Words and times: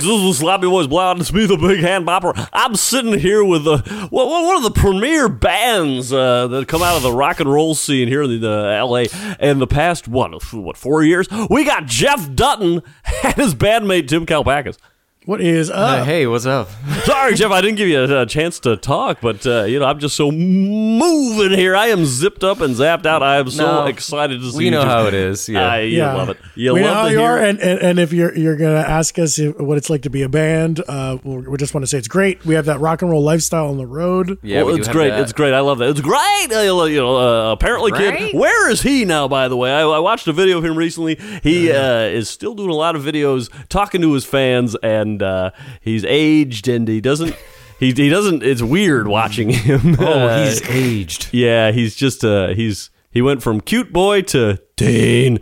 Folks, 0.00 0.08
this 0.08 0.30
is 0.30 0.38
Sloppy 0.38 0.66
Boys 0.66 0.86
Blood 0.86 1.18
and 1.18 1.26
Smith, 1.26 1.48
the 1.48 1.58
Big 1.58 1.80
Hand 1.80 2.06
Bopper. 2.06 2.48
I'm 2.54 2.74
sitting 2.74 3.18
here 3.18 3.44
with 3.44 3.64
the, 3.64 4.08
well, 4.10 4.46
one 4.46 4.56
of 4.56 4.62
the 4.62 4.70
premier 4.70 5.28
bands 5.28 6.10
uh, 6.10 6.46
that 6.46 6.68
come 6.68 6.82
out 6.82 6.96
of 6.96 7.02
the 7.02 7.12
rock 7.12 7.38
and 7.38 7.52
roll 7.52 7.74
scene 7.74 8.08
here 8.08 8.22
in 8.22 8.40
the, 8.40 8.48
LA 8.82 9.04
in 9.46 9.58
the 9.58 9.66
past, 9.66 10.08
what, 10.08 10.42
what, 10.54 10.78
four 10.78 11.02
years? 11.02 11.28
We 11.50 11.64
got 11.64 11.84
Jeff 11.84 12.34
Dutton 12.34 12.82
and 13.22 13.34
his 13.34 13.54
bandmate 13.54 14.08
Tim 14.08 14.24
Kalpakis. 14.24 14.78
What 15.26 15.42
is 15.42 15.70
Uh, 15.70 15.74
up? 15.74 16.06
hey, 16.06 16.26
what's 16.26 16.46
up? 16.46 16.70
Sorry, 17.04 17.34
Jeff, 17.34 17.52
I 17.52 17.60
didn't 17.60 17.76
give 17.76 17.88
you 17.88 18.00
a, 18.02 18.22
a 18.22 18.26
chance 18.26 18.58
to 18.60 18.78
talk, 18.78 19.18
but 19.20 19.46
uh, 19.46 19.64
you 19.64 19.78
know 19.78 19.84
I'm 19.84 19.98
just 19.98 20.16
so 20.16 20.30
moving 20.32 21.50
here. 21.58 21.76
I 21.76 21.88
am 21.88 22.06
zipped 22.06 22.42
up 22.42 22.62
and 22.62 22.74
zapped 22.74 23.04
out. 23.04 23.22
I 23.22 23.36
am 23.36 23.50
so 23.50 23.82
No, 23.82 23.86
excited 23.86 24.40
to 24.40 24.50
see. 24.50 24.56
We 24.56 24.64
you 24.64 24.70
know 24.70 24.80
just- 24.82 24.88
how 24.90 25.06
it 25.06 25.14
is. 25.14 25.46
Yeah. 25.50 25.68
Ah, 25.68 25.76
you 25.76 25.98
love 26.00 26.28
it. 26.30 26.38
You 26.54 26.72
we 26.74 26.80
know 26.80 26.86
love 26.86 26.96
how 26.96 27.04
to 27.04 27.10
you 27.10 27.18
hear 27.18 27.28
are, 27.28 27.38
and, 27.38 27.60
and, 27.60 27.78
and 27.80 27.98
if 27.98 28.14
you're 28.14 28.34
you're 28.36 28.56
gonna 28.56 28.78
ask 28.80 29.18
us 29.18 29.38
if, 29.38 29.58
what 29.60 29.76
it's 29.76 29.90
like 29.90 30.02
to 30.02 30.10
be 30.10 30.22
a 30.22 30.28
band, 30.28 30.82
uh, 30.88 31.18
we 31.22 31.36
we 31.48 31.56
just 31.58 31.74
want 31.74 31.82
to 31.82 31.86
say 31.86 31.98
it's 31.98 32.08
great. 32.08 32.42
We 32.46 32.54
have 32.54 32.64
that 32.64 32.80
rock 32.80 33.02
and 33.02 33.10
roll 33.10 33.22
lifestyle 33.22 33.66
on 33.68 33.76
the 33.76 33.86
road. 33.86 34.38
yeah, 34.42 34.62
well, 34.62 34.72
we 34.74 34.80
it's 34.80 34.88
great. 34.88 35.10
that. 35.10 35.20
It's 35.20 35.32
great. 35.34 35.52
I 35.52 35.60
love 35.60 35.78
that. 35.78 35.90
It's 35.90 36.00
great. 36.00 36.48
Uh, 36.50 36.60
you 36.86 36.96
know, 36.98 37.16
uh, 37.18 37.52
apparently, 37.52 37.92
kid. 37.92 38.34
Where 38.34 38.70
is 38.70 38.80
he 38.80 39.04
now? 39.04 39.28
By 39.28 39.48
the 39.48 39.56
way, 39.56 39.70
I, 39.70 39.82
I 39.82 39.98
watched 39.98 40.26
a 40.28 40.32
video 40.32 40.56
of 40.58 40.64
him 40.64 40.76
recently. 40.78 41.16
He 41.42 41.70
uh, 41.70 42.04
is 42.04 42.30
still 42.30 42.54
doing 42.54 42.70
a 42.70 42.74
lot 42.74 42.96
of 42.96 43.02
videos, 43.02 43.50
talking 43.68 44.00
to 44.00 44.12
his 44.14 44.24
fans, 44.24 44.76
and 44.82 45.09
uh, 45.22 45.50
he's 45.80 46.04
aged, 46.04 46.68
and 46.68 46.86
he 46.86 47.00
doesn't. 47.00 47.34
He, 47.78 47.92
he 47.92 48.08
doesn't. 48.10 48.42
It's 48.42 48.60
weird 48.62 49.08
watching 49.08 49.48
him. 49.50 49.96
Oh, 50.00 50.04
Uh, 50.28 50.44
he's 50.44 50.62
aged. 50.68 51.28
yeah. 51.32 51.72
He's 51.72 51.94
just. 51.96 52.22
Uh, 52.24 52.48
he's 52.48 52.90
he 53.10 53.22
went 53.22 53.42
from 53.42 53.60
cute 53.60 53.92
boy 53.92 54.22
to 54.22 54.58
teen. 54.76 55.40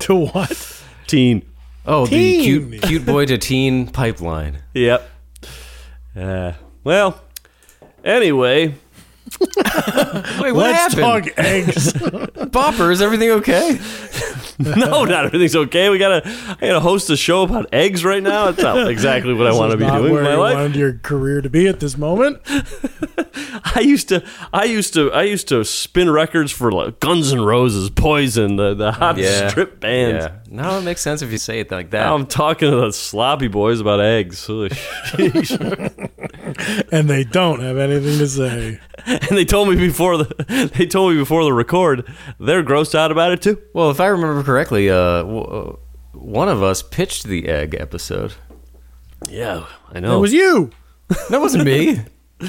To 0.00 0.14
what? 0.14 0.82
Teen. 1.06 1.42
Oh, 1.86 2.06
the 2.06 2.40
cute 2.42 2.82
cute 2.82 3.04
boy 3.06 3.26
to 3.26 3.36
teen 3.38 3.86
pipeline. 3.88 4.62
Yep. 4.74 5.10
Uh, 6.16 6.52
well. 6.84 7.20
Anyway. 8.04 8.74
Wait, 9.40 10.52
what 10.52 10.54
Let's 10.54 10.94
happened? 10.94 11.00
talk 11.26 11.38
eggs. 11.38 11.92
Bopper, 12.50 12.90
is 12.92 13.00
everything 13.02 13.30
okay? 13.30 13.78
No, 14.60 15.06
not 15.06 15.24
everything's 15.24 15.56
okay. 15.56 15.88
We 15.88 15.96
gotta, 15.96 16.20
I 16.60 16.66
gotta 16.66 16.80
host 16.80 17.08
a 17.08 17.16
show 17.16 17.44
about 17.44 17.72
eggs 17.72 18.04
right 18.04 18.22
now. 18.22 18.48
It's 18.48 18.60
not 18.60 18.90
exactly 18.90 19.32
what 19.32 19.46
I 19.46 19.54
want 19.54 19.70
to 19.72 19.78
be 19.78 19.86
doing 19.86 20.12
where 20.12 20.18
in 20.20 20.24
my 20.24 20.32
you 20.34 20.38
life. 20.38 20.54
wanted 20.54 20.76
your 20.76 20.98
career 20.98 21.40
to 21.40 21.48
be 21.48 21.66
at 21.66 21.80
this 21.80 21.96
moment. 21.96 22.42
I 23.74 23.80
used 23.80 24.10
to, 24.10 24.22
I 24.52 24.64
used 24.64 24.92
to, 24.94 25.10
I 25.12 25.22
used 25.22 25.48
to 25.48 25.64
spin 25.64 26.10
records 26.10 26.52
for 26.52 26.70
like 26.72 27.00
Guns 27.00 27.32
N' 27.32 27.40
Roses, 27.40 27.88
Poison, 27.88 28.56
the 28.56 28.74
the 28.74 28.92
hot 28.92 29.16
Yeah. 29.16 29.48
strip 29.48 29.80
bands. 29.80 30.26
Yeah. 30.26 30.36
No, 30.50 30.78
it 30.78 30.82
makes 30.82 31.00
sense 31.00 31.22
if 31.22 31.32
you 31.32 31.38
say 31.38 31.60
it 31.60 31.70
like 31.70 31.88
that. 31.92 32.04
Now 32.04 32.14
I'm 32.14 32.26
talking 32.26 32.70
to 32.70 32.76
the 32.76 32.92
sloppy 32.92 33.48
boys 33.48 33.80
about 33.80 34.00
eggs, 34.00 34.46
sheesh. 34.46 36.10
And 36.92 37.08
they 37.08 37.24
don't 37.24 37.60
have 37.60 37.76
anything 37.78 38.18
to 38.18 38.28
say. 38.28 38.80
and 39.06 39.20
they 39.30 39.44
told 39.44 39.68
me 39.68 39.76
before 39.76 40.18
the, 40.18 40.70
they 40.76 40.86
told 40.86 41.12
me 41.12 41.18
before 41.18 41.44
the 41.44 41.52
record, 41.52 42.06
they're 42.38 42.62
grossed 42.62 42.94
out 42.94 43.10
about 43.12 43.32
it 43.32 43.42
too. 43.42 43.60
well, 43.72 43.90
if 43.90 44.00
I 44.00 44.06
remember 44.08 44.42
correctly, 44.42 44.90
uh, 44.90 45.22
w- 45.22 45.42
uh, 45.44 45.76
one 46.12 46.48
of 46.48 46.62
us 46.62 46.82
pitched 46.82 47.24
the 47.24 47.48
egg 47.48 47.74
episode. 47.78 48.34
Yeah, 49.28 49.66
I 49.92 50.00
know. 50.00 50.16
It 50.18 50.20
was 50.20 50.32
you. 50.32 50.70
That 51.30 51.40
wasn't 51.40 51.64
me. 51.64 52.00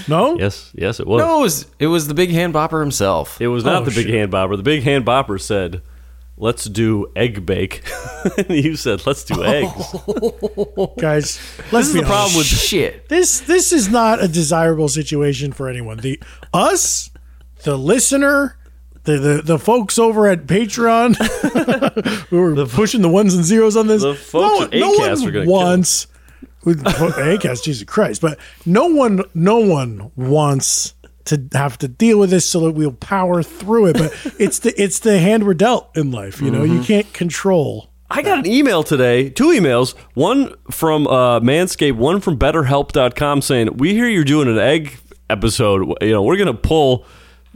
No? 0.08 0.38
yes, 0.38 0.72
yes, 0.74 1.00
it 1.02 1.08
was. 1.08 1.20
no, 1.20 1.40
it 1.40 1.42
was 1.42 1.66
it 1.80 1.88
was 1.88 2.08
the 2.08 2.14
big 2.14 2.30
hand 2.32 2.54
bopper 2.54 2.80
himself. 2.80 3.42
It 3.42 3.48
was 3.50 3.66
not 3.66 3.82
Oh, 3.82 3.86
the 3.86 3.92
big 3.92 4.06
shit. 4.06 4.16
hand 4.16 4.32
bopper. 4.32 4.56
The 4.56 4.64
big 4.64 4.84
hand 4.84 5.06
bopper 5.06 5.40
said, 5.40 5.82
"Let's 6.42 6.66
do 6.66 7.12
egg 7.16 7.46
bake." 7.46 7.84
you 8.50 8.76
said, 8.76 9.06
"Let's 9.06 9.24
do 9.24 9.44
eggs." 9.44 9.72
Guys, 11.00 11.40
let's 11.72 11.72
this 11.72 11.88
is 11.88 11.94
be 11.94 12.00
the 12.02 12.06
problem 12.08 12.36
with- 12.38 12.48
shit. 12.48 13.08
this 13.08 13.40
this 13.42 13.72
is 13.72 13.88
not 13.90 14.22
a 14.22 14.28
desirable 14.28 14.90
situation 14.90 15.54
for 15.54 15.70
anyone. 15.70 15.98
The 15.98 16.22
us, 16.54 17.10
the 17.64 17.78
listener, 17.78 18.58
the 19.04 19.18
the, 19.18 19.42
the 19.44 19.60
folks 19.60 19.98
over 19.98 20.28
at 20.28 20.48
Patreon 20.48 21.16
who 22.30 22.44
are 22.60 22.66
pushing 22.66 23.02
the 23.02 23.10
ones 23.10 23.34
and 23.34 23.46
zeros 23.46 23.78
on 23.78 23.88
this. 23.88 24.02
the 24.02 24.16
folks 24.16 24.66
at 24.66 24.74
no 24.74 24.92
one 24.92 25.36
are 25.36 25.46
wants 25.46 26.08
with 26.64 26.84
Acast, 26.84 27.64
Jesus 27.64 27.84
Christ, 27.84 28.22
but 28.22 28.38
no 28.66 28.88
one 28.88 29.24
no 29.34 29.58
one 29.58 30.12
wants 30.16 30.94
to 31.26 31.48
have 31.54 31.78
to 31.80 31.88
deal 31.88 32.20
with 32.20 32.30
this 32.30 32.50
so 32.50 32.62
that 32.62 32.72
we'll 32.72 32.92
power 32.94 33.44
through 33.44 33.88
it. 33.88 33.94
But 33.98 34.12
it's 34.40 34.60
the 34.60 34.74
it's 34.82 35.00
the 35.00 35.20
hand 35.20 35.46
we're 35.46 35.54
dealt 35.54 35.96
in 35.98 36.12
life. 36.12 36.42
You 36.42 36.52
know, 36.52 36.62
Mm-hmm. 36.64 36.78
you 36.78 36.84
can't 36.84 37.14
control. 37.14 37.90
I 38.10 38.22
got 38.24 38.40
an 38.40 38.46
email 38.46 38.84
today, 38.84 39.30
two 39.30 39.48
emails, 39.52 39.96
one 40.16 40.54
from 40.70 41.08
uh, 41.08 41.40
Manscaped, 41.40 41.96
one 41.96 42.20
from 42.20 42.38
BetterHelp.com, 42.38 43.42
saying, 43.42 43.78
"We 43.78 43.94
hear 43.94 44.08
you're 44.08 44.24
doing 44.26 44.48
an 44.50 44.58
egg 44.60 44.98
episode. 45.30 45.94
You 46.02 46.12
know, 46.12 46.24
we're 46.24 46.38
gonna 46.38 46.54
pull." 46.54 47.06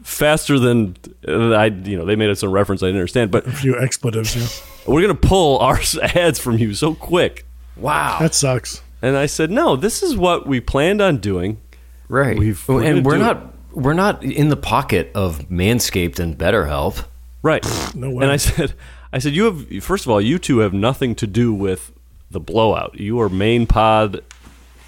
Faster 0.04 0.60
than 0.60 0.96
uh, 1.28 1.52
I, 1.54 1.66
you 1.68 1.98
know, 1.98 2.06
they 2.06 2.16
made 2.16 2.30
it 2.30 2.38
some 2.38 2.52
reference 2.52 2.84
I 2.84 2.88
didn't 2.88 3.00
understand, 3.00 3.32
but 3.32 3.48
A 3.48 3.52
few 3.52 3.76
expletives. 3.80 4.36
Yeah. 4.36 4.46
we're 4.94 5.02
gonna 5.02 5.16
pull 5.16 5.58
our 5.60 5.80
ads 6.04 6.38
from 6.38 6.60
you 6.60 6.76
so 6.76 6.94
quick. 6.94 7.44
Wow. 7.76 8.18
That 8.20 8.36
sucks. 8.36 8.84
And 9.02 9.18
I 9.18 9.26
said, 9.26 9.50
no, 9.50 9.76
this 9.76 10.04
is 10.04 10.16
what 10.16 10.46
we 10.46 10.60
planned 10.60 11.02
on 11.02 11.18
doing. 11.18 11.60
right. 12.08 12.38
We've- 12.38 12.60
we're 12.68 12.84
and 12.84 13.04
we're 13.04 13.14
do 13.14 13.20
not 13.24 13.55
we're 13.76 13.94
not 13.94 14.24
in 14.24 14.50
the 14.50 14.58
pocket 14.58 15.12
of 15.14 15.40
Manscaped 15.50 16.20
and 16.20 16.38
BetterHelp. 16.38 17.06
Right. 17.42 17.64
No 17.94 18.10
way. 18.10 18.24
And 18.24 18.32
I 18.32 18.38
said, 18.38 18.74
I 19.14 19.20
said, 19.20 19.34
you 19.34 19.46
have 19.46 19.84
first 19.84 20.06
of 20.06 20.12
all, 20.12 20.20
you 20.20 20.40
two 20.40 20.60
have 20.60 20.74
nothing 20.74 21.14
to 21.16 21.28
do 21.28 21.54
with 21.54 21.92
the 22.32 22.40
blowout. 22.40 23.00
You 23.00 23.20
are 23.22 23.30
main 23.30 23.68
pod 23.68 24.24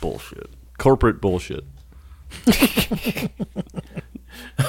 bullshit, 0.02 0.50
corporate 0.78 1.22
bullshit. 1.22 1.64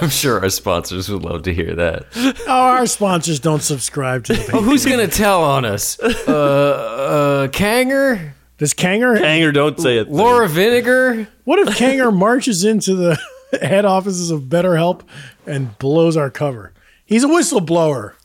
I'm 0.01 0.11
sure 0.11 0.41
our 0.41 0.51
sponsors 0.51 1.09
would 1.09 1.23
love 1.23 1.43
to 1.45 1.55
hear 1.55 1.75
that. 1.75 2.07
Oh, 2.15 2.35
our 2.47 2.87
sponsors 2.87 3.41
don't 3.41 3.63
subscribe 3.63 4.25
to 4.25 4.35
the. 4.35 4.51
Oh, 4.57 4.61
who's 4.63 4.85
gonna 4.85 5.09
tell 5.09 5.43
on 5.43 5.65
us? 5.65 5.99
Uh, 6.29 6.33
uh, 6.33 7.49
Kanger, 7.49 8.35
Does 8.59 8.75
Kanger? 8.75 9.17
Anger, 9.17 9.51
don't 9.51 9.81
say 9.81 9.97
it. 9.99 10.11
Laura 10.11 10.47
Vinegar. 10.47 11.27
What 11.45 11.59
if 11.61 11.77
Kanger 11.77 12.13
marches 12.13 12.65
into 12.65 12.95
the 12.95 13.19
head 13.63 13.85
offices 13.85 14.31
of 14.31 14.43
BetterHelp 14.43 15.03
and 15.47 15.77
blows 15.79 16.17
our 16.17 16.31
cover? 16.31 16.73
He's 17.05 17.25
a 17.25 17.29
whistleblower. 17.29 18.15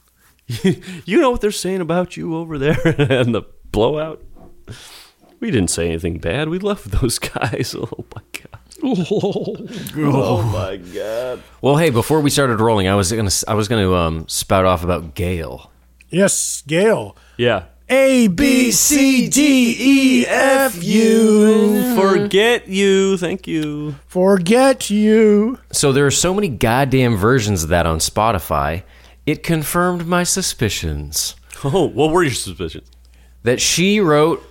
You 1.05 1.19
know 1.21 1.31
what 1.31 1.39
they're 1.41 1.51
saying 1.51 1.79
about 1.81 2.17
you 2.17 2.35
over 2.35 2.57
there 2.57 2.77
and 2.85 3.33
the 3.33 3.43
blowout. 3.71 4.21
We 5.39 5.51
didn't 5.51 5.69
say 5.69 5.87
anything 5.87 6.19
bad. 6.19 6.49
We 6.49 6.59
love 6.59 6.91
those 6.91 7.17
guys. 7.17 7.73
Oh 7.77 8.05
my 8.13 8.21
god. 8.31 8.59
Oh 9.95 10.43
my 10.53 10.77
god. 10.77 11.41
Well, 11.61 11.77
hey, 11.77 11.89
before 11.89 12.19
we 12.19 12.29
started 12.29 12.59
rolling, 12.59 12.87
I 12.87 12.95
was 12.95 13.11
gonna 13.11 13.31
I 13.47 13.53
was 13.53 13.67
gonna 13.67 13.93
um, 13.93 14.27
spout 14.27 14.65
off 14.65 14.83
about 14.83 15.15
Gayle. 15.15 15.71
Yes, 16.09 16.61
Gayle. 16.67 17.15
Yeah. 17.37 17.63
A 17.89 18.27
B 18.27 18.71
C 18.71 19.27
D 19.27 19.75
E 20.21 20.25
F 20.27 20.81
U. 20.83 21.95
Forget 21.95 22.67
you. 22.67 23.17
Thank 23.17 23.47
you. 23.47 23.95
Forget 24.07 24.89
you. 24.89 25.59
So 25.71 25.91
there 25.91 26.05
are 26.05 26.11
so 26.11 26.33
many 26.33 26.47
goddamn 26.47 27.17
versions 27.17 27.63
of 27.63 27.69
that 27.69 27.85
on 27.85 27.99
Spotify. 27.99 28.83
It 29.25 29.43
confirmed 29.43 30.05
my 30.05 30.23
suspicions 30.23 31.35
Oh, 31.63 31.87
what 31.87 32.11
were 32.11 32.23
your 32.23 32.33
suspicions? 32.33 32.89
that 33.43 33.59
she 33.61 33.99
wrote 33.99 34.41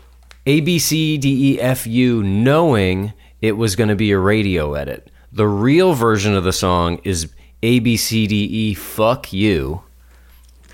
A 0.46 0.60
B 0.60 0.78
C 0.78 1.16
D 1.18 1.54
E 1.54 1.60
F 1.60 1.86
U 1.86 2.22
knowing 2.22 3.12
it 3.40 3.52
was 3.52 3.74
going 3.76 3.88
to 3.88 3.96
be 3.96 4.12
a 4.12 4.18
radio 4.18 4.74
edit. 4.74 5.10
The 5.32 5.46
real 5.48 5.94
version 5.94 6.34
of 6.34 6.44
the 6.44 6.52
song 6.52 7.00
is 7.04 7.30
A 7.62 7.78
B 7.80 7.96
C 7.96 8.26
D 8.26 8.44
E 8.44 8.74
fuck 8.74 9.32
you. 9.32 9.82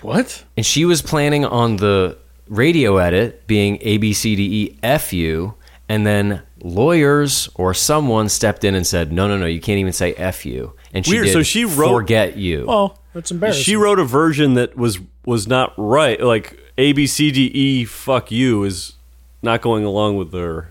What? 0.03 0.45
And 0.57 0.65
she 0.67 0.85
was 0.85 1.03
planning 1.03 1.45
on 1.45 1.77
the 1.77 2.19
radio 2.49 2.97
edit 2.99 3.47
being 3.47 3.79
A 3.83 3.99
B 3.99 4.13
C 4.13 4.35
D 4.37 4.43
E 4.65 4.79
F 4.83 5.13
U, 5.13 5.55
and 5.89 6.07
then 6.07 6.43
lawyers 6.63 7.49
or 7.55 7.73
someone 7.75 8.29
stepped 8.29 8.65
in 8.65 8.75
and 8.75 8.87
said, 8.87 9.13
"No, 9.13 9.27
no, 9.29 9.37
no, 9.37 9.47
you 9.47 9.61
can't 9.61 9.79
even 9.79 9.93
say 9.93 10.13
F 10.15 10.45
you." 10.47 10.75
And 10.93 11.05
she 11.05 11.13
Weird, 11.13 11.27
did 11.27 11.33
so 11.33 11.43
she 11.43 11.65
wrote- 11.65 11.91
"Forget 11.91 12.37
you." 12.37 12.67
Oh, 12.69 12.95
that's 13.13 13.31
embarrassing. 13.31 13.63
She 13.63 13.77
wrote 13.77 13.99
a 13.99 14.05
version 14.05 14.55
that 14.55 14.77
was 14.77 14.99
was 15.27 15.47
not 15.47 15.75
right. 15.77 16.21
Like 16.21 16.59
A 16.79 16.93
B 16.93 17.07
C 17.07 17.31
D 17.31 17.47
E 17.47 17.85
fuck 17.85 18.31
you 18.31 18.65
is 18.65 18.95
not 19.43 19.61
going 19.63 19.85
along 19.85 20.17
with 20.17 20.33
their 20.33 20.71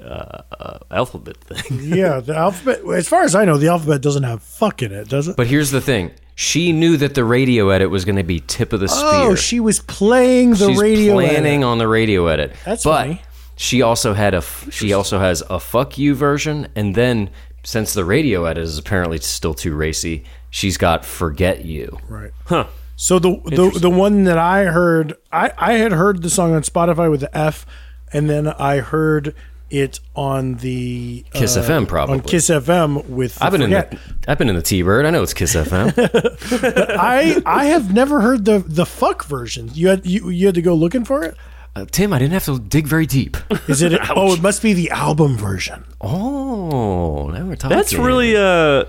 uh, 0.00 0.42
uh, 0.58 0.78
alphabet 0.90 1.36
thing. 1.38 1.80
yeah, 1.82 2.20
the 2.20 2.36
alphabet. 2.36 2.80
As 2.94 3.08
far 3.08 3.22
as 3.22 3.34
I 3.34 3.44
know, 3.44 3.58
the 3.58 3.68
alphabet 3.68 4.00
doesn't 4.00 4.22
have 4.22 4.42
fuck 4.42 4.82
in 4.82 4.92
it, 4.92 5.08
does 5.08 5.28
it? 5.28 5.36
But 5.36 5.46
here's 5.48 5.70
the 5.70 5.80
thing: 5.80 6.12
she 6.40 6.72
knew 6.72 6.96
that 6.96 7.14
the 7.14 7.22
radio 7.22 7.68
edit 7.68 7.90
was 7.90 8.06
going 8.06 8.16
to 8.16 8.22
be 8.24 8.40
tip 8.40 8.72
of 8.72 8.80
the 8.80 8.86
oh, 8.86 8.88
spear. 8.88 9.30
oh, 9.32 9.34
she 9.34 9.60
was 9.60 9.80
playing 9.80 10.52
the 10.52 10.68
She's 10.68 10.80
radio. 10.80 11.12
planning 11.12 11.58
edit. 11.58 11.64
on 11.64 11.76
the 11.76 11.86
radio 11.86 12.28
edit. 12.28 12.54
That's 12.64 12.82
but 12.82 13.02
funny. 13.02 13.22
she 13.56 13.82
also 13.82 14.14
had 14.14 14.32
a 14.32 14.40
she 14.70 14.94
also 14.94 15.18
has 15.18 15.42
a 15.50 15.60
fuck 15.60 15.98
you 15.98 16.14
version, 16.14 16.68
and 16.74 16.94
then 16.94 17.28
since 17.62 17.92
the 17.92 18.06
radio 18.06 18.46
edit 18.46 18.64
is 18.64 18.78
apparently 18.78 19.18
still 19.18 19.52
too 19.52 19.74
racy, 19.76 20.24
she's 20.48 20.78
got 20.78 21.04
forget 21.04 21.66
you. 21.66 21.98
Right. 22.08 22.30
Huh. 22.46 22.68
So 22.96 23.18
the 23.18 23.38
the 23.44 23.78
the 23.78 23.90
one 23.90 24.24
that 24.24 24.38
I 24.38 24.64
heard, 24.64 25.12
I 25.30 25.52
I 25.58 25.72
had 25.74 25.92
heard 25.92 26.22
the 26.22 26.30
song 26.30 26.54
on 26.54 26.62
Spotify 26.62 27.10
with 27.10 27.20
the 27.20 27.36
F, 27.36 27.66
and 28.14 28.30
then 28.30 28.48
I 28.48 28.78
heard 28.78 29.34
it 29.70 30.00
on 30.14 30.56
the 30.56 31.24
Kiss 31.32 31.56
uh, 31.56 31.62
FM 31.62 31.88
probably. 31.88 32.14
on 32.16 32.20
Kiss 32.22 32.48
FM 32.50 33.06
with. 33.08 33.40
I've 33.42 33.52
been 33.52 33.62
Forget. 33.62 33.92
in 33.92 33.98
the 33.98 34.30
I've 34.30 34.38
been 34.38 34.48
in 34.48 34.56
the 34.56 34.62
T 34.62 34.82
Bird. 34.82 35.06
I 35.06 35.10
know 35.10 35.22
it's 35.22 35.34
Kiss 35.34 35.54
FM. 35.54 35.92
I 36.98 37.40
I 37.46 37.66
have 37.66 37.92
never 37.94 38.20
heard 38.20 38.44
the 38.44 38.58
the 38.58 38.86
fuck 38.86 39.24
version. 39.24 39.70
You 39.72 39.88
had 39.88 40.06
you 40.06 40.28
you 40.28 40.46
had 40.46 40.54
to 40.56 40.62
go 40.62 40.74
looking 40.74 41.04
for 41.04 41.24
it. 41.24 41.36
uh, 41.76 41.86
Tim, 41.90 42.12
I 42.12 42.18
didn't 42.18 42.32
have 42.32 42.44
to 42.46 42.58
dig 42.58 42.86
very 42.86 43.06
deep. 43.06 43.36
Is 43.68 43.82
it? 43.82 43.98
oh, 44.10 44.34
it 44.34 44.42
must 44.42 44.62
be 44.62 44.72
the 44.72 44.90
album 44.90 45.36
version. 45.36 45.84
Oh, 46.00 47.28
now 47.28 47.46
we're 47.46 47.56
talking. 47.56 47.76
That's 47.76 47.94
really 47.94 48.36
uh 48.36 48.84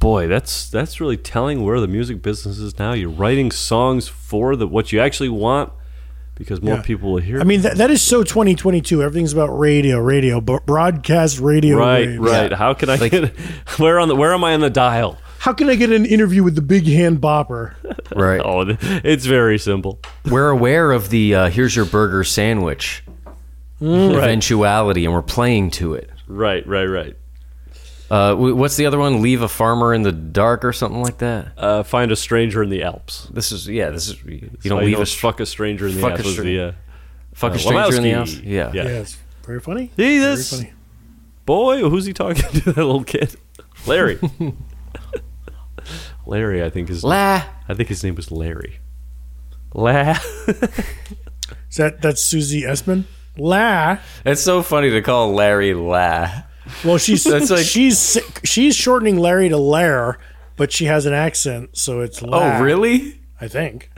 boy, 0.00 0.26
that's 0.26 0.68
that's 0.70 1.00
really 1.00 1.16
telling 1.16 1.64
where 1.64 1.80
the 1.80 1.88
music 1.88 2.22
business 2.22 2.58
is 2.58 2.78
now. 2.78 2.92
You're 2.92 3.10
writing 3.10 3.50
songs 3.50 4.08
for 4.08 4.56
the 4.56 4.66
what 4.66 4.92
you 4.92 5.00
actually 5.00 5.30
want 5.30 5.72
because 6.34 6.60
more 6.62 6.76
Yeah. 6.76 6.82
people 6.82 7.12
will 7.12 7.20
hear. 7.20 7.40
I 7.40 7.44
mean, 7.44 7.62
that, 7.62 7.76
that 7.76 7.90
is 7.90 8.02
so 8.02 8.22
2022. 8.22 9.02
Everything's 9.02 9.32
about 9.32 9.56
radio, 9.58 9.98
radio, 9.98 10.40
b- 10.40 10.58
broadcast 10.66 11.38
radio. 11.40 11.76
right, 11.78 12.06
waves. 12.08 12.18
right. 12.18 12.52
How 12.52 12.74
can 12.74 12.90
I 12.90 13.08
get 13.08 13.28
where 13.78 13.98
on 14.00 14.08
the 14.08 14.16
where 14.16 14.32
am 14.34 14.42
I 14.44 14.54
on 14.54 14.60
the 14.60 14.70
dial? 14.70 15.18
How 15.38 15.52
can 15.52 15.68
I 15.68 15.74
get 15.74 15.92
an 15.92 16.06
interview 16.06 16.42
with 16.42 16.54
the 16.54 16.62
big 16.62 16.86
hand 16.86 17.20
bopper? 17.20 17.74
right. 18.16 18.40
Oh, 18.42 18.64
it's 18.80 19.26
very 19.26 19.58
simple. 19.58 20.00
We're 20.24 20.48
aware 20.48 20.90
of 20.92 21.10
the 21.10 21.34
uh, 21.34 21.50
here's 21.50 21.76
your 21.76 21.84
burger 21.84 22.24
sandwich 22.24 23.02
eventuality, 23.80 25.04
and 25.04 25.12
we're 25.12 25.22
playing 25.22 25.70
to 25.72 25.94
it. 25.94 26.10
Right, 26.26 26.66
right, 26.66 26.86
right. 26.86 27.16
Uh, 28.10 28.34
what's 28.34 28.76
the 28.76 28.86
other 28.86 28.98
one? 28.98 29.22
Leave 29.22 29.42
a 29.42 29.48
farmer 29.48 29.94
in 29.94 30.02
the 30.02 30.12
dark 30.12 30.64
or 30.64 30.72
something 30.72 31.02
like 31.02 31.18
that. 31.18 31.52
Uh, 31.56 31.82
find 31.82 32.12
a 32.12 32.16
stranger 32.16 32.62
in 32.62 32.68
the 32.68 32.82
Alps. 32.82 33.28
This 33.32 33.50
is 33.50 33.66
yeah. 33.68 33.90
This 33.90 34.08
is 34.08 34.22
you 34.24 34.50
So 34.60 34.68
don't 34.70 34.82
I 34.82 34.84
leave 34.84 34.96
know 34.98 35.02
a 35.02 35.06
fuck 35.06 35.40
a 35.40 35.46
stranger 35.46 35.88
in 35.88 35.94
the 35.94 36.00
fuck 36.00 36.12
Alps. 36.12 36.24
was 36.24 36.32
stra- 36.34 36.44
the, 36.44 36.60
uh, 36.60 36.72
fuck 37.34 37.52
uh, 37.52 37.54
a 37.54 37.58
stranger 37.58 37.96
in 37.96 38.02
the 38.02 38.10
house. 38.12 38.34
Wamowski. 38.34 38.44
Yeah. 38.44 38.70
Yeah. 38.74 38.82
Yeah, 38.84 38.88
it's 39.00 39.16
very 39.46 39.60
funny. 39.60 39.90
See 39.96 40.20
Very 40.20 40.42
funny. 40.42 40.72
boy? 41.46 41.88
Who's 41.88 42.04
he 42.04 42.12
talking 42.12 42.42
to? 42.60 42.72
That 42.72 42.76
little 42.76 43.04
kid, 43.04 43.34
Larry. 43.86 44.18
Larry, 46.26 46.62
I 46.64 46.70
think 46.70 46.88
is 46.90 47.04
La. 47.04 47.42
I 47.68 47.74
think 47.74 47.88
his 47.88 48.02
name 48.02 48.14
was 48.14 48.30
Larry. 48.30 48.78
La. 49.74 50.16
Is 50.46 51.76
that 51.78 52.00
that's 52.00 52.22
Susie 52.22 52.62
Essman? 52.62 53.04
La. 53.36 53.98
It's 54.24 54.40
so 54.42 54.62
funny 54.62 54.90
to 54.90 55.02
call 55.02 55.32
Larry 55.34 55.74
La. 55.74 56.44
Well, 56.84 56.98
she's 56.98 57.24
That's 57.24 57.50
like- 57.50 57.64
she's 57.66 58.18
she's 58.44 58.74
shortening 58.76 59.18
Larry 59.18 59.48
to 59.48 59.56
Lair, 59.58 60.18
but 60.56 60.72
she 60.72 60.86
has 60.86 61.06
an 61.06 61.12
accent, 61.14 61.76
so 61.76 62.00
it's 62.00 62.22
La. 62.22 62.58
Oh, 62.58 62.62
really? 62.62 63.20
I 63.40 63.48
think. 63.48 63.90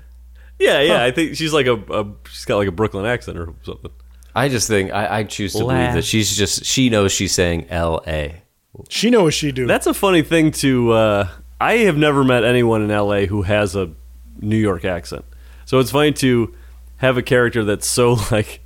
yeah, 0.59 0.81
yeah. 0.81 1.03
I 1.05 1.11
think 1.11 1.37
she's 1.37 1.53
like 1.53 1.67
a, 1.67 1.75
a 1.75 2.07
she's 2.31 2.45
got 2.45 2.57
like 2.57 2.69
a 2.69 2.73
Brooklyn 2.73 3.07
accent 3.07 3.39
or 3.39 3.53
something. 3.63 3.91
I 4.35 4.49
just 4.49 4.69
think 4.69 4.93
I, 4.93 5.19
I 5.21 5.25
choose 5.25 5.53
to 5.55 5.65
La. 5.65 5.75
believe 5.75 5.95
that 5.95 6.05
she's 6.05 6.37
just 6.37 6.65
she 6.65 6.91
knows 6.91 7.13
she's 7.13 7.33
saying 7.33 7.67
L 7.71 8.03
A. 8.07 8.43
She 8.89 9.09
knows 9.11 9.23
what 9.23 9.35
she 9.35 9.53
do. 9.53 9.67
That's 9.67 9.87
a 9.87 9.95
funny 9.95 10.23
thing 10.23 10.51
to. 10.53 10.93
Uh, 10.93 11.29
I 11.61 11.75
have 11.79 11.97
never 11.97 12.23
met 12.25 12.45
anyone 12.45 12.83
in 12.83 12.89
LA 12.89 13.21
who 13.27 13.43
has 13.43 13.75
a 13.77 13.93
New 14.41 14.57
York 14.59 14.85
accent, 14.85 15.25
so 15.65 15.79
it's 15.79 15.91
funny 15.91 16.13
to 16.13 16.55
have 16.97 17.17
a 17.17 17.23
character 17.23 17.65
that's 17.65 17.87
so 17.87 18.17
like. 18.31 18.61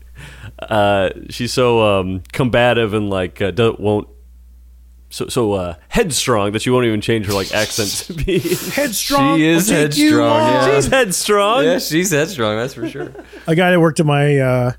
Uh, 0.62 1.10
she's 1.30 1.52
so 1.52 2.00
um, 2.00 2.22
combative 2.32 2.94
and 2.94 3.10
like 3.10 3.40
uh, 3.40 3.50
do, 3.50 3.76
won't 3.78 4.08
so 5.10 5.26
so 5.28 5.52
uh, 5.52 5.74
headstrong 5.88 6.52
that 6.52 6.62
she 6.62 6.70
won't 6.70 6.86
even 6.86 7.00
change 7.00 7.26
her 7.26 7.32
like 7.32 7.52
accent 7.52 7.90
to 8.06 8.24
be. 8.24 8.38
headstrong. 8.72 9.38
She 9.38 9.46
is 9.46 9.68
will 9.68 9.88
take 9.88 9.96
you 9.98 10.18
headstrong, 10.18 10.40
yeah. 10.40 10.74
She's 10.74 10.86
headstrong. 10.86 11.64
Yeah, 11.64 11.78
she's 11.78 12.10
headstrong. 12.10 12.56
That's 12.56 12.74
for 12.74 12.88
sure. 12.88 13.12
A 13.46 13.56
guy 13.56 13.72
that 13.72 13.80
worked 13.80 14.00
at 14.00 14.06
my 14.06 14.38
uh, 14.38 14.72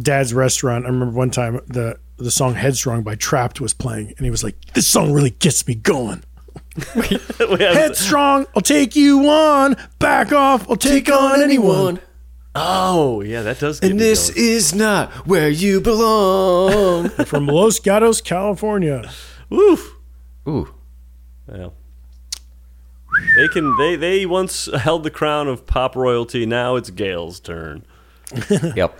dad's 0.00 0.32
restaurant. 0.32 0.86
I 0.86 0.88
remember 0.88 1.14
one 1.14 1.30
time 1.30 1.60
the 1.66 1.98
the 2.16 2.30
song 2.30 2.54
"Headstrong" 2.54 3.02
by 3.02 3.16
Trapt 3.16 3.60
was 3.60 3.74
playing, 3.74 4.14
and 4.16 4.24
he 4.24 4.30
was 4.30 4.42
like, 4.42 4.56
"This 4.72 4.86
song 4.86 5.12
really 5.12 5.30
gets 5.30 5.66
me 5.66 5.74
going." 5.74 6.22
Headstrong, 6.94 8.46
I'll 8.54 8.62
take 8.62 8.96
you 8.96 9.28
on. 9.28 9.76
Back 9.98 10.32
off, 10.32 10.68
I'll 10.70 10.76
take, 10.76 11.10
on 11.10 11.42
anyone. 11.42 12.00
Oh 12.54 13.22
yeah, 13.22 13.42
that 13.42 13.60
does. 13.60 13.80
And 13.80 13.98
this 14.00 14.30
going. 14.30 14.44
is 14.44 14.74
not 14.74 15.12
where 15.26 15.48
you 15.48 15.80
belong. 15.80 17.08
From 17.26 17.46
Los 17.46 17.78
Gatos, 17.78 18.20
California. 18.20 19.10
Oof. 19.52 19.96
Ooh. 20.48 20.74
Well, 21.46 21.74
they 23.36 23.48
can. 23.48 23.76
They 23.76 23.96
they 23.96 24.26
once 24.26 24.66
held 24.66 25.04
the 25.04 25.10
crown 25.10 25.46
of 25.48 25.66
pop 25.66 25.94
royalty. 25.94 26.44
Now 26.44 26.76
it's 26.76 26.90
Gayle's 26.90 27.40
turn. 27.40 27.84
Yep. 28.76 28.98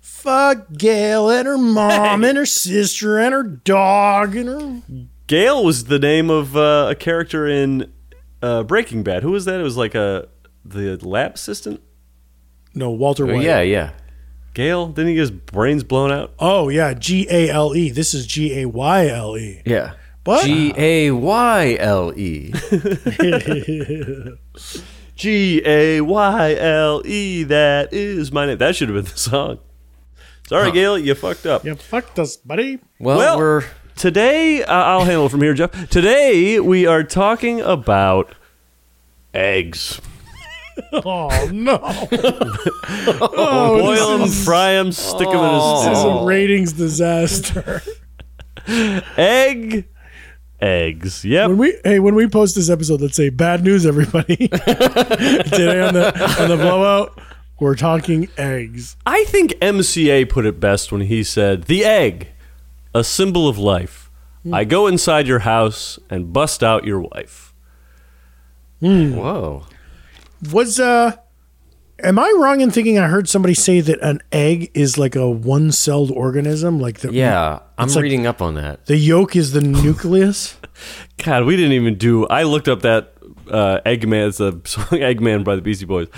Fuck 0.00 0.72
Gayle 0.72 1.30
and 1.30 1.46
her 1.46 1.58
mom 1.58 2.24
and 2.24 2.36
her 2.38 2.46
sister 2.46 3.18
and 3.18 3.32
her 3.32 3.42
dog 3.42 4.36
and 4.36 4.48
her. 4.48 4.82
Gale 5.26 5.64
was 5.64 5.84
the 5.84 5.98
name 5.98 6.30
of 6.30 6.56
uh, 6.56 6.88
a 6.90 6.94
character 6.94 7.46
in 7.46 7.92
uh, 8.42 8.62
Breaking 8.62 9.02
Bad. 9.02 9.22
Who 9.22 9.32
was 9.32 9.44
that? 9.46 9.58
It 9.60 9.62
was 9.62 9.76
like 9.76 9.94
a 9.94 10.28
the 10.64 10.96
lab 11.04 11.34
assistant. 11.34 11.80
No, 12.76 12.90
Walter 12.90 13.28
Oh, 13.28 13.34
White. 13.34 13.42
yeah, 13.42 13.60
yeah. 13.62 13.90
Gale 14.54 14.86
didn't 14.88 15.08
he 15.08 15.14
get 15.14 15.20
his 15.20 15.30
brains 15.32 15.82
blown 15.84 16.12
out? 16.12 16.32
Oh 16.38 16.68
yeah, 16.68 16.94
G 16.94 17.26
A 17.30 17.50
L 17.50 17.74
E. 17.74 17.90
This 17.90 18.14
is 18.14 18.26
G 18.26 18.60
A 18.60 18.66
Y 18.66 19.08
L 19.08 19.36
E. 19.36 19.62
Yeah. 19.66 19.94
What? 20.24 20.44
G 20.44 20.72
A 20.76 21.10
Y 21.10 21.76
L 21.78 22.12
E. 22.18 22.52
G 25.14 25.62
A 25.64 26.00
Y 26.00 26.54
L 26.54 27.02
E. 27.04 27.42
That 27.44 27.92
is 27.92 28.32
my 28.32 28.46
name. 28.46 28.58
That 28.58 28.76
should 28.76 28.88
have 28.88 28.96
been 28.96 29.10
the 29.12 29.18
song. 29.18 29.58
Sorry, 30.48 30.70
Gayle, 30.70 30.96
you 30.98 31.14
fucked 31.14 31.44
up. 31.46 31.64
You 31.64 31.74
fucked 31.74 32.18
us, 32.20 32.36
buddy. 32.36 32.78
Well, 33.00 33.18
Well- 33.18 33.38
we're 33.38 33.64
Today, 33.96 34.62
uh, 34.62 34.74
I'll 34.74 35.04
handle 35.06 35.24
it 35.24 35.30
from 35.30 35.40
here, 35.40 35.54
Jeff. 35.54 35.88
Today, 35.88 36.60
we 36.60 36.84
are 36.86 37.02
talking 37.02 37.62
about 37.62 38.34
eggs. 39.32 40.02
Oh 40.92 41.48
no! 41.52 41.78
Oh, 43.20 43.78
Boil 43.80 44.18
them, 44.18 44.28
fry 44.28 44.74
them, 44.74 44.92
stick 44.92 45.28
them 45.28 45.42
This 45.42 45.98
is 45.98 46.04
in 46.04 46.10
a 46.10 46.24
ratings 46.24 46.72
disaster. 46.72 47.82
egg. 49.16 49.86
Eggs. 50.60 51.24
Yep. 51.24 51.48
When 51.48 51.58
we 51.58 51.78
hey, 51.84 51.98
when 51.98 52.14
we 52.14 52.26
post 52.28 52.54
this 52.54 52.70
episode, 52.70 53.00
let's 53.00 53.16
say 53.16 53.28
bad 53.28 53.62
news, 53.62 53.84
everybody. 53.84 54.36
Today 54.48 55.82
on 55.82 55.92
the 55.94 56.12
on 56.40 56.48
the 56.48 56.56
blowout, 56.56 57.20
we're 57.60 57.74
talking 57.74 58.28
eggs. 58.38 58.96
I 59.04 59.24
think 59.24 59.52
MCA 59.60 60.28
put 60.28 60.46
it 60.46 60.58
best 60.58 60.90
when 60.92 61.02
he 61.02 61.22
said, 61.24 61.64
"The 61.64 61.84
egg, 61.84 62.28
a 62.94 63.04
symbol 63.04 63.48
of 63.48 63.58
life. 63.58 64.10
I 64.52 64.64
go 64.64 64.86
inside 64.86 65.26
your 65.26 65.40
house 65.40 65.98
and 66.08 66.32
bust 66.32 66.62
out 66.62 66.84
your 66.84 67.00
wife." 67.00 67.52
Hmm. 68.80 69.14
whoa. 69.16 69.64
Was 70.52 70.78
uh, 70.80 71.16
am 72.02 72.18
I 72.18 72.32
wrong 72.38 72.60
in 72.60 72.70
thinking 72.70 72.98
I 72.98 73.08
heard 73.08 73.28
somebody 73.28 73.54
say 73.54 73.80
that 73.80 73.98
an 74.02 74.20
egg 74.32 74.70
is 74.74 74.98
like 74.98 75.16
a 75.16 75.28
one-celled 75.30 76.10
organism? 76.10 76.78
Like 76.80 77.00
the 77.00 77.12
Yeah, 77.12 77.60
I'm 77.78 77.88
like- 77.88 78.02
reading 78.02 78.26
up 78.26 78.42
on 78.42 78.54
that. 78.54 78.86
the 78.86 78.96
yolk 78.96 79.36
is 79.36 79.52
the 79.52 79.60
nucleus. 79.60 80.56
God, 81.24 81.44
we 81.44 81.56
didn't 81.56 81.72
even 81.72 81.96
do. 81.96 82.26
I 82.26 82.42
looked 82.42 82.68
up 82.68 82.82
that 82.82 83.14
uh, 83.50 83.80
Eggman, 83.86 84.28
it's 84.28 84.40
a 84.40 84.52
song 84.64 84.84
"Eggman" 85.00 85.44
by 85.44 85.56
the 85.56 85.62
Beastie 85.62 85.86
Boys. 85.86 86.08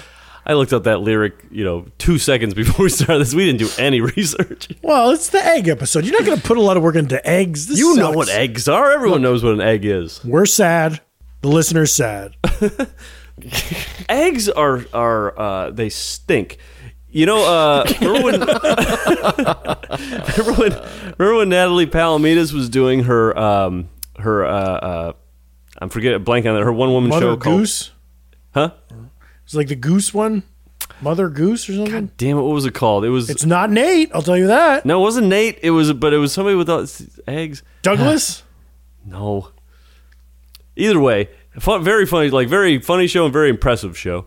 I 0.47 0.55
looked 0.55 0.73
up 0.73 0.85
that 0.85 1.03
lyric, 1.03 1.35
you 1.51 1.63
know, 1.63 1.85
two 1.99 2.17
seconds 2.17 2.55
before 2.55 2.85
we 2.85 2.89
started 2.89 3.19
this. 3.21 3.35
We 3.35 3.45
didn't 3.45 3.59
do 3.59 3.69
any 3.79 4.01
research. 4.17 4.69
Well, 4.83 5.11
it's 5.11 5.29
the 5.29 5.45
egg 5.45 5.69
episode. 5.69 6.07
You're 6.07 6.19
not 6.19 6.25
going 6.25 6.39
to 6.39 6.43
put 6.43 6.57
a 6.57 6.63
lot 6.63 6.79
of 6.79 6.83
work 6.83 6.97
into 6.97 7.25
eggs. 7.29 7.67
This 7.67 7.79
You 7.79 7.97
know 7.97 8.13
what 8.13 8.31
eggs 8.31 8.67
are. 8.67 8.91
Everyone 8.93 9.21
knows 9.21 9.45
what 9.45 9.53
an 9.53 9.61
egg 9.61 9.85
is. 9.85 10.25
We're 10.25 10.47
sad. 10.47 11.03
The 11.43 11.49
listener's 11.49 11.93
sad. 11.93 12.35
Eggs 14.09 14.49
are 14.49 14.85
are 14.93 15.39
uh, 15.39 15.71
they 15.71 15.89
stink. 15.89 16.59
You 17.11 17.25
know, 17.27 17.39
uh, 17.45 17.85
remember 18.01 18.23
when, 18.23 18.41
remember 20.37 20.53
when 20.61 20.73
remember 21.19 21.37
when 21.37 21.49
Natalie 21.49 21.87
Palamides 21.87 22.53
was 22.53 22.69
doing 22.69 23.05
her 23.05 23.37
um, 23.39 23.89
her 24.19 24.45
uh, 24.45 24.51
uh, 24.51 25.13
I'm 25.81 25.89
forgetting 25.89 26.23
blank 26.25 26.45
on 26.47 26.55
that 26.55 26.63
her 26.63 26.73
one 26.73 26.91
woman 26.91 27.11
show 27.13 27.37
called 27.37 27.59
Goose. 27.61 27.93
huh? 28.53 28.73
It's 29.45 29.55
like 29.55 29.69
the 29.69 29.77
goose 29.77 30.13
one. 30.13 30.43
Mother 31.01 31.29
Goose 31.29 31.69
or 31.69 31.75
something. 31.75 31.93
God 31.93 32.17
Damn 32.17 32.39
it, 32.39 32.43
what 32.43 32.53
was 32.55 32.67
it 32.67 32.75
called? 32.75 33.05
It 33.05 33.11
was 33.11 33.31
It's 33.31 33.45
not 33.45 33.71
Nate. 33.71 34.11
I'll 34.13 34.23
tell 34.23 34.37
you 34.37 34.49
that. 34.49 34.85
no, 34.85 34.99
it 35.01 35.03
wasn't 35.03 35.29
Nate. 35.29 35.59
It 35.63 35.71
was 35.71 35.93
but 35.93 36.13
it 36.13 36.19
was 36.19 36.33
somebody 36.33 36.57
with 36.57 36.69
eggs. 37.27 37.63
Douglas. 37.83 38.43
No. 39.07 39.53
Either 40.77 41.01
way, 41.01 41.31
fun, 41.59 41.83
very 41.85 42.07
funny, 42.07 42.31
like 42.31 42.49
very 42.49 42.79
funny 42.81 43.07
show 43.07 43.25
and 43.25 43.33
very 43.33 43.51
impressive 43.51 43.97
show. 43.97 44.27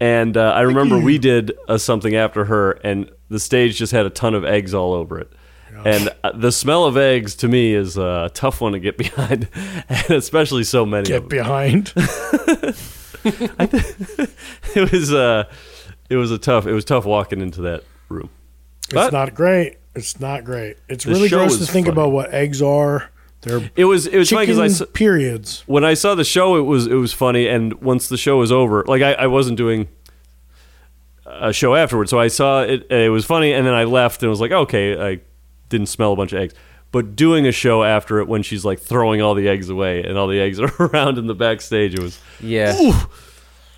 And 0.00 0.36
uh, 0.36 0.52
I 0.52 0.62
remember 0.62 0.98
we 0.98 1.18
did 1.18 1.52
uh, 1.68 1.76
something 1.76 2.16
after 2.16 2.46
her, 2.46 2.72
and 2.72 3.10
the 3.28 3.38
stage 3.38 3.76
just 3.76 3.92
had 3.92 4.06
a 4.06 4.10
ton 4.10 4.34
of 4.34 4.44
eggs 4.44 4.72
all 4.72 4.94
over 4.94 5.18
it. 5.18 5.30
And 5.84 6.10
uh, 6.24 6.32
the 6.32 6.52
smell 6.52 6.84
of 6.84 6.96
eggs 6.98 7.34
to 7.36 7.48
me 7.48 7.74
is 7.74 7.96
a 7.96 8.30
tough 8.34 8.60
one 8.60 8.72
to 8.72 8.80
get 8.80 8.98
behind, 8.98 9.48
and 9.88 10.10
especially 10.10 10.64
so 10.64 10.84
many 10.84 11.06
Get 11.06 11.22
of 11.24 11.28
them. 11.28 11.38
behind. 11.38 11.92
it 13.24 14.92
was 14.92 15.12
uh, 15.12 15.44
it 16.08 16.16
was 16.16 16.30
a 16.30 16.38
tough. 16.38 16.66
It 16.66 16.72
was 16.72 16.84
tough 16.84 17.04
walking 17.04 17.40
into 17.40 17.62
that 17.62 17.84
room. 18.08 18.30
It's 18.92 19.12
not 19.12 19.34
great. 19.34 19.76
It's 19.94 20.20
not 20.20 20.44
great. 20.44 20.76
It's 20.88 21.06
really 21.06 21.28
gross 21.28 21.58
to 21.58 21.66
think 21.66 21.86
funny. 21.86 21.94
about 21.94 22.12
what 22.12 22.32
eggs 22.32 22.62
are. 22.62 23.10
They're 23.42 23.70
It 23.76 23.84
was 23.86 24.06
it 24.06 24.18
was 24.18 24.28
funny 24.30 24.46
because 24.46 24.58
I 24.58 24.66
s- 24.66 24.82
periods. 24.92 25.62
when 25.66 25.84
I 25.84 25.94
saw 25.94 26.14
the 26.14 26.24
show, 26.24 26.56
it 26.56 26.62
was 26.62 26.86
it 26.86 26.94
was 26.94 27.12
funny, 27.12 27.46
and 27.48 27.74
once 27.80 28.08
the 28.08 28.16
show 28.18 28.36
was 28.38 28.52
over, 28.52 28.84
like 28.86 29.00
I, 29.02 29.12
I 29.14 29.26
wasn't 29.28 29.56
doing 29.56 29.88
a 31.26 31.52
show 31.52 31.74
afterwards, 31.74 32.10
so 32.10 32.18
I 32.18 32.28
saw 32.28 32.62
it. 32.62 32.86
and 32.90 33.00
It 33.00 33.10
was 33.10 33.24
funny, 33.24 33.52
and 33.52 33.66
then 33.66 33.74
I 33.74 33.84
left 33.84 34.22
and 34.22 34.30
was 34.30 34.40
like, 34.40 34.52
okay, 34.52 35.00
I 35.12 35.20
didn't 35.68 35.86
smell 35.88 36.12
a 36.12 36.16
bunch 36.16 36.32
of 36.32 36.40
eggs. 36.40 36.54
But 36.92 37.14
doing 37.14 37.46
a 37.46 37.52
show 37.52 37.84
after 37.84 38.18
it, 38.18 38.26
when 38.26 38.42
she's 38.42 38.64
like 38.64 38.80
throwing 38.80 39.22
all 39.22 39.34
the 39.34 39.48
eggs 39.48 39.68
away 39.70 40.02
and 40.02 40.18
all 40.18 40.26
the 40.26 40.40
eggs 40.40 40.58
are 40.58 40.72
around 40.80 41.18
in 41.18 41.26
the 41.28 41.34
backstage, 41.36 41.94
it 41.94 42.00
was 42.02 42.18
Yeah. 42.40 42.74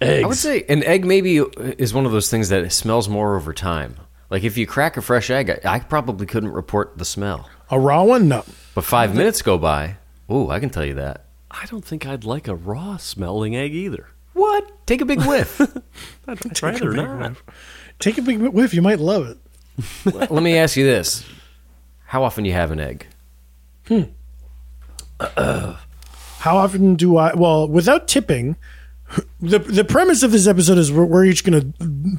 eggs. 0.00 0.24
I 0.24 0.26
would 0.26 0.36
say 0.38 0.64
an 0.68 0.82
egg 0.84 1.04
maybe 1.04 1.36
is 1.36 1.92
one 1.92 2.06
of 2.06 2.12
those 2.12 2.30
things 2.30 2.48
that 2.48 2.72
smells 2.72 3.08
more 3.08 3.36
over 3.36 3.52
time. 3.52 3.96
Like 4.30 4.44
if 4.44 4.56
you 4.56 4.66
crack 4.66 4.96
a 4.96 5.02
fresh 5.02 5.28
egg, 5.30 5.50
I 5.50 5.74
I 5.74 5.78
probably 5.80 6.24
couldn't 6.26 6.52
report 6.52 6.96
the 6.96 7.04
smell. 7.04 7.50
A 7.70 7.78
raw 7.78 8.02
one? 8.02 8.28
No. 8.28 8.44
But 8.74 8.84
five 8.84 9.14
minutes 9.14 9.42
go 9.42 9.58
by. 9.58 9.96
Ooh, 10.30 10.50
I 10.50 10.60
can 10.60 10.70
tell 10.70 10.84
you 10.84 10.94
that. 10.94 11.24
I 11.50 11.66
don't 11.66 11.84
think 11.84 12.06
I'd 12.06 12.24
like 12.24 12.48
a 12.48 12.54
raw 12.54 12.96
smelling 12.96 13.54
egg 13.54 13.74
either. 13.74 14.08
What? 14.32 14.86
Take 14.86 15.00
a 15.00 15.04
big 15.04 15.20
whiff. 15.22 15.60
I'd 16.26 16.62
rather 16.62 16.92
not. 16.92 17.36
Take 17.98 18.18
a 18.18 18.22
big 18.22 18.38
whiff. 18.38 18.72
You 18.72 18.82
might 18.82 18.98
love 18.98 19.26
it. 19.26 20.30
Let 20.30 20.42
me 20.42 20.56
ask 20.56 20.76
you 20.76 20.84
this: 20.84 21.24
How 22.06 22.24
often 22.24 22.44
do 22.44 22.48
you 22.50 22.54
have 22.54 22.70
an 22.70 22.80
egg? 22.80 23.06
Hmm. 23.88 24.02
How 25.20 26.56
often 26.56 26.94
do 26.94 27.16
I? 27.16 27.34
Well, 27.34 27.68
without 27.68 28.08
tipping, 28.08 28.56
the 29.40 29.58
the 29.58 29.84
premise 29.84 30.22
of 30.22 30.32
this 30.32 30.46
episode 30.46 30.78
is 30.78 30.90
we're, 30.90 31.04
we're 31.04 31.24
each 31.24 31.44
going 31.44 31.72
to 31.72 32.18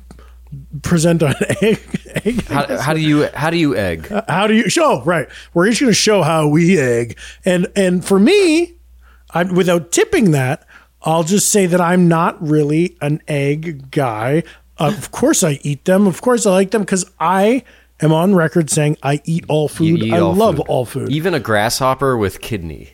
present 0.81 1.21
on 1.21 1.35
egg. 1.61 1.79
egg 2.25 2.43
How, 2.45 2.77
how 2.79 2.93
do 2.93 2.99
you 2.99 3.27
how 3.33 3.49
do 3.49 3.57
you 3.57 3.75
egg? 3.75 4.11
Uh, 4.11 4.23
how 4.27 4.47
do 4.47 4.53
you 4.55 4.69
show 4.69 5.01
right 5.03 5.27
we're 5.53 5.67
each 5.67 5.79
going 5.79 5.89
to 5.89 5.93
show 5.93 6.23
how 6.23 6.47
we 6.47 6.79
egg 6.79 7.17
and 7.45 7.67
and 7.75 8.03
for 8.03 8.19
me 8.19 8.73
i 9.31 9.43
without 9.43 9.91
tipping 9.91 10.31
that 10.31 10.65
i'll 11.03 11.23
just 11.23 11.49
say 11.49 11.65
that 11.67 11.79
i'm 11.79 12.07
not 12.07 12.41
really 12.41 12.97
an 13.01 13.21
egg 13.27 13.91
guy 13.91 14.41
of 14.77 15.11
course 15.11 15.43
i 15.43 15.59
eat 15.61 15.85
them 15.85 16.07
of 16.07 16.21
course 16.21 16.45
i 16.45 16.51
like 16.51 16.71
them 16.71 16.81
because 16.81 17.05
i 17.19 17.63
am 18.01 18.11
on 18.11 18.33
record 18.33 18.69
saying 18.69 18.97
i 19.03 19.21
eat 19.25 19.45
all 19.47 19.67
food 19.67 20.01
eat 20.01 20.13
i 20.13 20.17
all 20.19 20.33
love 20.33 20.55
food. 20.57 20.65
all 20.67 20.85
food 20.85 21.11
Even 21.11 21.33
a 21.35 21.39
grasshopper 21.39 22.17
with 22.17 22.41
kidney. 22.41 22.93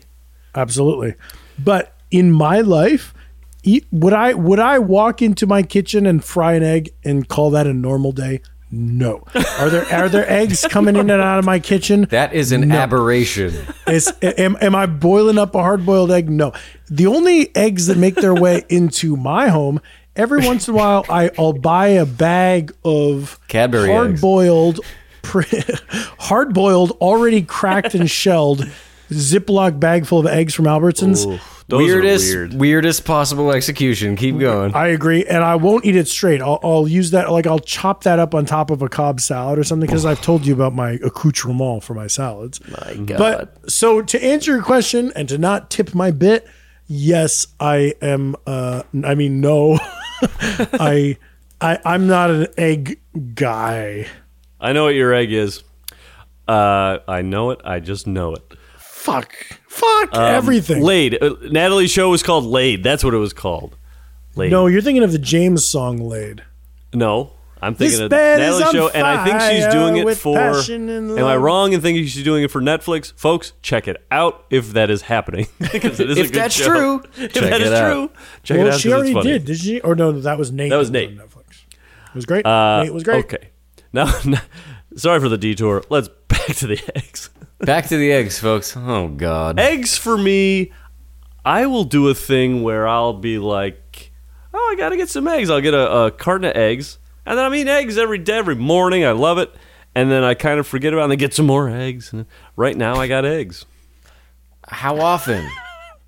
absolutely 0.54 1.14
but 1.58 1.94
in 2.10 2.30
my 2.30 2.60
life 2.60 3.14
eat, 3.62 3.86
would 3.90 4.12
i 4.12 4.32
would 4.34 4.58
i 4.58 4.78
walk 4.78 5.22
into 5.22 5.46
my 5.46 5.62
kitchen 5.62 6.06
and 6.06 6.24
fry 6.24 6.54
an 6.54 6.62
egg 6.62 6.90
and 7.04 7.28
call 7.28 7.50
that 7.50 7.66
a 7.66 7.74
normal 7.74 8.12
day 8.12 8.40
no 8.70 9.24
are 9.58 9.68
there 9.68 9.84
are 9.92 10.08
there 10.08 10.30
eggs 10.40 10.64
coming 10.70 10.94
in 10.96 11.10
and 11.10 11.20
out 11.22 11.38
of 11.40 11.44
my 11.44 11.58
kitchen 11.58 12.02
That 12.10 12.32
is 12.32 12.52
an 12.52 12.70
aberration. 12.70 13.52
Is 13.88 14.12
am, 14.22 14.56
am 14.60 14.76
I 14.76 14.86
boiling 14.86 15.38
up 15.38 15.56
a 15.56 15.58
hard 15.58 15.84
boiled 15.84 16.12
egg? 16.12 16.30
No. 16.30 16.52
The 16.88 17.06
only 17.08 17.54
eggs 17.56 17.88
that 17.88 17.98
make 17.98 18.14
their 18.14 18.32
way 18.34 18.62
into 18.68 19.16
my 19.16 19.48
home, 19.48 19.80
every 20.14 20.46
once 20.46 20.68
in 20.68 20.74
a 20.74 20.76
while, 20.76 21.04
I, 21.08 21.32
I'll 21.36 21.52
buy 21.52 21.88
a 21.88 22.06
bag 22.06 22.72
of 22.84 23.40
Cadbury 23.48 23.90
hard 23.90 24.20
boiled 24.20 24.78
hard 26.18 26.54
boiled, 26.54 26.92
already 26.92 27.42
cracked 27.42 27.94
and 27.94 28.10
shelled 28.20 28.66
Ziploc 29.10 29.80
bag 29.80 30.06
full 30.06 30.20
of 30.20 30.26
eggs 30.26 30.54
from 30.54 30.66
Albertsons. 30.66 31.26
Ooh, 31.26 31.40
those 31.70 31.86
weirdest 31.86 32.34
are 32.34 32.38
weird. 32.38 32.54
weirdest 32.54 33.04
possible 33.04 33.52
execution. 33.52 34.16
Keep 34.16 34.38
going. 34.38 34.74
I 34.74 34.88
agree, 34.88 35.24
and 35.24 35.42
I 35.42 35.56
won't 35.56 35.84
eat 35.84 35.96
it 35.96 36.08
straight. 36.08 36.42
I'll, 36.42 36.60
I'll 36.62 36.88
use 36.88 37.10
that, 37.12 37.30
like 37.30 37.46
I'll 37.46 37.58
chop 37.58 38.04
that 38.04 38.18
up 38.18 38.34
on 38.34 38.44
top 38.44 38.70
of 38.70 38.82
a 38.82 38.88
Cobb 38.88 39.20
salad 39.20 39.58
or 39.58 39.64
something, 39.64 39.86
because 39.86 40.04
I've 40.04 40.20
told 40.20 40.46
you 40.46 40.52
about 40.52 40.74
my 40.74 40.92
accoutrement 41.04 41.82
for 41.82 41.94
my 41.94 42.06
salads. 42.06 42.60
My 42.68 42.94
God. 42.94 43.18
But 43.18 43.70
so 43.70 44.02
to 44.02 44.24
answer 44.24 44.52
your 44.52 44.62
question 44.62 45.12
and 45.16 45.28
to 45.28 45.38
not 45.38 45.70
tip 45.70 45.94
my 45.94 46.10
bit, 46.10 46.46
yes, 46.86 47.46
I 47.58 47.94
am. 48.02 48.36
Uh, 48.46 48.82
I 49.04 49.14
mean, 49.14 49.40
no, 49.40 49.78
I, 50.22 51.16
I, 51.60 51.78
I'm 51.84 52.06
not 52.06 52.30
an 52.30 52.46
egg 52.58 53.00
guy. 53.34 54.06
I 54.60 54.72
know 54.72 54.84
what 54.84 54.94
your 54.94 55.14
egg 55.14 55.32
is. 55.32 55.62
Uh, 56.46 56.98
I 57.06 57.22
know 57.22 57.50
it. 57.50 57.60
I 57.64 57.80
just 57.80 58.06
know 58.06 58.34
it. 58.34 58.42
Fuck, 58.76 59.34
fuck 59.70 60.14
everything. 60.14 60.82
Laid. 60.82 61.22
Uh, 61.22 61.36
Natalie's 61.50 61.90
show 61.90 62.10
was 62.10 62.22
called 62.22 62.44
Laid. 62.44 62.82
That's 62.82 63.02
what 63.04 63.14
it 63.14 63.18
was 63.18 63.32
called. 63.32 63.76
Laid. 64.36 64.50
no, 64.50 64.66
you're 64.66 64.82
thinking 64.82 65.02
of 65.02 65.12
the 65.12 65.18
James 65.18 65.66
song 65.66 65.98
"Laid." 65.98 66.44
No, 66.94 67.32
I'm 67.62 67.74
thinking 67.74 67.92
This 67.98 68.00
of 68.04 68.10
bed 68.10 68.40
is 68.40 68.58
Natalie's 68.58 68.72
show, 68.72 68.88
and 68.90 69.06
I 69.06 69.24
think 69.24 69.40
she's 69.40 69.72
doing 69.72 69.96
it 69.96 70.14
for. 70.16 70.38
Am 70.38 71.24
I 71.26 71.36
wrong 71.36 71.72
in 71.72 71.80
thinking 71.80 72.04
she's 72.06 72.24
doing 72.24 72.42
it 72.44 72.50
for 72.50 72.60
Netflix, 72.60 73.12
folks? 73.16 73.52
Check 73.62 73.88
it 73.88 73.96
out 74.10 74.44
if 74.50 74.72
that 74.74 74.90
is 74.90 75.02
happening. 75.02 75.46
because 75.58 75.98
it 76.00 76.10
is 76.10 76.18
a 76.18 76.20
If 76.20 76.32
good 76.32 76.40
that's 76.42 76.54
show. 76.54 76.66
true, 76.66 77.02
if 77.24 77.32
check 77.32 77.42
that 77.42 77.60
it 77.60 77.66
is 77.66 77.72
out. 77.72 77.92
true, 77.92 78.10
check 78.44 78.58
it 78.58 78.68
out. 78.68 78.80
she 78.80 78.88
'cause 78.88 78.94
already 78.94 79.10
it's 79.10 79.18
funny. 79.18 79.30
did, 79.32 79.44
did 79.46 79.58
she? 79.58 79.80
Or 79.80 79.94
no, 79.94 80.12
that 80.12 80.38
was 80.38 80.52
Nate. 80.52 80.70
That 80.70 80.76
was 80.76 80.88
on 80.88 80.92
Nate. 80.94 81.18
Netflix. 81.18 81.64
It 82.08 82.14
was 82.14 82.26
great. 82.26 82.46
Uh, 82.46 82.82
Nate 82.84 82.94
was 82.94 83.02
great. 83.02 83.24
Okay, 83.24 83.48
now, 83.92 84.12
sorry 84.96 85.20
for 85.20 85.28
the 85.28 85.38
detour. 85.38 85.82
Let's 85.90 86.08
back 86.28 86.46
to 86.56 86.66
the 86.68 86.80
eggs. 86.96 87.30
Back 87.60 87.88
to 87.88 87.96
the 87.96 88.10
eggs, 88.10 88.38
folks. 88.38 88.74
Oh 88.76 89.08
God. 89.08 89.58
eggs 89.58 89.98
for 89.98 90.16
me, 90.16 90.72
I 91.44 91.66
will 91.66 91.84
do 91.84 92.08
a 92.08 92.14
thing 92.14 92.62
where 92.62 92.88
I'll 92.88 93.12
be 93.12 93.38
like, 93.38 94.12
"Oh, 94.54 94.68
I 94.72 94.76
gotta 94.76 94.96
get 94.96 95.10
some 95.10 95.28
eggs." 95.28 95.50
I'll 95.50 95.60
get 95.60 95.74
a, 95.74 95.92
a 96.06 96.10
carton 96.10 96.48
of 96.48 96.56
eggs, 96.56 96.98
and 97.26 97.36
then 97.36 97.44
I'm 97.44 97.54
eating 97.54 97.68
eggs 97.68 97.98
every 97.98 98.18
day, 98.18 98.38
every 98.38 98.54
morning. 98.54 99.04
I 99.04 99.12
love 99.12 99.36
it, 99.36 99.54
and 99.94 100.10
then 100.10 100.24
I 100.24 100.32
kind 100.32 100.58
of 100.58 100.66
forget 100.66 100.94
about, 100.94 101.02
it 101.02 101.04
and 101.04 101.12
then 101.12 101.18
get 101.18 101.34
some 101.34 101.46
more 101.46 101.68
eggs. 101.68 102.14
And 102.14 102.24
right 102.56 102.76
now, 102.76 102.94
I 102.94 103.08
got 103.08 103.26
eggs. 103.26 103.66
How 104.66 104.98
often? 104.98 105.46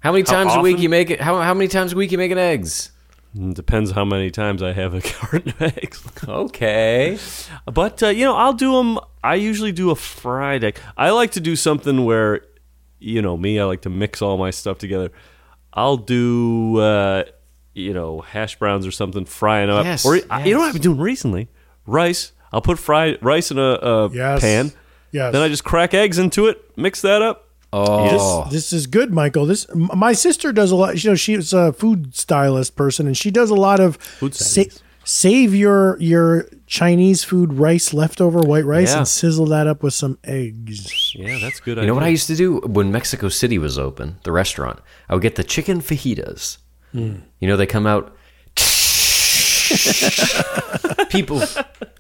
How 0.01 0.13
many 0.13 0.25
times 0.25 0.55
a 0.55 0.61
week 0.61 0.75
often? 0.75 0.83
you 0.83 0.89
make 0.89 1.11
it? 1.11 1.21
How, 1.21 1.39
how 1.43 1.53
many 1.53 1.69
times 1.69 1.93
a 1.93 1.97
week 1.97 2.13
you 2.13 2.19
making 2.19 2.39
eggs? 2.39 2.92
It 3.35 3.55
depends 3.55 3.93
how 3.93 4.05
many 4.05 4.31
times 4.31 4.63
I 4.63 4.73
have 4.73 4.93
a 4.95 5.01
carton 5.01 5.49
of 5.51 5.63
eggs. 5.63 6.03
Okay. 6.29 7.19
But 7.67 8.03
uh, 8.03 8.09
you 8.09 8.25
know, 8.25 8.35
I'll 8.37 8.53
do 8.53 8.73
them. 8.77 8.99
I 9.25 9.37
usually 9.37 9.73
do 9.73 9.91
a 9.91 9.97
fried 9.97 10.65
egg. 10.65 10.79
I 10.97 11.11
like 11.11 11.31
to 11.33 11.41
do 11.41 11.57
something 11.57 12.05
where, 12.05 12.43
you 12.99 13.23
know, 13.23 13.37
me. 13.37 13.59
I 13.59 13.65
like 13.65 13.83
to 13.83 13.91
mix 13.91 14.21
all 14.21 14.37
my 14.37 14.51
stuff 14.51 14.79
together. 14.79 15.11
I'll 15.73 15.97
do, 15.97 16.79
uh, 16.79 17.25
you 17.73 17.95
know, 17.95 18.21
hash 18.21 18.59
browns 18.59 18.87
or 18.87 18.91
something, 18.91 19.25
frying 19.25 19.69
them 19.69 19.85
Yes, 19.85 20.05
up. 20.05 20.11
Or 20.13 20.21
I- 20.31 20.45
you 20.45 20.53
know 20.55 20.61
what. 20.61 20.67
I've 20.69 20.73
been 20.75 20.83
doing 20.83 20.99
recently? 21.01 21.49
Rice. 21.87 22.33
I'll 22.53 22.61
put 22.61 22.79
fried 22.79 23.19
rice 23.23 23.51
in 23.51 23.59
a, 23.59 23.63
a 23.63 24.11
Yes. 24.11 24.41
pan. 24.43 24.73
Yes. 25.11 25.33
Then 25.33 25.41
I 25.43 25.49
just 25.49 25.65
crack 25.65 25.95
eggs 25.95 26.19
into 26.19 26.47
it, 26.49 26.63
mix 26.77 27.01
that 27.03 27.23
up. 27.23 27.49
Oh. 27.73 28.45
This, 28.51 28.53
this 28.53 28.73
is 28.73 28.87
good, 28.87 29.13
Michael. 29.13 29.47
This 29.47 29.67
my 29.75 30.13
sister 30.13 30.53
does 30.53 30.71
a 30.71 30.77
lot. 30.77 31.03
You 31.03 31.11
know, 31.11 31.15
she's 31.17 31.53
a 31.53 31.73
food 31.73 32.15
stylist 32.15 32.77
person, 32.77 33.07
and 33.07 33.17
she 33.17 33.31
does 33.31 33.51
a 33.51 33.55
lot 33.55 33.81
of 33.81 33.97
Food 33.97 34.35
sa- 34.35 34.65
save 35.05 35.55
your 35.55 35.97
your 35.99 36.49
Chinese 36.67 37.25
food 37.25 37.55
rice, 37.55 37.95
leftover 37.95 38.41
white 38.41 38.65
rice, 38.67 38.91
Yeah. 38.93 38.99
and 38.99 39.09
sizzle 39.09 39.47
that 39.47 39.67
up 39.67 39.83
with 39.83 39.95
some 39.95 40.19
eggs. 40.25 41.15
Yeah, 41.15 41.39
that's 41.41 41.61
good. 41.61 41.79
You 41.79 41.87
know 41.87 41.95
what 41.95 42.03
I 42.05 42.09
used 42.09 42.27
to 42.29 42.37
do 42.37 42.59
when 42.67 42.93
Mexico 42.93 43.29
City 43.29 43.59
was 43.59 43.79
open, 43.79 44.17
the 44.25 44.33
restaurant? 44.33 44.81
I 45.09 45.15
would 45.15 45.23
get 45.23 45.37
the 45.37 45.45
chicken 45.45 45.81
fajitas. 45.81 46.59
Hmm. 46.93 47.15
You 47.41 47.49
know, 47.49 47.57
they 47.57 47.67
come 47.67 47.87
out. 47.87 48.15
People 51.11 51.43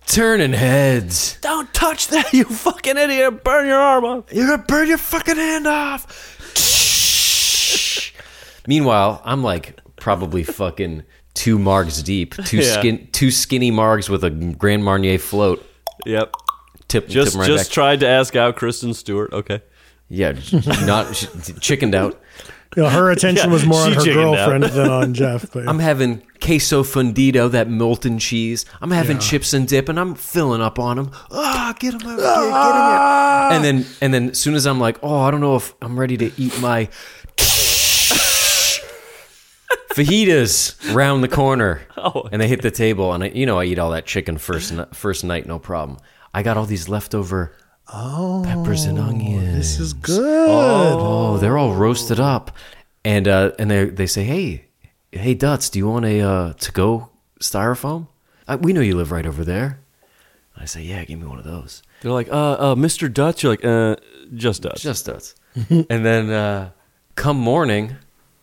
turning 0.07 0.52
heads. 0.52 1.38
Don't 1.41 1.73
touch 1.75 2.09
that, 2.09 2.33
you 2.33 2.45
fucking 2.45 2.97
idiot! 2.97 3.45
Burn 3.45 3.67
your 3.67 3.79
arm 3.79 4.05
off. 4.05 4.33
You're 4.33 4.47
gonna 4.49 4.62
burn 4.62 4.88
your 4.88 4.99
fucking 4.99 5.37
hand 5.37 5.67
off. 5.67 6.07
Meanwhile, 8.67 9.21
I'm 9.25 9.43
like 9.43 9.79
probably 9.97 10.43
fucking 10.43 11.05
two 11.35 11.59
margs 11.59 12.02
deep, 12.05 12.35
two 12.45 12.59
Yeah. 12.59 12.79
skin, 12.79 13.09
two 13.12 13.31
skinny 13.31 13.73
margs 13.73 14.09
with 14.09 14.25
a 14.25 14.31
Grand 14.31 14.85
Marnier 14.85 15.19
float. 15.19 15.67
Yep. 16.07 16.35
Tip, 16.88 17.09
Just 17.09 17.33
tip 17.33 17.41
right 17.41 17.47
just 17.47 17.71
back. 17.71 17.75
tried 17.75 18.00
to 18.00 18.09
ask 18.09 18.37
out 18.37 18.57
Kristen 18.57 18.93
Stewart. 18.95 19.33
Okay. 19.33 19.62
yeah, 20.09 20.33
not 20.85 21.17
she, 21.17 21.26
chickened 21.61 21.95
out. 21.95 22.21
You 22.76 22.85
know, 22.85 22.88
her 22.88 23.11
attention 23.11 23.49
Yeah, 23.49 23.52
was 23.52 23.67
more 23.67 23.81
on 23.83 23.93
her 23.93 24.02
girlfriend 24.05 24.64
than 24.64 24.88
on 24.91 25.12
Jeff. 25.21 25.52
But 25.52 25.69
I'm 25.69 25.79
having 25.79 26.23
queso 26.41 26.83
fundido, 26.83 27.50
that 27.50 27.69
molten 27.69 28.19
cheese. 28.19 28.64
I'm 28.81 28.91
having 28.91 29.19
chips 29.19 29.52
and 29.52 29.69
dip, 29.69 29.88
and 29.91 30.00
I'm 30.00 30.14
filling 30.14 30.62
up 30.62 30.79
on 30.79 30.97
them. 30.97 31.11
Ah, 31.31 31.75
get 31.79 31.93
them 31.99 32.09
out, 32.09 32.17
get, 32.17 32.23
get 32.25 32.47
'em 32.47 32.52
out. 32.55 33.52
And 33.52 33.62
then, 33.64 33.87
and 34.00 34.14
then, 34.14 34.31
as 34.31 34.38
soon 34.41 34.55
as 34.55 34.67
I'm 34.67 34.81
like, 34.81 34.99
oh, 35.02 35.19
I 35.21 35.31
don't 35.31 35.41
know 35.43 35.57
if 35.57 35.75
I'm 35.83 36.00
ready 36.00 36.17
to 36.17 36.33
eat 36.38 36.59
my 36.61 36.87
fajitas 39.95 40.95
round 40.95 41.23
the 41.23 41.29
corner, 41.29 41.83
Oh. 41.97 42.29
and 42.33 42.41
they 42.41 42.49
hit 42.49 42.62
the 42.62 42.71
table, 42.71 43.12
and 43.12 43.25
I, 43.25 43.29
you 43.29 43.47
know, 43.47 43.59
I 43.61 43.64
eat 43.64 43.79
all 43.79 43.91
that 43.91 44.07
chicken 44.07 44.38
first, 44.38 44.73
first 44.93 45.25
night, 45.25 45.47
no 45.47 45.59
problem. 45.59 45.99
I 46.35 46.43
got 46.43 46.57
all 46.57 46.64
these 46.67 46.88
leftover 46.88 47.52
peppers 47.93 48.85
and 48.85 48.99
onions. 48.99 49.55
this 49.55 49.79
is 49.79 49.93
good. 49.93 50.49
Oh, 50.49 51.37
they're 51.39 51.59
all 51.59 51.75
roasted 51.75 52.19
up, 52.19 52.57
and 53.05 53.29
uh, 53.29 53.53
and 53.59 53.71
they 53.71 53.85
they 53.87 54.07
say, 54.07 54.25
hey, 54.25 54.65
hey, 55.11 55.35
Duts, 55.35 55.69
do 55.71 55.79
you 55.79 55.89
want 55.89 56.05
a 56.07 56.21
uh, 56.21 56.53
to 56.55 56.73
go 56.73 57.11
styrofoam? 57.41 58.09
Uh, 58.49 58.59
we 58.61 58.73
know 58.73 58.81
you 58.81 58.97
live 58.97 59.13
right 59.13 59.27
over 59.27 59.45
there. 59.45 59.81
I 60.57 60.65
say, 60.65 60.83
yeah, 60.83 61.05
give 61.05 61.19
me 61.19 61.27
one 61.27 61.39
of 61.39 61.45
those. 61.45 61.83
They're 62.03 62.13
like, 62.13 62.29
uh, 62.29 62.53
uh, 62.53 62.75
Mr. 62.75 63.13
Dutch. 63.13 63.43
You're 63.43 63.53
like, 63.53 63.65
uh, 63.65 63.97
just 64.35 64.63
Dutch. 64.63 64.83
Just 64.83 65.07
does. 65.07 65.35
and 65.71 66.05
then 66.05 66.31
uh, 66.31 66.71
come 67.15 67.39
morning, 67.39 67.97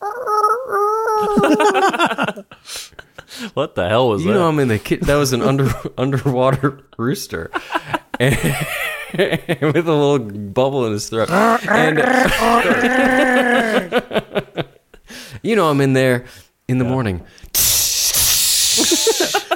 what 3.54 3.74
the 3.74 3.86
hell 3.88 4.08
was 4.08 4.22
you 4.24 4.28
that? 4.28 4.38
know 4.38 4.48
I'm 4.48 4.58
in 4.58 4.68
the 4.68 4.78
kit. 4.78 5.02
That 5.02 5.16
was 5.16 5.32
an 5.32 5.42
under 5.42 5.70
underwater 5.98 6.80
rooster, 6.96 7.50
and, 8.18 8.36
with 9.60 9.88
a 9.88 9.94
little 9.94 10.18
bubble 10.18 10.86
in 10.86 10.92
his 10.92 11.08
throat. 11.08 11.30
And 11.30 11.98
you 15.42 15.56
know 15.56 15.70
I'm 15.70 15.80
in 15.80 15.92
there 15.94 16.24
in 16.68 16.78
the 16.78 16.84
morning. 16.84 17.22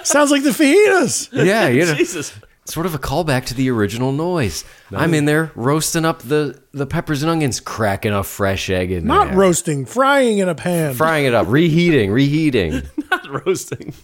Sounds 0.05 0.31
like 0.31 0.43
the 0.43 0.51
fajitas. 0.51 1.29
Yeah, 1.33 1.69
you 1.69 1.85
know, 1.87 1.95
Jesus. 1.95 2.33
sort 2.67 2.87
of 2.87 2.95
a 2.95 2.99
callback 2.99 3.47
to 3.47 3.55
the 3.55 3.71
original 3.71 4.13
noise. 4.13 4.65
I'm 4.93 5.15
in 5.15 5.25
there 5.25 5.51
roasting 5.55 6.05
up 6.05 6.21
the 6.23 6.61
the 6.73 6.87
peppers 6.87 7.23
and 7.23 7.31
onions, 7.31 7.59
cracking 7.61 8.13
a 8.13 8.23
fresh 8.23 8.69
egg 8.71 8.91
in 8.93 9.07
Not 9.07 9.29
there, 9.29 9.37
roasting, 9.37 9.87
frying 9.87 10.39
in 10.39 10.49
a 10.49 10.55
pan. 10.55 10.95
frying 10.95 11.25
it 11.27 11.35
up, 11.35 11.47
reheating, 11.49 12.11
reheating. 12.13 12.83
Not 13.11 13.47
roasting. 13.47 13.95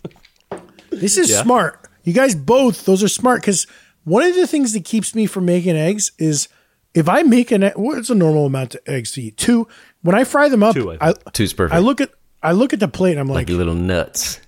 This 0.91 1.17
is 1.19 1.31
Yeah. 1.31 1.43
smart. 1.43 1.87
You 2.03 2.15
guys 2.15 2.35
both, 2.35 2.87
those 2.87 3.03
are 3.03 3.09
smart 3.09 3.43
because 3.43 3.67
one 4.05 4.23
of 4.23 4.35
the 4.35 4.47
things 4.47 4.73
that 4.73 4.85
keeps 4.85 5.15
me 5.15 5.27
from 5.27 5.45
making 5.45 5.77
eggs 5.77 6.13
is 6.19 6.49
if 6.95 7.09
I 7.09 7.23
make 7.23 7.51
an 7.51 7.63
egg, 7.63 7.75
what's 7.77 8.11
a 8.11 8.15
normal 8.15 8.47
amount 8.47 8.75
of 8.75 8.81
eggs 8.87 9.13
to 9.13 9.23
eat? 9.23 9.37
Two. 9.37 9.69
When 10.03 10.17
I 10.17 10.25
fry 10.25 10.49
them 10.49 10.63
up, 10.63 10.75
Two, 10.75 10.93
I 10.93 11.11
I. 11.11 11.15
Two's 11.33 11.53
perfect. 11.53 11.75
I 11.75 11.79
look 11.79 12.01
at 12.01 12.11
I 12.43 12.53
look 12.53 12.73
at 12.73 12.81
the 12.81 12.89
plate 12.89 13.13
and 13.13 13.21
I'm 13.21 13.29
like, 13.29 13.49
like 13.49 13.57
little 13.57 13.75
nuts. 13.75 14.41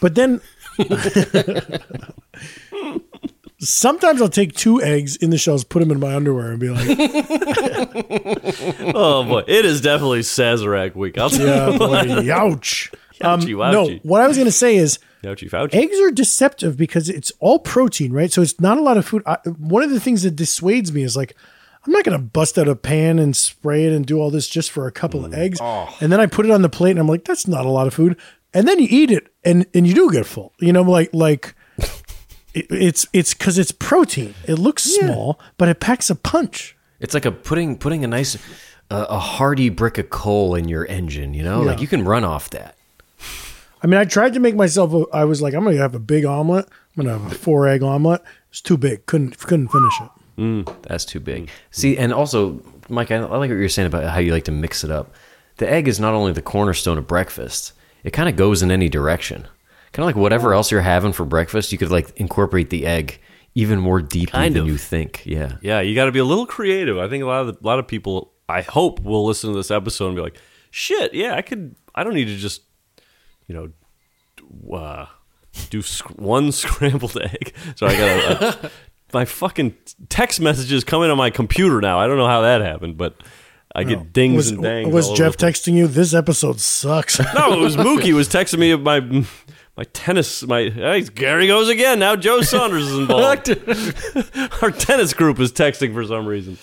but 0.00 0.14
then 0.14 0.40
sometimes 3.58 4.22
I'll 4.22 4.28
take 4.28 4.54
two 4.54 4.80
eggs 4.82 5.16
in 5.16 5.30
the 5.30 5.38
shells, 5.38 5.64
put 5.64 5.80
them 5.80 5.90
in 5.90 6.00
my 6.00 6.14
underwear, 6.14 6.50
and 6.52 6.60
be 6.60 6.70
like, 6.70 6.86
Oh 8.94 9.24
boy, 9.24 9.42
it 9.46 9.64
is 9.64 9.80
definitely 9.80 10.20
Sazerac 10.20 10.94
week. 10.94 11.18
I'll 11.18 11.30
tell 11.30 11.46
yeah, 11.46 11.70
you. 11.70 11.78
boy, 11.78 12.32
ouch. 12.32 12.92
Um, 13.22 13.40
Ouchie, 13.40 13.72
no, 13.72 13.88
what 14.02 14.20
I 14.20 14.26
was 14.28 14.36
going 14.36 14.46
to 14.46 14.52
say 14.52 14.76
is 14.76 14.98
Ouchie, 15.22 15.48
Fauci. 15.50 15.74
eggs 15.74 15.98
are 16.00 16.10
deceptive 16.10 16.76
because 16.76 17.08
it's 17.08 17.32
all 17.40 17.58
protein, 17.58 18.12
right? 18.12 18.32
So 18.32 18.42
it's 18.42 18.60
not 18.60 18.76
a 18.78 18.82
lot 18.82 18.96
of 18.96 19.06
food. 19.06 19.22
I, 19.26 19.36
one 19.58 19.82
of 19.82 19.90
the 19.90 20.00
things 20.00 20.22
that 20.22 20.32
dissuades 20.36 20.92
me 20.92 21.02
is 21.02 21.16
like, 21.16 21.36
I'm 21.86 21.92
not 21.92 22.04
going 22.04 22.18
to 22.18 22.24
bust 22.24 22.58
out 22.58 22.66
a 22.66 22.74
pan 22.74 23.18
and 23.18 23.36
spray 23.36 23.84
it 23.84 23.92
and 23.92 24.04
do 24.06 24.18
all 24.18 24.30
this 24.30 24.48
just 24.48 24.70
for 24.70 24.86
a 24.86 24.92
couple 24.92 25.20
Mm. 25.20 25.26
of 25.26 25.34
eggs. 25.34 25.58
Oh. 25.60 25.94
And 26.00 26.10
then 26.10 26.18
I 26.20 26.26
put 26.26 26.44
it 26.46 26.50
on 26.50 26.62
the 26.62 26.68
plate 26.68 26.92
and 26.92 26.98
I'm 27.00 27.06
like, 27.08 27.24
that's 27.24 27.46
not 27.46 27.66
a 27.66 27.70
lot 27.70 27.86
of 27.86 27.94
food. 27.94 28.16
And 28.52 28.66
then 28.66 28.78
you 28.78 28.86
eat 28.90 29.10
it 29.10 29.28
and, 29.44 29.66
and 29.74 29.86
you 29.86 29.94
do 29.94 30.10
get 30.10 30.24
full, 30.26 30.52
you 30.60 30.72
know, 30.72 30.82
like, 30.82 31.10
like 31.12 31.54
it, 32.54 32.66
it's, 32.70 33.06
it's 33.12 33.34
cause 33.34 33.58
it's 33.58 33.72
protein. 33.72 34.34
It 34.46 34.54
looks 34.54 34.84
small, 34.84 35.38
but 35.58 35.68
it 35.68 35.78
packs 35.80 36.08
a 36.10 36.14
punch. 36.14 36.76
It's 37.00 37.12
like 37.14 37.26
a 37.26 37.32
putting 37.32 37.76
putting 37.76 38.02
a 38.04 38.06
nice 38.06 38.36
uh, 38.90 39.06
a 39.10 39.18
hearty 39.18 39.68
brick 39.68 39.98
of 39.98 40.08
coal 40.10 40.54
in 40.54 40.68
your 40.68 40.86
engine. 40.86 41.34
You 41.34 41.42
know, 41.42 41.60
like 41.62 41.80
you 41.80 41.86
can 41.88 42.04
run 42.04 42.24
off 42.24 42.48
that. 42.50 42.76
I 43.84 43.86
mean, 43.86 44.00
I 44.00 44.04
tried 44.06 44.32
to 44.32 44.40
make 44.40 44.56
myself, 44.56 44.94
a, 44.94 45.04
I 45.14 45.24
was 45.24 45.42
like, 45.42 45.52
I'm 45.52 45.62
going 45.62 45.76
to 45.76 45.82
have 45.82 45.94
a 45.94 45.98
big 46.00 46.24
omelet. 46.24 46.66
I'm 46.96 47.04
going 47.04 47.14
to 47.14 47.22
have 47.22 47.30
a 47.32 47.34
four 47.34 47.68
egg 47.68 47.82
omelet. 47.82 48.22
It's 48.48 48.62
too 48.62 48.78
big. 48.78 49.04
Couldn't, 49.04 49.38
couldn't 49.38 49.68
finish 49.68 50.00
it. 50.00 50.10
Mm, 50.40 50.82
that's 50.82 51.04
too 51.04 51.20
big. 51.20 51.50
See, 51.70 51.96
and 51.98 52.12
also, 52.12 52.62
Mike, 52.88 53.10
I, 53.10 53.16
I 53.16 53.20
like 53.20 53.50
what 53.50 53.58
you're 53.58 53.68
saying 53.68 53.86
about 53.86 54.04
how 54.10 54.18
you 54.20 54.32
like 54.32 54.44
to 54.44 54.52
mix 54.52 54.84
it 54.84 54.90
up. 54.90 55.14
The 55.58 55.70
egg 55.70 55.86
is 55.86 56.00
not 56.00 56.14
only 56.14 56.32
the 56.32 56.42
cornerstone 56.42 56.98
of 56.98 57.06
breakfast; 57.06 57.72
it 58.02 58.10
kind 58.12 58.28
of 58.28 58.34
goes 58.36 58.62
in 58.62 58.70
any 58.72 58.88
direction. 58.88 59.42
Kind 59.92 60.02
of 60.02 60.06
like 60.06 60.16
whatever 60.16 60.52
else 60.54 60.72
you're 60.72 60.80
having 60.80 61.12
for 61.12 61.24
breakfast, 61.24 61.70
you 61.70 61.78
could 61.78 61.90
like 61.92 62.10
incorporate 62.18 62.70
the 62.70 62.86
egg 62.86 63.20
even 63.54 63.78
more 63.78 64.00
deeply 64.02 64.32
Kind 64.32 64.56
than 64.56 64.62
of. 64.62 64.68
you 64.68 64.76
think. 64.78 65.24
Yeah. 65.24 65.58
Yeah, 65.60 65.80
you 65.80 65.94
got 65.94 66.06
to 66.06 66.12
be 66.12 66.18
a 66.18 66.24
little 66.24 66.46
creative. 66.46 66.98
I 66.98 67.08
think 67.08 67.22
a 67.22 67.26
lot 67.26 67.42
of 67.42 67.46
the, 67.46 67.52
a 67.62 67.64
lot 67.64 67.78
of 67.78 67.86
people, 67.86 68.32
I 68.48 68.62
hope, 68.62 68.98
will 69.00 69.24
listen 69.24 69.50
to 69.52 69.56
this 69.56 69.70
episode 69.70 70.08
and 70.08 70.16
be 70.16 70.22
like, 70.22 70.36
"Shit, 70.72 71.14
yeah, 71.14 71.36
I 71.36 71.42
could. 71.42 71.76
I 71.94 72.02
don't 72.02 72.14
need 72.14 72.24
to 72.24 72.36
just, 72.36 72.62
you 73.46 73.54
know, 73.54 74.76
uh, 74.76 75.06
do 75.70 75.82
sc- 75.82 76.18
one 76.18 76.52
scrambled 76.62 77.16
egg." 77.20 77.54
So 77.76 77.86
I 77.86 77.96
got 77.96 78.42
uh, 78.42 78.68
my 79.12 79.24
fucking 79.24 79.76
text 80.08 80.40
messages 80.40 80.84
coming 80.84 81.10
on 81.10 81.16
my 81.16 81.30
computer 81.30 81.80
now. 81.80 81.98
I 81.98 82.06
don't 82.06 82.18
know 82.18 82.26
how 82.28 82.42
that 82.42 82.60
happened, 82.60 82.96
but 82.96 83.16
I 83.74 83.84
get 83.84 84.12
dings 84.12 84.36
Was, 84.36 84.50
and 84.50 84.62
dangs. 84.62 84.92
was 84.92 85.08
all 85.08 85.16
Jeff 85.16 85.36
the 85.36 85.46
texting 85.46 85.74
you? 85.74 85.86
This 85.88 86.14
episode 86.14 86.60
sucks. 86.60 87.18
No, 87.34 87.52
it 87.52 87.60
was 87.60 87.76
Mookie 87.76 88.12
was 88.12 88.28
texting 88.28 88.58
me 88.58 88.74
my 88.76 89.00
my 89.76 89.84
tennis. 89.92 90.46
My 90.46 90.68
hey, 90.70 91.02
Gary 91.02 91.48
goes 91.48 91.68
again. 91.68 91.98
Now 91.98 92.14
Joe 92.14 92.42
Saunders 92.42 92.86
is 92.88 92.98
involved. 92.98 93.50
Our 94.62 94.70
tennis 94.70 95.12
group 95.14 95.40
is 95.40 95.52
texting 95.52 95.92
for 95.92 96.04
some 96.04 96.26
reason. 96.26 96.56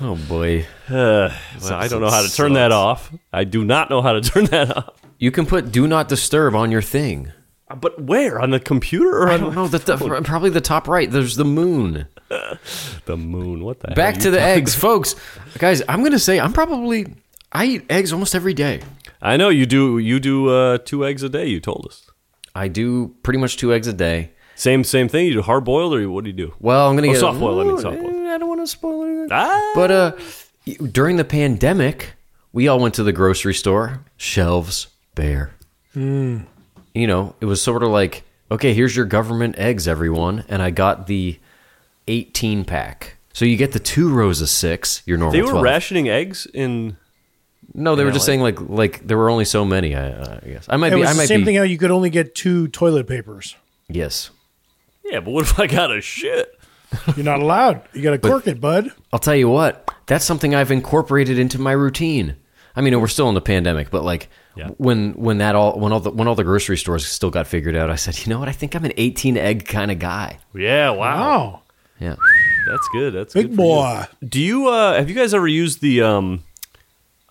Oh 0.00 0.14
boy. 0.28 0.66
Uh, 0.88 1.30
well, 1.62 1.72
I 1.74 1.88
don't 1.88 2.00
know 2.00 2.10
how 2.10 2.22
to 2.22 2.34
turn 2.34 2.54
that 2.54 2.72
off. 2.72 3.12
I 3.32 3.44
do 3.44 3.64
not 3.64 3.88
know 3.90 4.00
how 4.02 4.12
to 4.12 4.20
turn 4.20 4.44
that 4.46 4.74
off. 4.76 4.94
You 5.18 5.30
can 5.30 5.46
put 5.46 5.72
"Do 5.72 5.86
Not 5.86 6.08
Disturb" 6.08 6.54
on 6.54 6.70
your 6.70 6.82
thing. 6.82 7.32
But 7.80 8.00
where 8.00 8.40
on 8.40 8.50
the 8.50 8.60
computer 8.60 9.10
or 9.22 9.28
I 9.28 9.38
don't 9.38 9.54
know. 9.54 9.66
The, 9.66 9.78
the, 9.78 10.20
probably 10.22 10.50
the 10.50 10.60
top 10.60 10.86
right. 10.86 11.10
There's 11.10 11.34
the 11.34 11.44
moon. 11.44 12.06
the 13.06 13.16
moon? 13.16 13.64
What 13.64 13.80
the 13.80 13.88
Back 13.88 14.18
to 14.18 14.30
the 14.30 14.40
eggs, 14.40 14.74
folks. 14.76 15.16
Guys, 15.58 15.82
I'm 15.88 16.02
gonna 16.04 16.18
say 16.20 16.38
I'm 16.38 16.52
probably 16.52 17.14
I 17.50 17.64
eat 17.64 17.86
eggs 17.90 18.12
almost 18.12 18.34
every 18.34 18.54
day. 18.54 18.82
I 19.20 19.36
know 19.36 19.48
you 19.48 19.66
do. 19.66 19.98
You 19.98 20.20
do 20.20 20.48
uh, 20.48 20.78
two 20.78 21.04
eggs 21.04 21.22
a 21.24 21.28
day. 21.28 21.46
You 21.46 21.58
told 21.58 21.86
us. 21.88 22.08
I 22.54 22.68
do 22.68 23.14
pretty 23.22 23.38
much 23.38 23.56
two 23.56 23.72
eggs 23.74 23.86
a 23.88 23.92
day. 23.92 24.30
Same 24.54 24.84
same 24.84 25.08
thing. 25.08 25.26
You 25.26 25.34
do 25.34 25.42
hard 25.42 25.64
boiled 25.64 25.92
or 25.94 26.08
what 26.08 26.22
do 26.24 26.30
you 26.30 26.36
do? 26.36 26.54
Well, 26.60 26.88
I'm 26.88 26.94
gonna 26.96 27.08
Oh, 27.08 27.12
get 27.12 27.20
soft 27.20 27.40
boiled, 27.40 27.60
I 27.60 27.64
mean, 27.64 27.78
soft 27.78 27.98
boiled. 28.00 28.14
Eh, 28.14 28.34
I 28.34 28.38
don't 28.38 28.48
want 28.48 28.60
to 28.60 28.66
spoil 28.66 29.24
it. 29.24 29.32
Ah, 29.32 29.72
But 29.74 29.90
uh, 29.90 30.12
during 30.92 31.16
the 31.16 31.24
pandemic, 31.24 32.12
we 32.52 32.68
all 32.68 32.78
went 32.78 32.94
to 32.94 33.02
the 33.02 33.12
grocery 33.12 33.54
store. 33.54 34.04
Shelves 34.16 34.86
bare. 35.16 35.50
Hmm. 35.92 36.42
You 36.94 37.08
know, 37.08 37.34
it 37.40 37.46
was 37.46 37.60
sort 37.60 37.82
of 37.82 37.88
like, 37.90 38.22
okay, 38.50 38.72
here's 38.72 38.94
your 38.94 39.04
government 39.06 39.58
eggs, 39.58 39.88
everyone, 39.88 40.44
and 40.48 40.62
I 40.62 40.70
got 40.70 41.08
the 41.08 41.38
18 42.06 42.64
pack. 42.64 43.16
So 43.32 43.44
you 43.44 43.56
get 43.56 43.72
the 43.72 43.80
two 43.80 44.12
rows 44.14 44.40
of 44.40 44.48
six. 44.48 45.02
Your 45.04 45.18
normal. 45.18 45.32
they 45.32 45.42
were 45.42 45.50
12. 45.50 45.62
rationing 45.64 46.08
eggs 46.08 46.46
in. 46.54 46.96
No, 47.74 47.94
they 47.96 48.04
were 48.04 48.08
in 48.10 48.14
just 48.14 48.24
LA. 48.24 48.32
saying 48.32 48.40
like 48.40 48.60
like 48.60 49.06
there 49.06 49.18
were 49.18 49.28
only 49.28 49.44
so 49.44 49.64
many. 49.64 49.94
I, 49.94 50.10
uh, 50.10 50.40
I 50.42 50.46
guess 50.48 50.66
I 50.70 50.76
might 50.76 50.92
It 50.92 50.96
be. 50.96 51.00
was 51.00 51.10
I 51.10 51.12
the 51.12 51.16
might 51.18 51.26
same 51.28 51.40
be. 51.40 51.46
thing 51.46 51.56
how 51.56 51.62
you 51.64 51.76
could 51.76 51.90
only 51.90 52.08
get 52.08 52.34
two 52.34 52.68
toilet 52.68 53.06
papers. 53.06 53.56
Yes. 53.88 54.30
Yeah, 55.04 55.20
but 55.20 55.32
what 55.32 55.42
if 55.44 55.58
I 55.60 55.66
got 55.66 55.94
a 55.94 56.00
shit? 56.00 56.58
You're 57.14 57.24
not 57.26 57.40
allowed. 57.40 57.82
You 57.92 58.02
got 58.02 58.12
to 58.12 58.18
cork 58.18 58.46
it, 58.46 58.60
bud. 58.60 58.90
I'll 59.12 59.18
tell 59.18 59.34
you 59.36 59.48
what, 59.48 59.90
that's 60.06 60.24
something 60.24 60.54
I've 60.54 60.70
incorporated 60.70 61.38
into 61.38 61.60
my 61.60 61.72
routine. 61.72 62.36
I 62.74 62.80
mean, 62.80 62.98
we're 63.00 63.06
still 63.08 63.28
in 63.28 63.34
the 63.34 63.40
pandemic, 63.42 63.90
but 63.90 64.02
like 64.04 64.28
Yeah. 64.56 64.68
when 64.78 65.12
when 65.14 65.38
that 65.38 65.54
all 65.54 65.78
when 65.78 65.92
all 65.92 66.00
the 66.00 66.10
when 66.10 66.26
all 66.28 66.34
the 66.34 66.44
grocery 66.44 66.76
stores 66.78 67.06
still 67.06 67.30
got 67.30 67.46
figured 67.46 67.76
out, 67.76 67.90
I 67.90 67.96
said, 67.96 68.18
you 68.24 68.30
know 68.32 68.38
what? 68.38 68.48
I 68.48 68.52
think 68.52 68.74
I'm 68.74 68.84
an 68.84 68.92
18 68.96 69.36
egg 69.36 69.66
kind 69.66 69.90
of 69.90 69.98
guy. 69.98 70.38
Yeah, 70.54 70.90
wow. 70.90 70.96
Wow. 71.16 71.62
Yeah. 72.00 72.16
That's 72.68 72.88
good. 72.92 73.12
That's 73.14 73.34
Big 73.34 73.48
good 73.50 73.56
for 73.56 73.62
you. 73.62 73.68
boy. 73.68 74.04
Do 74.28 74.40
you 74.40 74.68
uh 74.68 74.94
have 74.94 75.08
you 75.08 75.14
guys 75.14 75.34
ever 75.34 75.46
used 75.48 75.80
the 75.82 76.02
um 76.02 76.42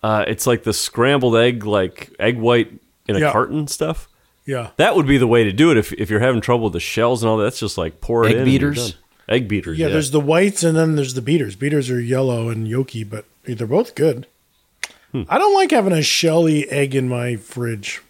uh 0.02 0.24
it's 0.26 0.46
like 0.46 0.62
the 0.62 0.72
scrambled 0.72 1.36
egg 1.36 1.64
like 1.64 2.14
egg 2.18 2.38
white 2.38 2.72
in 3.08 3.16
a 3.16 3.20
Yeah. 3.20 3.32
carton 3.32 3.66
stuff? 3.66 4.08
Yeah. 4.44 4.70
That 4.76 4.94
would 4.94 5.06
be 5.06 5.18
the 5.18 5.26
way 5.26 5.42
to 5.44 5.52
do 5.52 5.70
it 5.72 5.76
if 5.76 5.92
if 5.94 6.10
you're 6.10 6.20
having 6.20 6.40
trouble 6.40 6.64
with 6.64 6.72
the 6.74 6.80
shells 6.80 7.22
and 7.22 7.30
all 7.30 7.36
that. 7.38 7.44
That's 7.44 7.60
just 7.60 7.76
like 7.78 8.00
pour 8.00 8.24
it 8.24 8.28
Egg 8.28 8.32
in. 8.34 8.38
and 8.42 8.50
you're 8.52 8.70
beaters? 8.70 8.90
done. 8.92 9.00
Egg 9.28 9.48
beaters. 9.48 9.78
Yeah, 9.78 9.86
Yeah, 9.88 9.92
there's 9.94 10.12
the 10.12 10.20
whites 10.20 10.62
and 10.62 10.76
then 10.76 10.94
there's 10.94 11.14
the 11.14 11.22
beaters. 11.22 11.56
Beaters 11.56 11.90
are 11.90 12.00
yellow 12.00 12.48
and 12.48 12.68
yolky, 12.68 13.08
but 13.08 13.24
they're 13.44 13.66
both 13.66 13.96
good. 13.96 14.28
Hmm. 15.12 15.22
I 15.28 15.38
don't 15.38 15.54
like 15.54 15.70
having 15.70 15.92
a 15.92 16.02
shelly 16.02 16.68
egg 16.68 16.94
in 16.94 17.08
my 17.08 17.36
fridge. 17.36 18.02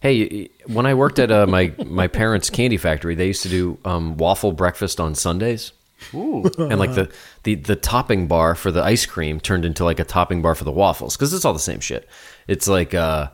Hey, 0.00 0.50
when 0.66 0.86
I 0.86 0.94
worked 0.94 1.18
at 1.18 1.30
uh, 1.32 1.46
my 1.46 1.72
my 1.84 2.06
parents' 2.08 2.50
candy 2.50 2.76
factory, 2.76 3.14
they 3.14 3.26
used 3.26 3.42
to 3.42 3.48
do 3.48 3.78
um, 3.84 4.16
waffle 4.16 4.52
breakfast 4.52 5.00
on 5.00 5.14
Sundays. 5.14 5.72
and 6.12 6.78
like 6.78 6.94
the, 6.94 7.10
the 7.44 7.54
the 7.54 7.76
topping 7.76 8.26
bar 8.26 8.54
for 8.54 8.70
the 8.70 8.82
ice 8.82 9.06
cream 9.06 9.40
turned 9.40 9.64
into 9.64 9.84
like 9.84 9.98
a 9.98 10.04
topping 10.04 10.42
bar 10.42 10.54
for 10.54 10.64
the 10.64 10.70
waffles 10.70 11.16
because 11.16 11.32
it's 11.32 11.44
all 11.44 11.54
the 11.54 11.58
same 11.58 11.80
shit. 11.80 12.06
It's 12.46 12.68
like 12.68 12.92
uh, 12.92 13.28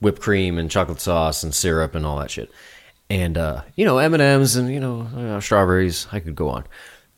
whipped 0.00 0.22
cream 0.22 0.56
and 0.58 0.70
chocolate 0.70 1.00
sauce 1.00 1.42
and 1.42 1.54
syrup 1.54 1.94
and 1.94 2.06
all 2.06 2.18
that 2.20 2.30
shit, 2.30 2.50
and 3.10 3.36
uh, 3.36 3.62
you 3.76 3.84
know 3.84 3.98
M 3.98 4.14
and 4.14 4.22
M's 4.22 4.56
and 4.56 4.72
you 4.72 4.80
know 4.80 5.02
uh, 5.16 5.40
strawberries. 5.40 6.06
I 6.10 6.20
could 6.20 6.34
go 6.34 6.48
on. 6.48 6.64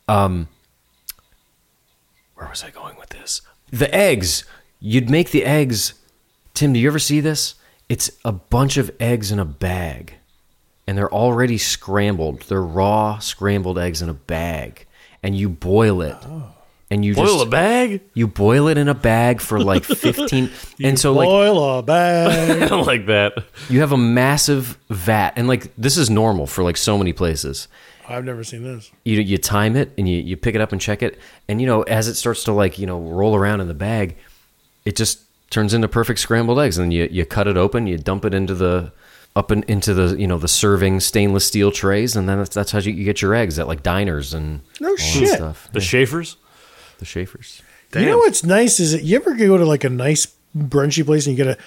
Um, 0.08 0.48
where 2.36 2.48
was 2.48 2.62
I 2.62 2.70
going 2.70 2.96
with 2.96 3.08
this? 3.08 3.40
The 3.70 3.92
eggs. 3.94 4.44
You'd 4.78 5.10
make 5.10 5.30
the 5.30 5.44
eggs. 5.44 5.94
Tim, 6.54 6.72
do 6.72 6.78
you 6.78 6.86
ever 6.86 6.98
see 6.98 7.20
this? 7.20 7.56
It's 7.88 8.10
a 8.24 8.32
bunch 8.32 8.76
of 8.76 8.90
eggs 9.00 9.32
in 9.32 9.38
a 9.38 9.44
bag, 9.44 10.14
and 10.86 10.96
they're 10.96 11.12
already 11.12 11.58
scrambled. 11.58 12.42
They're 12.42 12.62
raw 12.62 13.18
scrambled 13.18 13.78
eggs 13.78 14.02
in 14.02 14.08
a 14.08 14.14
bag, 14.14 14.86
and 15.22 15.36
you 15.36 15.48
boil 15.48 16.02
it 16.02 16.16
oh. 16.24 16.50
and 16.90 17.04
you 17.04 17.14
Boil 17.14 17.38
just 17.38 17.46
a 17.46 17.50
bag? 17.50 18.00
you 18.14 18.26
boil 18.26 18.68
it 18.68 18.76
in 18.76 18.88
a 18.88 18.94
bag 18.94 19.40
for 19.40 19.60
like 19.60 19.84
15 19.84 20.50
and 20.82 20.98
so 20.98 21.12
like 21.12 21.26
Boil 21.26 21.78
a 21.78 21.82
bag. 21.82 22.62
I 22.62 22.68
don't 22.68 22.86
like 22.86 23.06
that. 23.06 23.44
you 23.68 23.80
have 23.80 23.92
a 23.92 23.96
massive 23.96 24.78
vat 24.90 25.32
and 25.36 25.48
like 25.48 25.74
this 25.76 25.96
is 25.96 26.10
normal 26.10 26.46
for 26.46 26.62
like 26.62 26.76
so 26.76 26.98
many 26.98 27.12
places 27.12 27.68
I've 28.08 28.24
never 28.24 28.44
seen 28.44 28.62
this. 28.62 28.90
you 29.04 29.20
you 29.20 29.38
time 29.38 29.76
it 29.76 29.92
and 29.98 30.08
you, 30.08 30.16
you 30.18 30.36
pick 30.36 30.54
it 30.54 30.60
up 30.60 30.72
and 30.72 30.80
check 30.80 31.02
it 31.02 31.18
and 31.48 31.60
you 31.60 31.66
know 31.66 31.82
as 31.82 32.08
it 32.08 32.14
starts 32.14 32.44
to 32.44 32.52
like 32.52 32.78
you 32.78 32.86
know 32.86 33.00
roll 33.00 33.34
around 33.34 33.60
in 33.60 33.68
the 33.68 33.74
bag 33.74 34.16
it 34.84 34.96
just 34.96 35.20
turns 35.50 35.74
into 35.74 35.88
perfect 35.88 36.18
scrambled 36.20 36.58
eggs 36.58 36.78
and 36.78 36.92
you, 36.92 37.08
you 37.10 37.24
cut 37.26 37.46
it 37.48 37.56
open 37.56 37.86
you 37.86 37.98
dump 37.98 38.24
it 38.24 38.34
into 38.34 38.54
the 38.54 38.92
up 39.34 39.50
in, 39.52 39.62
into 39.64 39.92
the 39.92 40.16
you 40.18 40.26
know 40.26 40.38
the 40.38 40.48
serving 40.48 41.00
stainless 41.00 41.46
steel 41.46 41.70
trays 41.70 42.16
and 42.16 42.28
then 42.28 42.38
that's, 42.38 42.54
that's 42.54 42.70
how 42.72 42.78
you, 42.78 42.92
you 42.92 43.04
get 43.04 43.20
your 43.20 43.34
eggs 43.34 43.58
at 43.58 43.66
like 43.66 43.82
diners 43.82 44.32
and 44.34 44.60
No 44.80 44.88
all 44.90 44.96
that 44.96 45.00
shit. 45.02 45.28
stuff 45.28 45.68
The 45.72 45.80
Schaefer's? 45.80 46.36
the 46.98 47.04
Schaefer's 47.04 47.62
You 47.94 48.06
know 48.06 48.18
what's 48.18 48.44
nice 48.44 48.80
is 48.80 48.92
that 48.92 49.02
you 49.02 49.16
ever 49.16 49.34
go 49.34 49.56
to 49.58 49.64
like 49.64 49.84
a 49.84 49.90
nice 49.90 50.26
brunchy 50.56 51.04
place 51.04 51.26
and 51.26 51.36
you 51.36 51.44
get 51.44 51.58
a, 51.58 51.62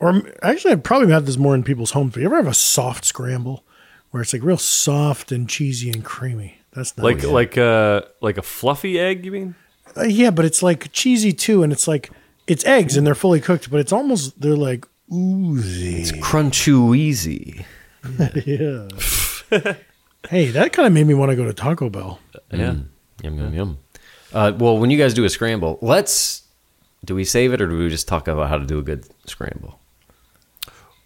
or 0.00 0.22
actually 0.42 0.72
I've 0.72 0.82
probably 0.82 1.12
had 1.12 1.26
this 1.26 1.36
more 1.36 1.54
in 1.54 1.62
people's 1.62 1.92
homes. 1.92 2.12
But 2.12 2.20
you 2.20 2.26
ever 2.26 2.36
have 2.36 2.48
a 2.48 2.54
soft 2.54 3.04
scramble 3.04 3.64
where 4.12 4.22
it's 4.22 4.32
like 4.32 4.42
real 4.42 4.56
soft 4.56 5.32
and 5.32 5.48
cheesy 5.48 5.90
and 5.90 6.04
creamy? 6.04 6.58
That's 6.72 6.96
nice. 6.96 7.04
Like 7.04 7.24
like 7.24 7.58
uh 7.58 8.02
like 8.20 8.38
a 8.38 8.42
fluffy 8.42 9.00
egg, 9.00 9.24
you 9.24 9.32
mean? 9.32 9.54
Uh, 9.96 10.04
yeah, 10.04 10.30
but 10.30 10.44
it's 10.44 10.62
like 10.62 10.92
cheesy 10.92 11.32
too, 11.32 11.62
and 11.62 11.72
it's 11.72 11.88
like 11.88 12.10
it's 12.46 12.64
eggs 12.64 12.96
and 12.96 13.06
they're 13.06 13.14
fully 13.14 13.40
cooked, 13.40 13.70
but 13.70 13.80
it's 13.80 13.92
almost 13.92 14.40
they're 14.40 14.56
like 14.56 14.86
oozy. 15.12 16.00
It's 16.00 16.12
crunchy 16.12 16.96
easy. 16.96 17.66
yeah. 18.46 18.88
hey, 20.28 20.48
that 20.50 20.72
kind 20.72 20.86
of 20.86 20.92
made 20.92 21.06
me 21.06 21.14
want 21.14 21.30
to 21.30 21.36
go 21.36 21.44
to 21.44 21.52
Taco 21.52 21.90
Bell. 21.90 22.20
Yeah. 22.50 22.74
Yum 23.22 23.38
yum 23.38 23.54
yum. 23.54 23.78
Uh, 24.32 24.52
well, 24.56 24.78
when 24.78 24.90
you 24.90 24.96
guys 24.96 25.12
do 25.14 25.24
a 25.24 25.30
scramble, 25.30 25.78
let's 25.82 26.42
do 27.04 27.14
we 27.14 27.24
save 27.24 27.52
it 27.52 27.60
or 27.60 27.68
do 27.68 27.76
we 27.76 27.88
just 27.88 28.08
talk 28.08 28.28
about 28.28 28.48
how 28.48 28.58
to 28.58 28.64
do 28.64 28.78
a 28.78 28.82
good 28.82 29.06
scramble? 29.26 29.78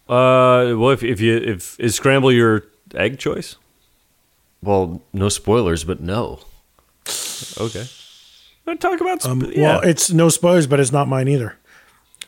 Uh 0.07 0.71
well 0.77 0.91
if 0.91 1.03
if 1.03 1.19
you 1.19 1.35
if 1.35 1.77
is 1.81 1.95
scramble 1.95 2.31
your 2.31 2.63
egg 2.95 3.19
choice? 3.19 3.55
Well, 4.61 5.01
no 5.13 5.29
spoilers, 5.29 5.83
but 5.83 5.99
no. 6.01 6.39
Okay. 7.59 7.85
Let's 8.65 8.81
talk 8.81 8.99
about 8.99 9.21
sp- 9.23 9.29
Um, 9.29 9.51
yeah. 9.55 9.61
Well, 9.77 9.81
it's 9.81 10.11
no 10.11 10.29
spoilers, 10.29 10.67
but 10.67 10.79
it's 10.79 10.91
not 10.91 11.07
mine 11.07 11.27
either. 11.27 11.55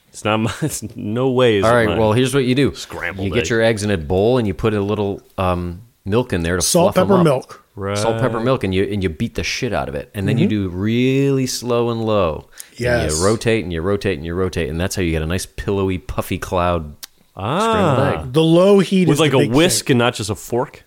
it's 0.09 0.23
not 0.23 0.37
mine. 0.37 0.53
it's 0.61 0.83
no 0.95 1.29
way 1.29 1.57
is 1.57 1.65
All 1.65 1.75
it 1.75 1.85
mine. 1.87 1.97
Well, 1.99 2.13
here's 2.13 2.33
what 2.33 2.45
you 2.45 2.55
do: 2.55 2.73
Scrambled 2.75 3.25
You 3.27 3.33
get 3.33 3.43
egg. 3.43 3.49
your 3.49 3.61
eggs 3.61 3.83
in 3.83 3.91
a 3.91 3.97
bowl 3.97 4.37
and 4.37 4.47
you 4.47 4.53
put 4.53 4.73
a 4.73 4.81
little 4.81 5.21
um, 5.37 5.81
milk 6.05 6.31
in 6.33 6.43
there 6.43 6.55
to 6.55 6.61
Salt, 6.61 6.93
fluff 6.95 7.03
'em 7.03 7.07
pepper, 7.09 7.19
up. 7.19 7.23
milk. 7.25 7.65
Right. 7.75 7.97
Salt, 7.97 8.19
pepper, 8.19 8.39
milk, 8.41 8.63
and 8.63 8.73
you 8.75 8.83
and 8.83 9.01
you 9.01 9.09
beat 9.09 9.35
the 9.35 9.43
shit 9.43 9.73
out 9.73 9.87
of 9.89 9.95
it, 9.95 10.11
and 10.13 10.27
then 10.27 10.37
you 10.37 10.47
do 10.47 10.67
really 10.69 11.45
slow 11.47 11.89
and 11.89 12.05
low. 12.05 12.49
And 12.71 12.79
Yes. 12.79 13.17
you 13.17 13.25
rotate 13.25 13.63
and 13.63 13.71
you 13.73 13.81
rotate 13.81 14.17
and 14.17 14.25
you 14.25 14.33
rotate, 14.33 14.69
and 14.69 14.79
that's 14.79 14.95
how 14.95 15.01
you 15.01 15.11
get 15.11 15.21
a 15.21 15.25
nice 15.25 15.45
pillowy, 15.45 15.97
puffy 15.97 16.37
cloud 16.37 16.95
scrambled 17.07 17.08
ah. 17.35 18.21
egg. 18.23 18.33
The 18.33 18.43
low 18.43 18.79
heat 18.79 19.07
With 19.07 19.15
is 19.15 19.19
like 19.19 19.31
the 19.31 19.37
a 19.37 19.41
big 19.41 19.51
whisk 19.53 19.87
thing. 19.87 19.93
and 19.93 19.99
not 19.99 20.13
just 20.15 20.29
a 20.29 20.35
fork? 20.35 20.83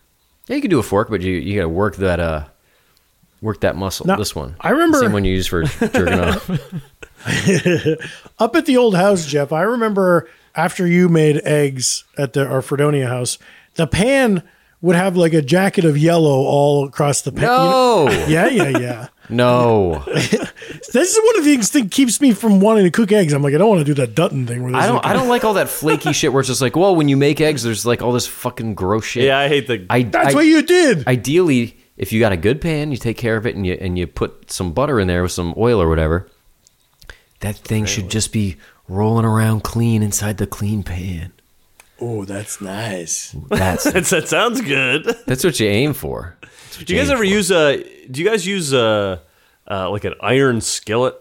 Yeah, 0.47 0.57
you 0.57 0.63
can 0.63 0.71
do 0.71 0.79
a 0.79 0.83
fork, 0.83 1.09
but 1.11 1.21
you 1.23 1.35
you 1.35 1.57
got 1.57 1.63
to 1.63 1.69
work 1.69 1.97
that 1.97 2.21
uh 2.21 2.45
work 3.41 3.61
that 3.61 3.77
muscle. 3.77 4.07
Now, 4.07 4.17
this 4.17 4.35
one, 4.35 4.57
I 4.61 4.71
remember- 4.71 4.99
the 4.99 5.05
same 5.05 5.13
one 5.13 5.25
you 5.25 5.35
use 5.35 5.47
for 5.47 5.65
jerking 5.65 6.21
off. 6.21 6.51
Up 8.39 8.57
at 8.57 8.67
the 8.67 8.77
old 8.77 8.97
house, 8.97 9.27
Jeff, 9.27 9.53
I 9.53 9.63
remember 9.63 10.29
after 10.55 10.87
you 10.87 11.09
made 11.09 11.37
eggs 11.45 12.05
at 12.19 12.33
the 12.33 12.47
our 12.47 12.63
Fredonia 12.63 13.07
house, 13.09 13.39
the 13.75 13.87
pan 13.87 14.43
would 14.83 14.97
have 14.97 15.17
like 15.17 15.33
a 15.33 15.41
jacket 15.41 15.85
of 15.87 15.97
yellow 15.97 16.31
all 16.45 16.85
across 16.87 17.23
the 17.23 17.33
pan. 17.33 17.43
No, 17.45 18.09
Yeah, 18.29 18.49
yeah, 18.49 18.77
yeah. 18.79 19.09
no, 19.31 20.03
this 20.07 20.93
is 20.93 21.21
one 21.25 21.39
of 21.39 21.45
the 21.45 21.51
things 21.55 21.71
that 21.71 21.91
keeps 21.91 22.21
me 22.21 22.33
from 22.33 22.61
wanting 22.61 22.85
to 22.85 22.91
cook 22.91 23.13
eggs. 23.13 23.33
I'm 23.33 23.43
like, 23.43 23.55
I 23.55 23.59
don't 23.59 23.69
want 23.71 23.79
to 23.81 23.85
do 23.85 23.95
that 23.95 24.15
Dutton 24.15 24.47
thing 24.47 24.63
where 24.63 24.75
I 24.75 24.87
don't. 24.87 24.97
like 24.97 25.07
I 25.07 25.13
don't 25.15 25.29
like 25.29 25.45
all 25.45 25.55
that 25.55 25.69
flaky 25.71 26.13
shit 26.13 26.33
where 26.33 26.41
it's 26.41 26.49
just 26.49 26.61
like, 26.61 26.77
well, 26.77 26.95
when 26.95 27.09
you 27.09 27.17
make 27.17 27.41
eggs, 27.41 27.63
there's 27.63 27.87
like 27.87 28.03
all 28.03 28.13
this 28.13 28.27
fucking 28.27 28.75
gross 28.75 29.05
shit. 29.05 29.25
Yeah, 29.25 29.39
I 29.39 29.49
hate 29.49 29.67
the 29.69 29.87
I, 29.89 30.03
That's 30.03 30.35
I- 30.35 30.35
what 30.35 30.45
you 30.47 30.63
did. 30.63 31.07
ideally 31.09 31.79
if 31.97 32.13
you 32.13 32.19
got 32.21 32.33
a 32.33 32.37
good 32.37 32.61
pan 32.61 32.91
you 32.91 32.97
take 32.97 33.17
care 33.19 33.37
of 33.37 33.47
it 33.47 33.55
and 33.55 33.65
you 33.67 33.75
and 33.75 33.97
you 33.99 34.07
put 34.07 34.51
some 34.51 34.73
butter 34.73 34.99
in 34.99 35.07
there 35.07 35.23
with 35.23 35.31
some 35.31 35.55
oil 35.57 35.81
or 35.81 35.89
whatever 35.89 36.27
that 37.41 37.55
thing 37.57 37.85
should 37.85 38.09
just 38.11 38.33
be 38.33 38.57
rolling 38.89 39.25
around 39.27 39.63
clean 39.63 40.03
inside 40.03 40.39
the 40.39 40.47
clean 40.47 40.83
pan 40.83 41.33
oh, 42.03 42.25
that's 42.25 42.61
nice. 42.61 43.35
that's 43.49 43.85
That's, 43.93 44.11
that 44.11 44.29
sounds 44.29 44.61
good. 44.61 45.05
that's 45.27 45.45
what 45.45 45.59
you 45.61 45.69
aim 45.69 45.93
for 45.95 46.37
Do 46.85 46.93
you 46.95 47.01
guys 47.01 47.11
ever 47.11 47.19
for. 47.21 47.25
use 47.25 47.51
a? 47.51 47.83
Do 48.11 48.21
you 48.21 48.29
guys 48.29 48.47
use 48.47 48.73
a 48.73 49.23
uh, 49.71 49.91
like 49.91 50.05
an 50.05 50.15
iron 50.21 50.61
skillet, 50.61 51.15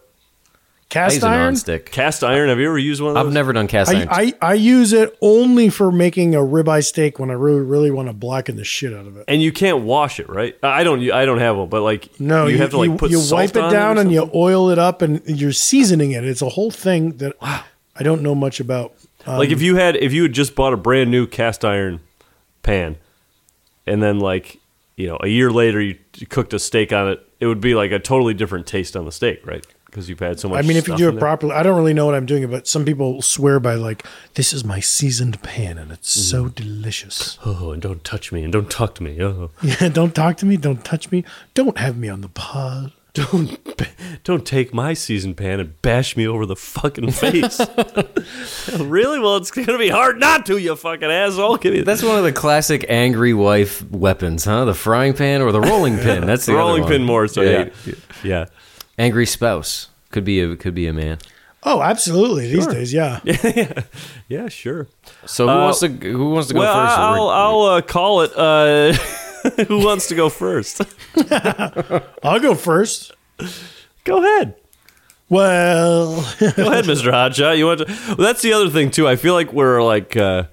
Cast 0.90 1.24
iron. 1.24 1.54
nonstick 1.54 1.86
cast 1.86 2.22
iron? 2.24 2.50
Have 2.50 2.60
you 2.60 2.68
ever 2.68 2.78
used 2.78 3.02
one 3.02 3.12
of 3.12 3.16
those? 3.16 3.26
I've 3.28 3.34
never 3.34 3.54
done 3.54 3.68
cast 3.68 3.94
iron 3.94 4.10
I, 4.10 4.34
I, 4.42 4.52
I 4.52 4.54
use 4.56 4.92
it 4.92 5.18
only 5.22 5.70
for 5.70 5.90
making 5.92 6.36
a 6.36 6.40
ribeye 6.40 6.84
steak 6.84 7.18
when 7.20 7.30
I 7.30 7.34
really 7.34 7.62
really 7.62 7.92
want 7.92 8.10
to 8.10 8.14
blacken 8.14 8.58
the 8.58 8.66
shit 8.66 8.92
out 8.94 9.06
of 9.08 9.16
it. 9.16 9.24
and 9.30 9.42
you 9.42 9.52
can't 9.54 9.84
wash 9.84 10.20
it, 10.20 10.28
right? 10.28 10.58
I 10.64 10.84
don't. 10.84 11.00
I 11.12 11.24
don't 11.26 11.40
have 11.40 11.56
one, 11.58 11.70
but 11.70 11.82
like 11.82 12.20
No, 12.20 12.48
you, 12.48 12.58
have 12.58 12.72
to 12.72 12.78
like 12.78 12.98
put 12.98 13.10
you 13.12 13.20
salt 13.20 13.40
wipe 13.40 13.56
it 13.56 13.64
on 13.64 13.72
down 13.72 13.98
or 13.98 14.02
and 14.02 14.12
you 14.12 14.30
oil 14.36 14.70
it 14.70 14.80
up 14.80 15.02
and 15.02 15.22
you're 15.26 15.54
seasoning 15.54 16.12
it. 16.12 16.26
It's 16.26 16.42
a 16.42 16.50
whole 16.50 16.72
thing 16.72 17.18
that 17.18 17.36
I 17.42 18.04
don't 18.04 18.22
know 18.22 18.36
much 18.36 18.60
about. 18.60 18.94
Um, 19.26 19.38
like 19.38 19.50
if 19.50 19.62
you 19.62 19.76
had 19.76 19.96
if 19.98 20.14
you 20.14 20.24
had 20.24 20.34
just 20.34 20.56
bought 20.56 20.74
a 20.74 20.78
brand 20.78 21.12
new 21.12 21.28
cast 21.28 21.64
iron 21.66 22.00
pan, 22.64 22.98
and 23.86 24.02
then 24.02 24.20
like 24.20 24.60
you 24.96 25.08
know 25.08 25.18
a 25.22 25.28
year 25.28 25.52
later 25.52 25.82
you 25.82 25.98
cooked 26.30 26.54
a 26.54 26.60
steak 26.60 26.92
on 26.94 27.10
it, 27.10 27.26
it 27.40 27.46
would 27.48 27.62
be 27.62 27.76
like 27.76 27.92
a 27.92 28.00
totally 28.00 28.34
different 28.34 28.68
taste 28.68 28.96
on 28.96 29.06
the 29.06 29.12
steak, 29.12 29.46
right? 29.46 29.66
Because 29.86 30.08
you've 30.08 30.20
had 30.22 30.40
so 30.40 30.48
much. 30.48 30.64
I 30.64 30.66
mean, 30.66 30.78
if 30.78 30.88
you 30.88 30.96
do 30.96 31.10
it 31.10 31.20
properly, 31.20 31.52
I 31.54 31.64
don't 31.64 31.76
really 31.76 31.94
know 31.94 32.06
what 32.06 32.16
I'm 32.16 32.26
doing, 32.26 32.50
but 32.50 32.66
some 32.66 32.86
people 32.86 33.22
swear 33.22 33.60
by 33.60 33.76
like 33.76 34.06
this 34.36 34.54
is 34.54 34.64
my 34.64 34.80
seasoned 34.80 35.42
pan 35.44 35.78
and 35.78 35.92
it's 35.92 36.10
so 36.10 36.46
Mm-hmm. 36.46 36.54
delicious. 36.54 37.38
Oh, 37.46 37.72
and 37.72 37.82
don't 37.82 38.02
touch 38.04 38.32
me, 38.32 38.42
and 38.44 38.54
don't 38.54 38.70
talk 38.72 38.96
to 38.96 39.04
me. 39.04 39.22
Oh, 39.22 39.52
Yeah, 39.62 39.90
don't 39.90 40.16
talk 40.16 40.38
to 40.38 40.46
me, 40.46 40.56
don't 40.56 40.86
touch 40.86 41.12
me, 41.12 41.26
don't 41.54 41.78
have 41.78 41.98
me 41.98 42.08
on 42.08 42.22
the 42.22 42.30
pod. 42.30 42.94
Don't 43.14 43.58
don't 44.24 44.46
take 44.46 44.74
my 44.74 44.94
seasoned 44.94 45.36
pan 45.38 45.60
and 45.60 45.82
bash 45.82 46.16
me 46.16 46.26
over 46.28 46.46
the 46.46 46.56
fucking 46.56 47.12
face. 47.12 47.60
really? 48.80 49.20
Well, 49.20 49.38
it's 49.38 49.52
gonna 49.52 49.78
be 49.78 49.90
hard 49.90 50.20
not 50.20 50.46
to, 50.46 50.58
you 50.58 50.76
fucking 50.76 51.10
asshole. 51.12 51.58
Give 51.58 51.74
me 51.74 51.82
that's 51.82 52.04
one 52.04 52.18
of 52.18 52.24
the 52.24 52.32
classic 52.32 52.86
angry 52.88 53.34
wife 53.34 53.84
weapons 53.92 54.46
huh 54.46 54.66
the 54.66 54.74
frying 54.74 55.14
pan 55.14 55.42
or 55.42 55.52
the 55.52 55.62
rolling 55.62 55.98
pin 55.98 56.26
that's 56.26 56.46
the 56.46 56.54
the 56.54 56.58
other 56.58 56.68
rolling 56.68 56.84
one. 56.84 56.92
pin 56.92 57.04
more. 57.04 57.28
So 57.28 57.42
yeah. 57.42 57.70
yeah, 57.86 57.94
yeah. 58.24 58.46
angry 58.98 59.26
spouse 59.26 59.90
could 60.12 60.24
be 60.24 60.40
a 60.40 60.56
could 60.56 60.76
be 60.76 60.88
a 60.88 60.94
man 60.94 61.18
Oh, 61.64 61.82
absolutely. 61.82 62.48
These 62.52 62.66
days, 62.66 62.92
yeah. 62.94 63.20
Yeah, 64.28 64.48
sure. 64.50 64.88
so 65.28 65.46
who 65.46 65.54
Uh, 65.54 65.64
wants 65.66 65.80
to 65.82 65.90
who 65.90 66.32
wants 66.32 66.48
to 66.48 66.56
go 66.56 66.60
well, 66.62 66.74
first 66.74 66.98
I'll, 66.98 67.30
I'll 67.30 67.62
uh, 67.62 67.82
call 67.82 68.22
it. 68.22 68.32
Uh, 68.36 68.98
who 69.68 69.84
wants 69.86 70.08
to 70.08 70.16
go 70.16 70.30
first? 70.30 70.82
I'll 72.24 72.40
go 72.40 72.56
first. 72.56 73.12
go 74.04 74.20
ahead. 74.20 74.56
Well, 75.30 76.16
Go 76.40 76.70
ahead, 76.72 76.84
Mr. 76.86 77.10
Hotshot. 77.10 77.58
You 77.58 77.66
want 77.68 77.80
to? 77.80 77.86
Well, 78.08 78.18
that's 78.18 78.42
the 78.42 78.52
other 78.52 78.70
thing 78.70 78.92
too. 78.92 79.08
I 79.08 79.16
feel 79.16 79.34
like 79.34 79.54
we're 79.54 79.82
like 79.82 80.18
uh, 80.18 80.44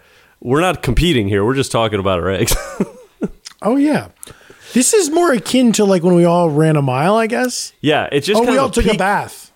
we're 0.40 0.60
not 0.60 0.82
competing 0.84 1.26
here. 1.26 1.44
We're 1.44 1.56
just 1.56 1.72
talking 1.72 1.98
about 1.98 2.20
our 2.20 2.30
eggs. 2.30 2.54
oh 3.60 3.74
yeah. 3.74 4.10
This 4.74 4.94
is 4.94 5.10
more 5.10 5.32
akin 5.32 5.72
to 5.72 5.84
like 5.84 6.04
when 6.04 6.14
we 6.14 6.24
all 6.24 6.48
ran 6.48 6.76
a 6.76 6.82
mile, 6.82 7.16
I 7.16 7.26
guess. 7.26 7.72
yeah, 7.80 8.08
it's 8.12 8.24
just 8.26 8.36
Oh, 8.40 8.44
kind 8.44 8.52
we 8.52 8.58
of 8.58 8.62
all 8.64 8.70
took 8.70 8.86
a 8.86 8.96
bath. 8.96 9.50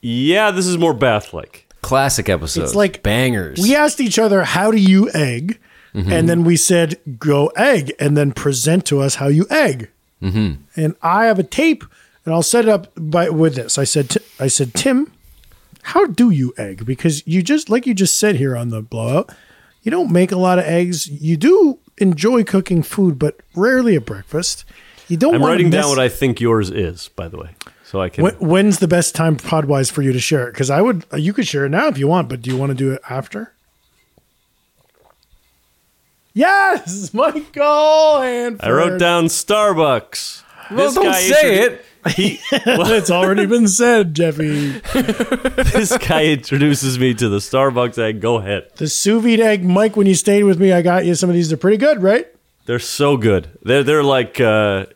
Yeah, 0.00 0.50
this 0.50 0.66
is 0.66 0.76
more 0.76 0.92
bath 0.94 1.32
like. 1.32 1.66
classic 1.82 2.28
episodes 2.28 2.70
It's 2.70 2.74
like 2.74 3.02
bangers 3.04 3.60
We 3.62 3.76
asked 3.76 4.00
each 4.00 4.18
other, 4.18 4.42
"How 4.42 4.72
do 4.72 4.76
you 4.78 5.08
egg?" 5.14 5.60
Mm-hmm. 5.94 6.12
And 6.12 6.28
then 6.28 6.44
we 6.44 6.56
said, 6.56 7.00
"Go 7.18 7.48
egg," 7.56 7.92
and 7.98 8.16
then 8.16 8.32
present 8.32 8.86
to 8.86 9.00
us 9.00 9.16
how 9.16 9.28
you 9.28 9.46
egg. 9.50 9.90
Mm-hmm. 10.22 10.62
And 10.76 10.96
I 11.02 11.26
have 11.26 11.38
a 11.38 11.44
tape, 11.44 11.84
and 12.24 12.34
I'll 12.34 12.42
set 12.42 12.64
it 12.64 12.68
up 12.68 12.88
by 12.96 13.28
with 13.30 13.54
this. 13.54 13.78
I 13.78 13.84
said, 13.84 14.10
"Ti- 14.10 14.20
"I 14.38 14.48
said, 14.48 14.74
Tim, 14.74 15.12
how 15.82 16.06
do 16.06 16.30
you 16.30 16.52
egg? 16.58 16.84
Because 16.84 17.26
you 17.26 17.42
just 17.42 17.70
like 17.70 17.86
you 17.86 17.94
just 17.94 18.16
said 18.16 18.36
here 18.36 18.56
on 18.56 18.68
the 18.68 18.82
blowout, 18.82 19.30
you 19.82 19.90
don't 19.90 20.12
make 20.12 20.32
a 20.32 20.36
lot 20.36 20.58
of 20.58 20.64
eggs. 20.66 21.08
You 21.08 21.36
do 21.36 21.78
enjoy 21.98 22.44
cooking 22.44 22.82
food, 22.82 23.18
but 23.18 23.40
rarely 23.54 23.96
at 23.96 24.04
breakfast. 24.04 24.64
You 25.08 25.16
don't. 25.16 25.36
I'm 25.36 25.42
writing 25.42 25.70
down 25.70 25.88
what 25.88 25.98
I 25.98 26.08
think 26.08 26.40
yours 26.40 26.70
is, 26.70 27.08
by 27.16 27.28
the 27.28 27.38
way, 27.38 27.50
so 27.84 28.00
I 28.00 28.10
can. 28.10 28.24
When, 28.24 28.34
when's 28.34 28.78
the 28.78 28.88
best 28.88 29.14
time 29.14 29.36
podwise 29.36 29.90
for 29.90 30.02
you 30.02 30.12
to 30.12 30.20
share 30.20 30.48
it? 30.48 30.52
Because 30.52 30.68
I 30.68 30.82
would, 30.82 31.06
you 31.14 31.32
could 31.32 31.46
share 31.46 31.64
it 31.64 31.70
now 31.70 31.88
if 31.88 31.96
you 31.96 32.06
want, 32.06 32.28
but 32.28 32.42
do 32.42 32.50
you 32.50 32.56
want 32.56 32.70
to 32.70 32.74
do 32.74 32.92
it 32.92 33.00
after? 33.08 33.54
Yes, 36.38 37.12
Michael 37.14 38.18
and 38.22 38.60
I 38.62 38.70
wrote 38.70 39.00
down 39.00 39.24
Starbucks. 39.24 40.42
well, 40.70 40.92
don't 40.94 41.12
say 41.14 41.62
it 41.64 41.84
He, 42.14 42.38
it's 42.52 43.10
already 43.10 43.44
been 43.46 43.66
said, 43.66 44.14
Jeffy. 44.14 44.78
this 44.92 45.98
guy 45.98 46.26
introduces 46.26 46.96
me 46.96 47.12
to 47.14 47.28
the 47.28 47.38
Starbucks 47.38 47.98
egg. 47.98 48.20
Go 48.20 48.36
ahead. 48.36 48.70
The 48.76 48.86
sous 48.86 49.20
vide 49.20 49.40
egg, 49.40 49.64
Mike. 49.64 49.96
When 49.96 50.06
you 50.06 50.14
stayed 50.14 50.44
with 50.44 50.60
me, 50.60 50.72
I 50.72 50.80
got 50.80 51.04
you 51.04 51.16
some 51.16 51.28
of 51.28 51.34
these. 51.34 51.48
They're 51.48 51.58
pretty 51.58 51.76
good, 51.76 52.00
right? 52.00 52.28
They're 52.66 52.78
so 52.78 53.16
good. 53.16 53.50
They're 53.62 53.82
they're 53.82 54.04
like 54.04 54.40
uh, 54.40 54.86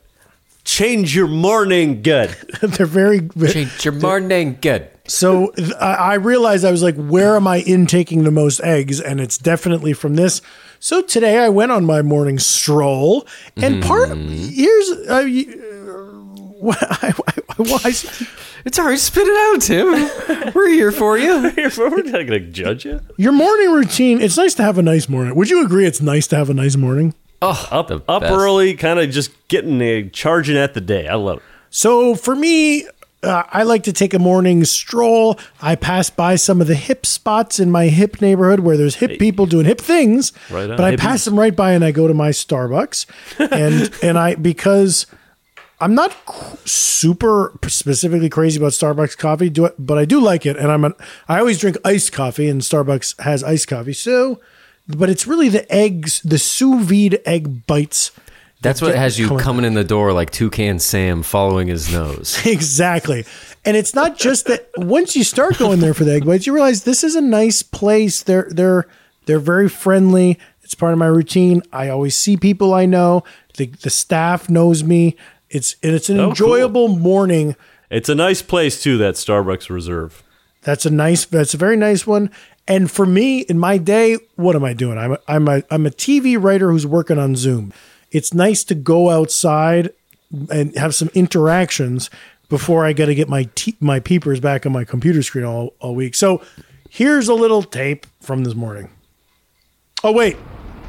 change 0.64 1.14
your 1.14 1.26
morning 1.26 2.02
good. 2.02 2.31
They're 2.62 2.87
very. 2.87 3.28
Change 3.48 3.85
your 3.85 3.94
morning. 3.94 4.59
Good. 4.61 4.88
So 5.09 5.50
th- 5.57 5.72
I 5.81 5.94
I 5.94 6.14
realized 6.14 6.64
I 6.64 6.70
was 6.70 6.85
like, 6.85 6.96
where 6.96 7.35
am 7.37 7.46
I 7.48 7.59
intaking 7.59 8.22
the 8.22 8.31
most 8.31 8.61
eggs? 8.61 9.00
And 9.00 9.20
it's 9.20 9.37
definitely 9.37 9.92
from 9.92 10.14
this. 10.14 10.40
So 10.84 11.00
today 11.00 11.38
I 11.38 11.48
went 11.48 11.70
on 11.70 11.84
my 11.84 12.02
morning 12.02 12.40
stroll, 12.40 13.24
and 13.56 13.80
part 13.84 14.08
here's 14.18 14.90
uh, 14.90 15.22
y- 15.24 15.46
uh, 15.54 16.72
I, 17.00 17.14
I, 17.28 17.32
I, 17.84 17.88
It's 18.64 18.78
all 18.80 18.86
right. 18.86 18.98
Spit 18.98 19.24
it 19.28 19.36
out, 19.54 19.62
Tim. 19.62 20.52
We're 20.56 20.70
here 20.70 20.90
for 20.90 21.16
you. 21.16 21.52
We're 21.78 22.02
not 22.02 22.26
gonna 22.26 22.40
judge 22.40 22.84
you. 22.84 22.98
your 23.16 23.30
morning 23.30 23.70
routine. 23.70 24.20
It's 24.20 24.36
nice 24.36 24.54
to 24.54 24.64
have 24.64 24.76
a 24.76 24.82
nice 24.82 25.08
morning. 25.08 25.36
Would 25.36 25.50
you 25.50 25.64
agree? 25.64 25.86
It's 25.86 26.00
nice 26.00 26.26
to 26.26 26.36
have 26.36 26.50
a 26.50 26.54
nice 26.54 26.74
morning. 26.76 27.14
Oh, 27.40 27.68
Up 27.70 27.88
up 28.08 28.22
best. 28.22 28.32
early, 28.32 28.74
kind 28.74 28.98
of 28.98 29.08
just 29.10 29.30
getting 29.46 29.80
a 29.82 30.08
charging 30.08 30.56
at 30.56 30.74
the 30.74 30.80
day. 30.80 31.06
I 31.06 31.14
love 31.14 31.36
it. 31.38 31.42
So 31.70 32.16
for 32.16 32.34
me, 32.34 32.88
uh, 33.22 33.44
I 33.50 33.62
like 33.62 33.85
to 33.85 33.92
take 33.92 34.14
a 34.14 34.18
morning 34.18 34.64
stroll. 34.64 35.38
I 35.61 35.76
pass 35.76 36.11
by 36.11 36.37
some 36.37 36.61
of 36.61 36.66
the 36.66 36.74
hip 36.74 37.06
spots 37.06 37.61
in 37.61 37.70
my 37.70 37.87
hip 37.87 38.20
neighborhood 38.20 38.61
where 38.61 38.76
there's 38.76 38.96
hip 38.96 39.18
people 39.18 39.46
doing 39.46 39.64
hip 39.64 39.80
things. 39.80 40.32
Right 40.50 40.70
on, 40.70 40.76
but 40.76 40.85
I 40.85 40.92
hippies. 40.92 40.98
pass 40.98 41.24
them 41.24 41.38
right 41.38 41.54
by 41.54 41.72
and 41.72 41.85
I 41.85 41.92
go 41.92 42.08
to 42.08 42.14
my 42.14 42.30
Starbucks, 42.30 43.06
and 43.52 43.92
and 44.02 44.18
I 44.18 44.35
because 44.35 45.06
I'm 45.80 45.94
not 45.94 46.16
super 46.64 47.58
specifically 47.66 48.28
crazy 48.28 48.58
about 48.58 48.70
Starbucks 48.72 49.18
coffee, 49.18 49.50
do 49.50 49.64
it, 49.64 49.74
but 49.78 49.98
I 49.98 50.04
do 50.04 50.20
like 50.20 50.46
it, 50.46 50.56
and 50.56 50.70
I'm 50.70 50.85
an, 50.85 50.94
I 51.28 51.40
always 51.40 51.58
drink 51.58 51.76
iced 51.85 52.12
coffee, 52.12 52.48
and 52.48 52.61
Starbucks 52.61 53.20
has 53.20 53.42
iced 53.42 53.66
coffee. 53.66 53.92
So, 53.92 54.40
but 54.87 55.11
it's 55.11 55.26
really 55.26 55.48
the 55.48 55.70
eggs, 55.74 56.22
the 56.22 56.38
sous 56.38 56.85
vide 56.85 57.20
egg 57.26 57.66
bites. 57.66 58.12
That's 58.62 58.81
what 58.81 58.94
has 58.94 59.18
you 59.18 59.29
coming- 59.29 59.42
coming 59.42 59.64
in 59.64 59.75
the 59.75 59.85
door 59.85 60.12
like 60.12 60.31
Toucan 60.31 60.79
Sam 60.79 61.22
following 61.22 61.68
his 61.68 61.92
nose. 61.92 62.38
Exactly. 62.46 63.25
And 63.64 63.77
it's 63.77 63.94
not 63.94 64.18
just 64.18 64.46
that 64.46 64.68
once 64.77 65.14
you 65.14 65.25
start 65.25 65.59
going 65.59 65.81
there 65.81 65.94
for 65.94 66.05
the 66.05 66.14
egg 66.14 66.25
bites, 66.27 66.46
you 66.46 66.53
realize 66.55 66.85
this 66.85 67.05
is 67.05 67.14
a 67.14 67.20
nice 67.20 67.62
place. 67.62 68.22
They're 68.22 68.48
they're 68.51 68.87
they're 69.27 69.38
very 69.38 69.68
friendly. 69.68 70.38
It's 70.62 70.75
part 70.75 70.92
of 70.92 70.98
my 70.98 71.07
routine. 71.07 71.62
I 71.72 71.88
always 71.88 72.16
see 72.16 72.37
people 72.37 72.72
I 72.75 72.87
know. 72.87 73.25
The 73.57 73.66
the 73.66 73.90
staff 73.90 74.48
knows 74.48 74.83
me. 74.83 75.16
It's 75.51 75.77
and 75.83 75.92
it's 75.94 76.09
an 76.09 76.18
Oh, 76.18 76.22
cool. 76.25 76.31
enjoyable 76.31 76.88
morning. 76.88 77.55
It's 77.90 78.09
a 78.09 78.14
nice 78.14 78.42
place 78.42 78.83
too. 78.83 78.96
That 78.98 79.14
Starbucks 79.16 79.68
Reserve. 79.70 80.22
That's 80.62 80.87
a 80.87 80.90
nice 80.90 81.25
that's 81.25 81.55
a 81.55 81.57
very 81.59 81.77
nice 81.77 82.07
one. 82.07 82.31
And 82.66 82.90
for 82.90 83.05
me 83.07 83.40
in 83.40 83.59
my 83.59 83.77
day, 83.79 84.18
what 84.37 84.55
am 84.57 84.64
I 84.64 84.72
doing? 84.72 84.96
I'm 84.98 85.12
a, 85.12 85.18
I'm 85.29 85.48
a 85.48 85.62
I'm 85.70 85.87
a 85.87 85.90
TV 85.90 86.42
writer 86.42 86.70
who's 86.70 86.87
working 86.87 87.18
on 87.18 87.37
Zoom. 87.37 87.72
It's 88.12 88.33
nice 88.33 88.62
to 88.64 88.75
go 88.75 89.11
outside 89.11 89.90
and 90.51 90.77
have 90.77 90.94
some 90.94 91.11
interactions 91.14 92.11
before 92.48 92.85
I 92.85 92.92
got 92.92 93.07
to 93.07 93.14
get 93.14 93.29
my 93.29 93.44
te- 93.55 93.77
my 93.81 93.98
peepers 93.98 94.38
back 94.38 94.66
on 94.66 94.72
my 94.72 94.85
computer 94.85 95.22
screen 95.22 95.44
all, 95.44 95.75
all 95.81 95.94
week. 95.94 96.14
So 96.14 96.42
here's 96.90 97.29
a 97.29 97.35
little 97.35 97.62
tape 97.62 98.07
from 98.20 98.44
this 98.44 98.55
morning. 98.55 98.90
Oh 100.05 100.12
wait. 100.12 100.37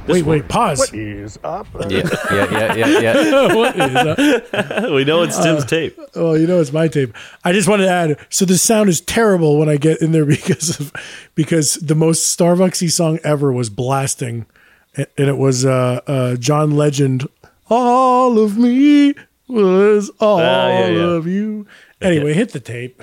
wait, 0.08 0.26
wait, 0.26 0.50
pause. 0.50 0.92
is 0.92 1.40
up? 1.44 1.68
Yeah, 1.90 2.10
yeah, 2.30 2.52
yeah, 2.52 2.76
yeah, 2.76 3.00
yeah. 3.00 3.54
What 3.56 3.76
is 3.76 3.94
that? 3.94 4.92
we 4.94 5.06
know 5.06 5.22
it's 5.24 5.38
Tim's 5.38 5.64
uh, 5.64 5.68
tape. 5.68 5.98
Oh, 6.16 6.34
you 6.34 6.48
know 6.48 6.60
it's 6.60 6.74
my 6.74 6.90
tape. 6.90 7.16
I 7.46 7.54
just 7.54 7.70
wanted 7.70 7.86
to 7.86 7.92
add. 7.92 8.28
So 8.30 8.44
the 8.44 8.58
sound 8.58 8.90
is 8.90 9.00
terrible 9.00 9.58
when 9.58 9.70
I 9.70 9.78
get 9.78 10.02
in 10.02 10.12
there 10.12 10.26
because 10.38 10.80
of 10.80 10.92
because 11.36 11.76
the 11.76 11.96
most 11.96 12.38
Starbucksy 12.38 12.92
song 12.92 13.20
ever 13.24 13.54
was 13.54 13.70
blasting, 13.70 14.48
and 14.95 15.08
and 15.17 15.27
it 15.27 15.38
was 15.38 15.65
uh, 15.65 16.01
uh, 16.08 16.36
John 16.36 16.71
Legend. 16.71 17.27
All 17.69 18.39
of 18.39 18.58
me 18.58 19.13
was 19.47 20.12
all 20.19 20.39
yeah, 20.39 20.88
yeah. 20.88 21.01
of 21.01 21.27
you. 21.27 21.65
Anyway, 22.01 22.34
hit 22.34 22.51
the 22.51 22.60
tape. 22.60 23.01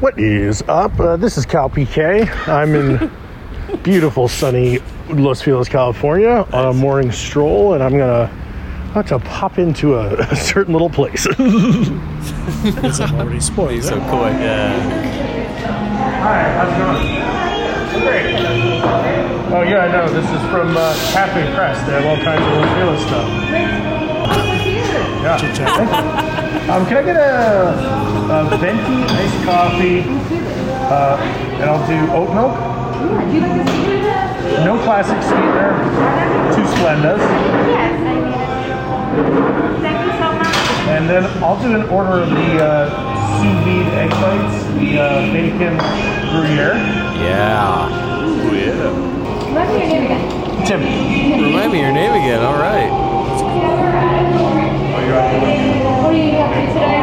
What 0.00 0.18
is 0.18 0.62
up? 0.68 0.98
Uh, 0.98 1.16
this 1.16 1.38
is 1.38 1.46
Cal 1.46 1.70
PK. 1.70 2.28
I'm 2.48 2.74
in 2.74 3.10
beautiful 3.82 4.28
sunny 4.28 4.80
Los 5.08 5.42
Feliz, 5.42 5.68
California 5.68 6.46
on 6.52 6.66
a 6.66 6.72
morning 6.72 7.12
stroll, 7.12 7.74
and 7.74 7.82
I'm 7.82 7.96
gonna 7.96 8.26
have 8.94 9.06
to 9.08 9.18
pop 9.20 9.58
into 9.58 9.94
a, 9.94 10.14
a 10.30 10.36
certain 10.36 10.72
little 10.72 10.90
place. 10.90 11.26
It's 12.64 13.00
already 13.00 13.40
spoiled. 13.40 13.84
So 13.84 13.98
coy. 14.00 14.32
Hi, 16.20 16.42
how's 16.52 16.72
it 16.72 17.10
going? 17.10 17.21
Great. 19.72 19.80
Oh 19.80 19.86
yeah, 19.86 19.88
I 19.88 20.06
know. 20.06 20.12
This 20.12 20.28
is 20.28 20.42
from 20.50 20.76
uh, 20.76 20.92
Cafe 21.12 21.54
Press. 21.54 21.80
They 21.86 21.92
have 21.92 22.04
all 22.04 22.20
kinds 22.20 22.44
of 22.44 22.52
Los 22.60 22.68
Feliz 22.76 23.00
stuff. 23.08 23.28
Yeah. 25.22 25.38
Chit 25.40 25.56
chat. 25.56 25.80
Um, 26.68 26.84
can 26.86 26.96
I 26.98 27.02
get 27.02 27.16
a, 27.16 27.72
a 28.52 28.58
venti 28.58 29.04
iced 29.08 29.44
coffee? 29.44 30.04
Uh, 30.92 31.16
and 31.56 31.64
I'll 31.64 31.86
do 31.88 31.96
oat 32.12 32.34
milk. 32.34 32.52
Do 32.52 33.32
you 33.32 33.40
like 33.40 33.56
the 33.56 33.72
sweetener? 33.72 34.64
No 34.64 34.76
classic 34.84 35.22
sweetener. 35.22 35.72
Two 36.54 36.66
Splendas. 36.76 37.22
Yes, 37.72 37.96
I 37.96 38.12
need 38.12 38.44
it. 39.16 39.80
Thank 39.80 39.98
you 40.04 40.12
so 40.20 40.28
much. 40.36 40.56
And 40.92 41.08
then 41.08 41.24
I'll 41.42 41.60
do 41.60 41.74
an 41.74 41.88
order 41.88 42.20
of 42.20 42.28
the 42.28 42.60
uh, 42.62 42.90
sous 43.40 43.56
vide 43.64 43.88
egg 43.94 44.10
bites, 44.20 44.64
the 44.76 45.00
uh, 45.00 45.32
bacon 45.32 45.80
gruyere. 46.28 46.74
Yeah. 47.24 48.02
Let 49.54 49.68
me 49.68 49.80
your 49.80 49.88
name 49.88 50.04
again. 50.04 50.66
Tim. 50.66 50.80
Remind 50.80 51.72
me 51.72 51.80
your 51.80 51.92
name 51.92 52.12
again. 52.12 52.40
All 52.40 52.56
right. 52.56 52.90
What 54.92 56.10
do 56.12 56.16
you 56.16 56.32
have 56.32 56.54
to 56.54 56.60
do 56.60 56.66
today? 56.72 57.02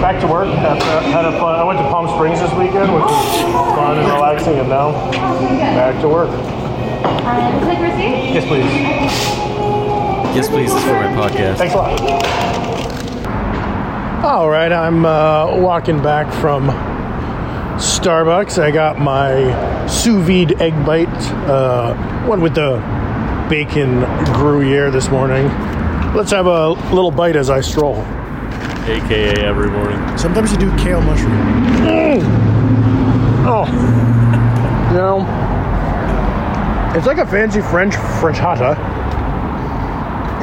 Back 0.00 0.20
to 0.20 0.26
work. 0.26 0.48
Had, 0.48 0.82
had 0.82 1.24
a 1.24 1.32
fun. 1.38 1.58
I 1.58 1.64
went 1.64 1.78
to 1.78 1.84
Palm 1.84 2.08
Springs 2.08 2.40
this 2.40 2.52
weekend, 2.52 2.92
which 2.92 3.04
was 3.04 3.42
fun 3.74 3.98
and 3.98 4.06
relaxing, 4.12 4.58
and 4.58 4.68
now 4.68 4.92
back 5.10 6.00
to 6.02 6.08
work. 6.08 6.28
Um. 7.24 7.64
Yes, 8.34 8.44
please. 8.46 8.64
Yes, 10.36 10.48
please. 10.48 10.72
This 10.72 10.82
is 10.82 10.88
for 10.88 10.94
my 10.94 11.06
podcast. 11.14 11.56
Thanks 11.56 11.74
a 11.74 11.78
lot. 11.78 12.00
All 14.24 14.48
right, 14.50 14.72
I'm 14.72 15.04
uh, 15.06 15.56
walking 15.56 16.02
back 16.02 16.32
from 16.40 16.68
Starbucks. 18.04 18.62
I 18.62 18.70
got 18.70 19.00
my 19.00 19.86
sous 19.86 20.22
vide 20.22 20.60
egg 20.60 20.74
bite, 20.84 21.08
uh, 21.48 21.94
one 22.26 22.42
with 22.42 22.54
the 22.54 22.76
bacon 23.48 24.00
Gruyere 24.34 24.90
this 24.90 25.08
morning. 25.08 25.46
Let's 26.14 26.30
have 26.30 26.44
a 26.44 26.72
little 26.92 27.10
bite 27.10 27.34
as 27.34 27.48
I 27.48 27.62
stroll. 27.62 27.96
AKA 28.84 29.42
every 29.46 29.70
morning. 29.70 30.18
Sometimes 30.18 30.52
you 30.52 30.58
do 30.58 30.76
kale 30.76 31.00
mushroom. 31.00 31.32
Oh, 33.46 33.64
you 34.90 34.98
know, 34.98 35.24
it's 36.94 37.06
like 37.06 37.16
a 37.16 37.26
fancy 37.26 37.62
French 37.62 37.94
frittata. 37.94 38.76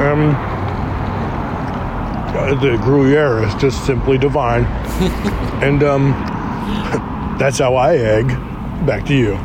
Um, 0.00 0.34
uh, 2.34 2.60
the 2.60 2.76
Gruyere 2.78 3.44
is 3.44 3.54
just 3.54 3.86
simply 3.86 4.18
divine, 4.18 4.64
and 5.62 5.84
um, 5.84 6.12
that's 7.42 7.58
how 7.58 7.74
I 7.74 7.96
egg. 7.96 8.28
Back 8.86 9.04
to 9.06 9.14
you. 9.14 9.38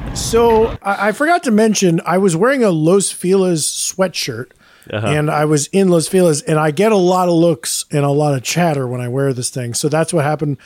So 0.16 0.68
I, 0.82 1.08
I 1.08 1.12
forgot 1.12 1.42
to 1.44 1.50
mention 1.50 2.00
I 2.06 2.16
was 2.16 2.34
wearing 2.34 2.64
a 2.64 2.70
Los 2.70 3.10
Feliz 3.12 3.66
sweatshirt. 3.66 4.50
Uh-huh. 4.90 5.06
And 5.06 5.30
I 5.30 5.44
was 5.44 5.66
in 5.68 5.88
Los 5.88 6.08
Feliz, 6.08 6.40
and 6.42 6.58
I 6.58 6.70
get 6.70 6.92
a 6.92 6.96
lot 6.96 7.28
of 7.28 7.34
looks 7.34 7.84
and 7.90 8.04
a 8.04 8.10
lot 8.10 8.34
of 8.34 8.42
chatter 8.42 8.86
when 8.86 9.00
I 9.00 9.08
wear 9.08 9.32
this 9.32 9.50
thing. 9.50 9.74
So 9.74 9.88
that's 9.88 10.12
what 10.12 10.24
happened. 10.24 10.58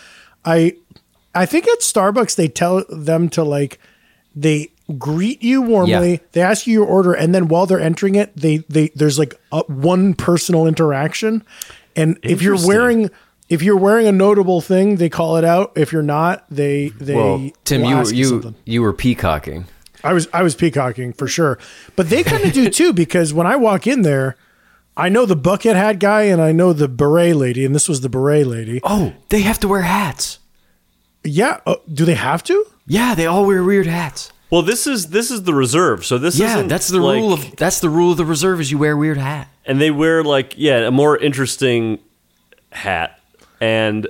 I, 0.44 0.76
I 1.34 1.46
think 1.46 1.66
at 1.66 1.80
Starbucks 1.80 2.36
they 2.36 2.46
tell 2.46 2.84
them 2.90 3.28
to 3.30 3.42
like, 3.42 3.80
they 4.36 4.70
greet 4.98 5.42
you 5.42 5.62
warmly. 5.62 6.10
Yeah. 6.10 6.18
They 6.32 6.42
ask 6.42 6.66
you 6.66 6.74
your 6.74 6.86
order, 6.86 7.12
and 7.12 7.34
then 7.34 7.48
while 7.48 7.66
they're 7.66 7.80
entering 7.80 8.14
it, 8.14 8.36
they 8.36 8.58
they 8.68 8.88
there's 8.94 9.18
like 9.18 9.34
a, 9.52 9.60
one 9.60 10.14
personal 10.14 10.66
interaction. 10.66 11.42
And 11.96 12.18
if 12.22 12.42
you're 12.42 12.58
wearing 12.66 13.10
if 13.50 13.62
you're 13.62 13.76
wearing 13.76 14.06
a 14.06 14.12
notable 14.12 14.60
thing, 14.62 14.96
they 14.96 15.08
call 15.10 15.36
it 15.36 15.44
out. 15.44 15.72
If 15.76 15.92
you're 15.92 16.02
not, 16.02 16.46
they 16.50 16.88
they 16.90 17.14
Well, 17.14 17.50
Tim, 17.64 17.84
you 17.84 18.02
you 18.10 18.24
something. 18.24 18.54
you 18.64 18.80
were 18.80 18.92
peacocking. 18.94 19.66
I 20.02 20.14
was 20.14 20.28
I 20.32 20.42
was 20.42 20.54
peacocking 20.54 21.12
for 21.12 21.28
sure, 21.28 21.58
but 21.96 22.08
they 22.08 22.22
kind 22.22 22.44
of 22.44 22.52
do 22.54 22.70
too 22.80 22.92
because 22.94 23.34
when 23.34 23.46
I 23.46 23.56
walk 23.56 23.86
in 23.86 24.00
there, 24.02 24.36
I 24.96 25.08
know 25.10 25.26
the 25.26 25.36
bucket 25.36 25.76
hat 25.76 25.98
guy 25.98 26.22
and 26.22 26.40
I 26.40 26.52
know 26.52 26.72
the 26.72 26.88
beret 26.88 27.36
lady, 27.36 27.64
and 27.66 27.74
this 27.74 27.88
was 27.88 28.00
the 28.00 28.08
beret 28.08 28.46
lady. 28.46 28.80
Oh, 28.82 29.12
they 29.28 29.42
have 29.42 29.58
to 29.60 29.68
wear 29.68 29.82
hats. 29.82 30.38
Yeah, 31.22 31.60
uh, 31.66 31.74
do 31.92 32.06
they 32.06 32.14
have 32.14 32.42
to? 32.44 32.64
Yeah, 32.86 33.14
they 33.14 33.26
all 33.26 33.44
wear 33.46 33.62
weird 33.62 33.86
hats. 33.86 34.32
Well, 34.50 34.62
this 34.62 34.86
is 34.86 35.08
this 35.08 35.30
is 35.30 35.42
the 35.42 35.54
reserve. 35.54 36.04
So 36.06 36.16
this 36.18 36.38
Yeah, 36.38 36.54
isn't 36.54 36.68
that's 36.68 36.88
the 36.88 36.98
like- 36.98 37.20
rule 37.20 37.32
of 37.34 37.56
that's 37.56 37.80
the 37.80 37.90
rule 37.90 38.12
of 38.12 38.16
the 38.16 38.24
reserve 38.24 38.60
is 38.60 38.70
you 38.70 38.78
wear 38.78 38.92
a 38.92 38.96
weird 38.96 39.18
hat. 39.18 39.48
and 39.66 39.80
they 39.80 39.90
wear 39.90 40.24
like 40.24 40.54
yeah 40.56 40.86
a 40.86 40.90
more 40.90 41.16
interesting 41.18 41.98
hat 42.72 43.19
and 43.60 44.06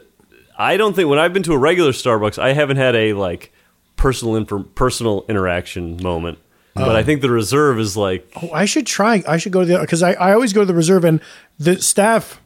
i 0.58 0.76
don't 0.76 0.94
think 0.94 1.08
when 1.08 1.18
i've 1.18 1.32
been 1.32 1.42
to 1.42 1.52
a 1.52 1.58
regular 1.58 1.92
starbucks 1.92 2.38
i 2.38 2.52
haven't 2.52 2.76
had 2.76 2.94
a 2.94 3.12
like 3.14 3.52
personal 3.96 4.42
personal 4.74 5.24
interaction 5.28 5.96
moment 6.02 6.38
but 6.74 6.96
I 6.96 7.00
oh. 7.00 7.02
think 7.02 7.20
the 7.20 7.30
reserve 7.30 7.78
is 7.78 7.96
like 7.96 8.30
Oh, 8.42 8.50
I 8.52 8.64
should 8.64 8.86
try. 8.86 9.22
I 9.26 9.36
should 9.36 9.52
go 9.52 9.60
to 9.60 9.66
the 9.66 9.78
because 9.80 10.02
I, 10.02 10.12
I 10.12 10.32
always 10.32 10.52
go 10.52 10.60
to 10.60 10.66
the 10.66 10.74
reserve 10.74 11.04
and 11.04 11.20
the 11.58 11.80
staff. 11.82 12.40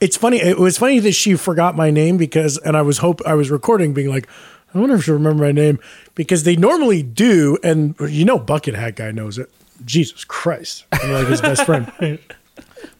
It's 0.00 0.16
funny. 0.16 0.40
It 0.40 0.58
was 0.58 0.78
funny 0.78 0.98
that 1.00 1.12
she 1.12 1.34
forgot 1.34 1.76
my 1.76 1.90
name 1.90 2.16
because, 2.16 2.58
and 2.58 2.76
I 2.76 2.82
was 2.82 2.98
hope 2.98 3.20
I 3.26 3.34
was 3.34 3.50
recording, 3.50 3.94
being 3.94 4.08
like, 4.08 4.28
I 4.74 4.78
wonder 4.78 4.96
if 4.96 5.04
she'll 5.04 5.14
remember 5.14 5.44
my 5.44 5.52
name 5.52 5.78
because 6.14 6.44
they 6.44 6.56
normally 6.56 7.02
do, 7.02 7.58
and 7.62 7.94
you 8.00 8.24
know, 8.24 8.38
bucket 8.38 8.74
hat 8.74 8.96
guy 8.96 9.10
knows 9.10 9.38
it. 9.38 9.50
Jesus 9.84 10.24
Christ, 10.24 10.84
I'm 10.92 11.12
like 11.12 11.26
his 11.26 11.40
best 11.40 11.64
friend. 11.64 11.90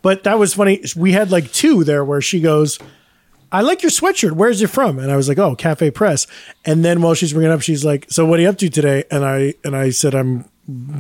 But 0.00 0.24
that 0.24 0.38
was 0.38 0.54
funny. 0.54 0.82
We 0.96 1.12
had 1.12 1.30
like 1.30 1.52
two 1.52 1.84
there 1.84 2.04
where 2.04 2.20
she 2.20 2.40
goes, 2.40 2.78
I 3.52 3.60
like 3.60 3.82
your 3.82 3.90
sweatshirt. 3.90 4.32
Where's 4.32 4.62
it 4.62 4.70
from? 4.70 4.98
And 4.98 5.12
I 5.12 5.16
was 5.16 5.28
like, 5.28 5.38
oh, 5.38 5.54
Cafe 5.54 5.90
Press. 5.90 6.26
And 6.64 6.84
then 6.84 7.02
while 7.02 7.14
she's 7.14 7.34
bringing 7.34 7.50
it 7.50 7.54
up, 7.54 7.60
she's 7.60 7.84
like, 7.84 8.06
so 8.10 8.24
what 8.24 8.38
are 8.38 8.42
you 8.42 8.48
up 8.48 8.58
to 8.58 8.70
today? 8.70 9.04
And 9.10 9.24
I 9.24 9.54
and 9.62 9.76
I 9.76 9.90
said, 9.90 10.14
I'm 10.14 10.46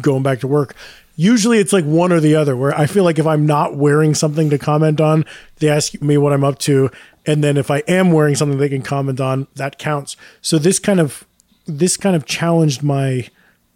going 0.00 0.22
back 0.22 0.40
to 0.40 0.46
work. 0.46 0.76
Usually 1.16 1.58
it's 1.58 1.72
like 1.72 1.84
one 1.84 2.12
or 2.12 2.20
the 2.20 2.34
other. 2.34 2.56
Where 2.56 2.78
I 2.78 2.86
feel 2.86 3.04
like 3.04 3.18
if 3.18 3.26
I'm 3.26 3.46
not 3.46 3.76
wearing 3.76 4.14
something 4.14 4.50
to 4.50 4.58
comment 4.58 5.00
on, 5.00 5.24
they 5.58 5.68
ask 5.70 6.00
me 6.02 6.18
what 6.18 6.32
I'm 6.32 6.44
up 6.44 6.58
to, 6.60 6.90
and 7.26 7.42
then 7.42 7.56
if 7.56 7.70
I 7.70 7.78
am 7.88 8.12
wearing 8.12 8.34
something 8.34 8.58
they 8.58 8.68
can 8.68 8.82
comment 8.82 9.20
on, 9.20 9.46
that 9.54 9.78
counts. 9.78 10.16
So 10.42 10.58
this 10.58 10.78
kind 10.78 11.00
of 11.00 11.24
this 11.66 11.96
kind 11.96 12.16
of 12.16 12.26
challenged 12.26 12.82
my 12.82 13.28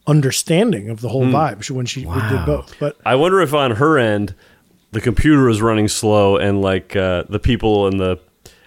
understanding 0.06 0.88
of 0.88 1.00
the 1.00 1.08
whole 1.08 1.24
vibe 1.24 1.68
when 1.70 1.86
she 1.86 2.02
did 2.02 2.46
both. 2.46 2.74
But 2.78 2.96
I 3.04 3.16
wonder 3.16 3.40
if 3.40 3.54
on 3.54 3.72
her 3.72 3.98
end 3.98 4.34
the 4.92 5.00
computer 5.00 5.48
is 5.48 5.60
running 5.60 5.88
slow 5.88 6.36
and 6.36 6.62
like 6.62 6.94
uh, 6.94 7.24
the 7.28 7.38
people 7.38 7.88
in 7.88 7.98
the 7.98 8.18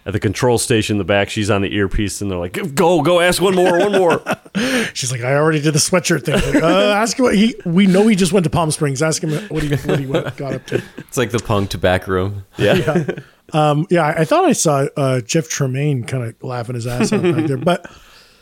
at 0.05 0.13
the 0.13 0.19
control 0.19 0.57
station 0.57 0.95
in 0.95 0.97
the 0.97 1.03
back, 1.03 1.29
she's 1.29 1.49
on 1.49 1.62
the 1.62 1.73
earpiece 1.73 2.21
and 2.21 2.31
they're 2.31 2.38
like, 2.38 2.57
"Go, 2.75 3.01
go, 3.01 3.19
ask 3.19 3.41
one 3.41 3.55
more, 3.55 3.79
one 3.79 3.91
more." 3.91 4.21
She's 4.93 5.12
like, 5.12 5.21
I 5.21 5.35
already 5.35 5.62
did 5.62 5.73
the 5.73 5.79
sweatshirt 5.79 6.23
thing. 6.23 6.35
Like, 6.35 6.63
uh, 6.63 6.67
ask 6.95 7.17
him 7.17 7.25
what 7.25 7.35
he. 7.35 7.55
We 7.65 7.85
know 7.85 8.07
he 8.07 8.15
just 8.15 8.33
went 8.33 8.43
to 8.45 8.49
Palm 8.49 8.71
Springs. 8.71 9.01
Ask 9.01 9.23
him 9.23 9.31
what 9.49 9.63
he 9.63 9.75
what 9.75 9.99
he 9.99 10.05
went, 10.05 10.35
got 10.38 10.53
up 10.53 10.65
to. 10.67 10.83
It's 10.97 11.17
like 11.17 11.31
the 11.31 11.38
punked 11.38 11.79
back 11.79 12.07
room. 12.07 12.45
yeah. 12.57 13.05
Um, 13.53 13.88
yeah, 13.89 14.03
I, 14.03 14.21
I 14.21 14.25
thought 14.25 14.45
I 14.45 14.53
saw 14.53 14.88
uh, 14.95 15.21
Jeff 15.21 15.49
Tremaine 15.49 16.03
kind 16.03 16.23
of 16.23 16.43
laughing 16.43 16.75
his 16.75 16.88
ass 16.88 17.13
off 17.13 17.21
back 17.21 17.45
there. 17.45 17.57
But 17.57 17.89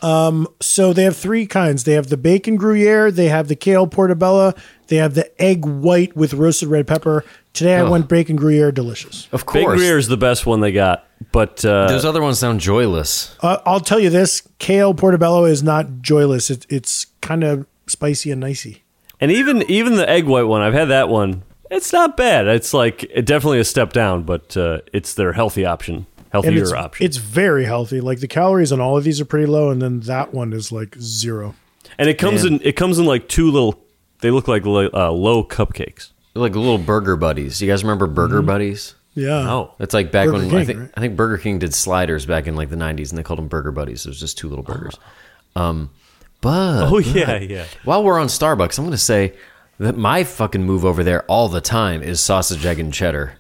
um, 0.02 0.48
so 0.62 0.94
they 0.94 1.04
have 1.04 1.16
three 1.16 1.46
kinds. 1.46 1.84
They 1.84 1.94
have 1.94 2.08
the 2.08 2.18
bacon 2.18 2.56
Gruyere. 2.56 3.12
They 3.12 3.28
have 3.28 3.48
the 3.48 3.56
kale 3.56 3.88
portobello. 3.88 4.54
They 4.88 4.98
have 4.98 5.14
the 5.16 5.42
egg 5.42 5.66
white 5.66 6.16
with 6.16 6.34
roasted 6.34 6.70
red 6.70 6.88
pepper. 6.88 7.26
Today 7.58 7.76
I 7.76 7.84
went 7.84 8.08
bacon 8.08 8.36
Gruyere, 8.36 8.72
delicious. 8.72 9.28
Of 9.32 9.42
Big 9.52 9.66
course. 9.66 9.78
Gruyere 9.80 9.98
is 9.98 10.08
the 10.08 10.18
best 10.18 10.46
one 10.46 10.60
they 10.60 10.72
got, 10.72 11.06
but 11.32 11.64
uh, 11.66 11.88
Those 11.88 12.06
other 12.06 12.22
ones 12.22 12.38
sound 12.40 12.60
joyless. 12.60 13.36
Uh, 13.42 13.58
I'll 13.66 13.80
tell 13.80 14.00
you 14.00 14.10
this: 14.12 14.48
kale 14.60 14.94
portobello 14.94 15.46
is 15.46 15.64
not 15.64 16.02
joyless. 16.02 16.50
It, 16.52 16.66
it's 16.70 17.06
kind 17.22 17.44
of 17.44 17.66
spicy 17.88 18.30
and 18.32 18.40
nicey. 18.42 18.84
and 19.20 19.32
even 19.32 19.64
even 19.64 19.96
the 19.96 20.08
egg 20.08 20.26
white 20.26 20.44
one, 20.44 20.62
I've 20.62 20.74
had 20.76 20.90
that 20.90 21.10
one. 21.10 21.44
It's 21.72 21.92
not 21.92 22.16
bad. 22.16 22.48
It's 22.48 22.74
like 22.74 23.04
it 23.06 23.26
definitely 23.26 23.60
a 23.60 23.66
step 23.66 23.92
down, 23.92 24.24
but 24.24 24.56
uh, 24.56 24.80
it's 24.94 25.16
their 25.16 25.34
healthy 25.34 25.66
option, 25.66 26.06
And 26.18 26.26
healthier 26.32 26.62
it's, 26.62 26.72
option. 26.72 27.06
it's 27.06 27.18
very 27.18 27.66
healthy. 27.66 28.00
Like 28.02 28.20
the 28.20 28.28
calories 28.28 28.72
on 28.72 28.80
all 28.80 28.98
of 28.98 29.04
these 29.04 29.20
are 29.20 29.26
pretty 29.26 29.48
low, 29.48 29.70
and 29.72 29.82
then 29.82 30.02
that 30.02 30.34
one 30.34 30.54
is 30.54 30.72
like 30.72 30.96
zero. 31.00 31.56
and 31.98 32.08
it 32.08 32.20
comes 32.20 32.46
in 32.46 32.62
it 32.64 32.76
comes 32.76 33.00
in 33.00 33.06
like 33.06 33.28
two 33.28 33.50
little. 33.50 33.84
They 34.22 34.32
look 34.32 34.48
like 34.48 34.66
li- 34.66 34.90
uh, 34.94 35.12
low 35.12 35.44
cupcakes. 35.44 36.12
They're 36.38 36.44
like 36.50 36.56
little 36.56 36.78
burger 36.78 37.16
buddies. 37.16 37.60
You 37.62 37.68
guys 37.68 37.84
remember 37.84 38.06
Burger 38.06 38.44
Buddies? 38.44 38.94
Yeah. 39.16 39.52
Oh, 39.52 39.74
It's 39.80 39.96
like 39.96 40.12
back 40.12 40.28
Burger 40.28 40.46
when 40.46 40.56
I 40.56 40.64
think 40.66 40.80
right? 40.80 40.90
I 40.96 41.00
think 41.02 41.16
Burger 41.16 41.40
King 41.40 41.58
did 41.58 41.74
sliders 41.74 42.28
back 42.28 42.46
in 42.46 42.56
like 42.56 42.70
the 42.70 42.76
'90s, 42.76 43.10
and 43.10 43.18
they 43.18 43.24
called 43.24 43.40
them 43.40 43.48
Burger 43.48 43.72
Buddies. 43.72 44.06
It 44.06 44.10
was 44.10 44.20
just 44.20 44.38
two 44.38 44.48
little 44.48 44.64
burgers. 44.64 44.96
Um, 45.56 45.90
but 46.42 46.92
oh 46.94 47.00
yeah, 47.00 47.38
yeah. 47.40 47.66
while 47.84 48.04
we're 48.04 48.20
on 48.20 48.28
Starbucks, 48.28 48.78
I'm 48.78 48.86
going 48.86 48.92
to 48.92 48.98
say 49.00 49.34
that 49.80 49.98
my 49.98 50.24
fucking 50.24 50.64
move 50.64 50.86
over 50.86 51.04
there 51.04 51.24
all 51.24 51.50
the 51.50 51.62
time 51.62 52.04
is 52.04 52.20
sausage, 52.22 52.64
egg, 52.66 52.80
and 52.80 52.94
cheddar. 52.94 53.34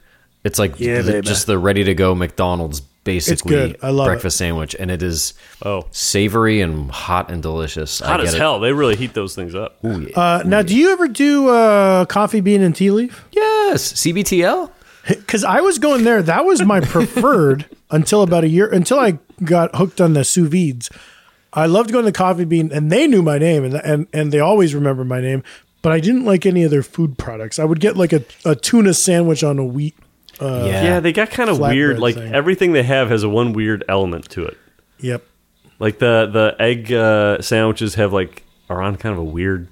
It's 0.44 0.58
like 0.58 0.80
Yeah, 0.80 1.02
the- 1.04 1.22
just 1.22 1.46
the 1.46 1.60
ready 1.60 1.84
to 1.84 1.94
go 1.94 2.16
McDonald's 2.16 2.82
basically 3.08 3.56
good. 3.56 3.78
I 3.82 3.90
love 3.90 4.06
breakfast 4.08 4.38
sandwich, 4.38 4.76
and 4.80 4.92
it 4.92 5.02
is 5.02 5.34
Oh. 5.66 5.86
savory 5.92 6.62
and 6.62 6.92
hot 6.92 7.32
and 7.32 7.42
delicious. 7.42 8.02
I 8.02 8.08
Hot 8.08 8.18
get 8.20 8.28
as 8.28 8.34
it. 8.36 8.40
hell. 8.40 8.60
They 8.60 8.72
really 8.74 8.96
heat 8.96 9.14
those 9.14 9.34
things 9.36 9.56
up. 9.56 9.78
Uh, 9.84 10.44
now, 10.46 10.62
do 10.62 10.76
you 10.76 10.92
ever 10.92 11.08
do 11.08 11.50
uh, 11.50 12.06
coffee 12.06 12.42
bean 12.42 12.62
and 12.62 12.76
tea 12.76 12.92
leaf? 12.92 13.26
Yes, 13.32 13.94
CBTL. 13.94 14.70
Because 15.08 15.44
I 15.58 15.62
was 15.62 15.80
going 15.80 16.04
there. 16.04 16.22
That 16.22 16.46
was 16.46 16.62
my 16.64 16.80
preferred 16.82 17.66
until 17.90 18.22
about 18.22 18.44
a 18.44 18.48
year 18.50 18.68
until 18.72 19.00
I 19.00 19.20
got 19.44 19.76
hooked 19.76 20.00
on 20.02 20.14
the 20.14 20.24
sous 20.24 20.48
vides. 20.50 20.90
I 21.54 21.66
loved 21.66 21.92
going 21.92 22.06
to 22.06 22.12
Coffee 22.12 22.46
Bean, 22.46 22.72
and 22.74 22.92
they 22.92 23.08
knew 23.08 23.22
my 23.24 23.38
name, 23.40 23.64
and 23.64 23.74
and 23.76 24.08
and 24.14 24.32
they 24.32 24.40
always 24.40 24.76
remember 24.76 25.04
my 25.06 25.22
name. 25.22 25.44
But 25.82 25.92
I 25.94 26.00
didn't 26.02 26.26
like 26.26 26.46
any 26.46 26.64
of 26.64 26.72
their 26.72 26.84
food 26.84 27.18
products. 27.18 27.58
I 27.60 27.64
would 27.64 27.80
get 27.80 27.96
like 27.96 28.12
a, 28.12 28.24
a 28.44 28.56
tuna 28.56 28.94
sandwich 28.94 29.44
on 29.44 29.58
a 29.58 29.64
wheat. 29.64 29.96
Yeah. 30.42 30.84
Yeah, 30.84 31.00
they 31.00 31.12
got 31.14 31.30
kind 31.32 31.50
of 31.50 31.60
weird. 31.60 32.00
Like 32.00 32.16
thing. 32.16 32.34
everything 32.34 32.74
they 32.74 32.84
have 32.84 33.10
has 33.10 33.24
a 33.24 33.30
one 33.30 33.54
weird 33.54 33.84
element 33.88 34.30
to 34.32 34.46
it. 34.46 34.58
Yep. 35.00 35.24
Like 35.80 36.00
the 36.00 36.30
the 36.32 36.56
egg 36.62 36.92
uh, 36.92 37.42
sandwiches 37.42 37.96
have 37.96 38.14
like 38.14 38.44
are 38.70 38.82
on 38.82 38.96
kind 38.98 39.14
of 39.14 39.20
a 39.20 39.24
weird 39.24 39.68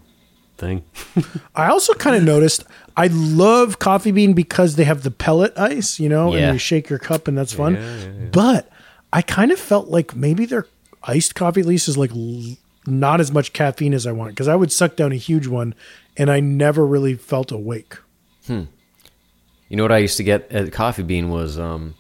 thing. 0.58 0.84
I 1.56 1.68
also 1.68 1.94
kind 1.94 2.16
of 2.16 2.24
noticed 2.24 2.64
I 2.96 3.08
love 3.08 3.80
Coffee 3.80 4.12
Bean 4.12 4.34
because 4.34 4.76
they 4.76 4.86
have 4.86 5.04
the 5.04 5.12
pellet 5.12 5.54
ice, 5.58 6.00
you 6.00 6.08
know, 6.10 6.34
Yeah. 6.34 6.46
and 6.50 6.54
you 6.54 6.60
shake 6.60 6.90
your 6.90 7.00
cup, 7.00 7.28
and 7.28 7.38
that's 7.38 7.54
fun. 7.54 8.30
But 8.32 8.70
I 9.12 9.22
kind 9.22 9.52
of 9.52 9.60
felt 9.60 9.90
like 9.90 10.16
maybe 10.16 10.46
their 10.46 10.68
iced 11.04 11.36
coffee 11.36 11.62
at 11.62 11.68
least 11.68 11.88
is 11.88 11.98
like 11.98 12.12
l- 12.12 12.56
not 12.88 13.20
as 13.20 13.32
much 13.32 13.52
caffeine 13.54 13.94
as 13.94 14.06
I 14.08 14.12
want 14.14 14.32
because 14.32 14.48
I 14.48 14.56
would 14.56 14.72
suck 14.72 14.96
down 14.96 15.12
a 15.12 15.16
huge 15.18 15.48
one, 15.48 15.74
and 16.16 16.30
I 16.32 16.40
never 16.40 16.86
really 16.86 17.16
felt 17.16 17.52
awake. 17.52 17.98
You 19.70 19.78
know 19.78 19.84
what 19.84 19.92
I 19.92 19.98
used 19.98 20.18
to 20.18 20.24
get 20.24 20.52
at 20.52 20.72
Coffee 20.72 21.04
Bean 21.04 21.30
was 21.30 21.58
um, 21.60 21.96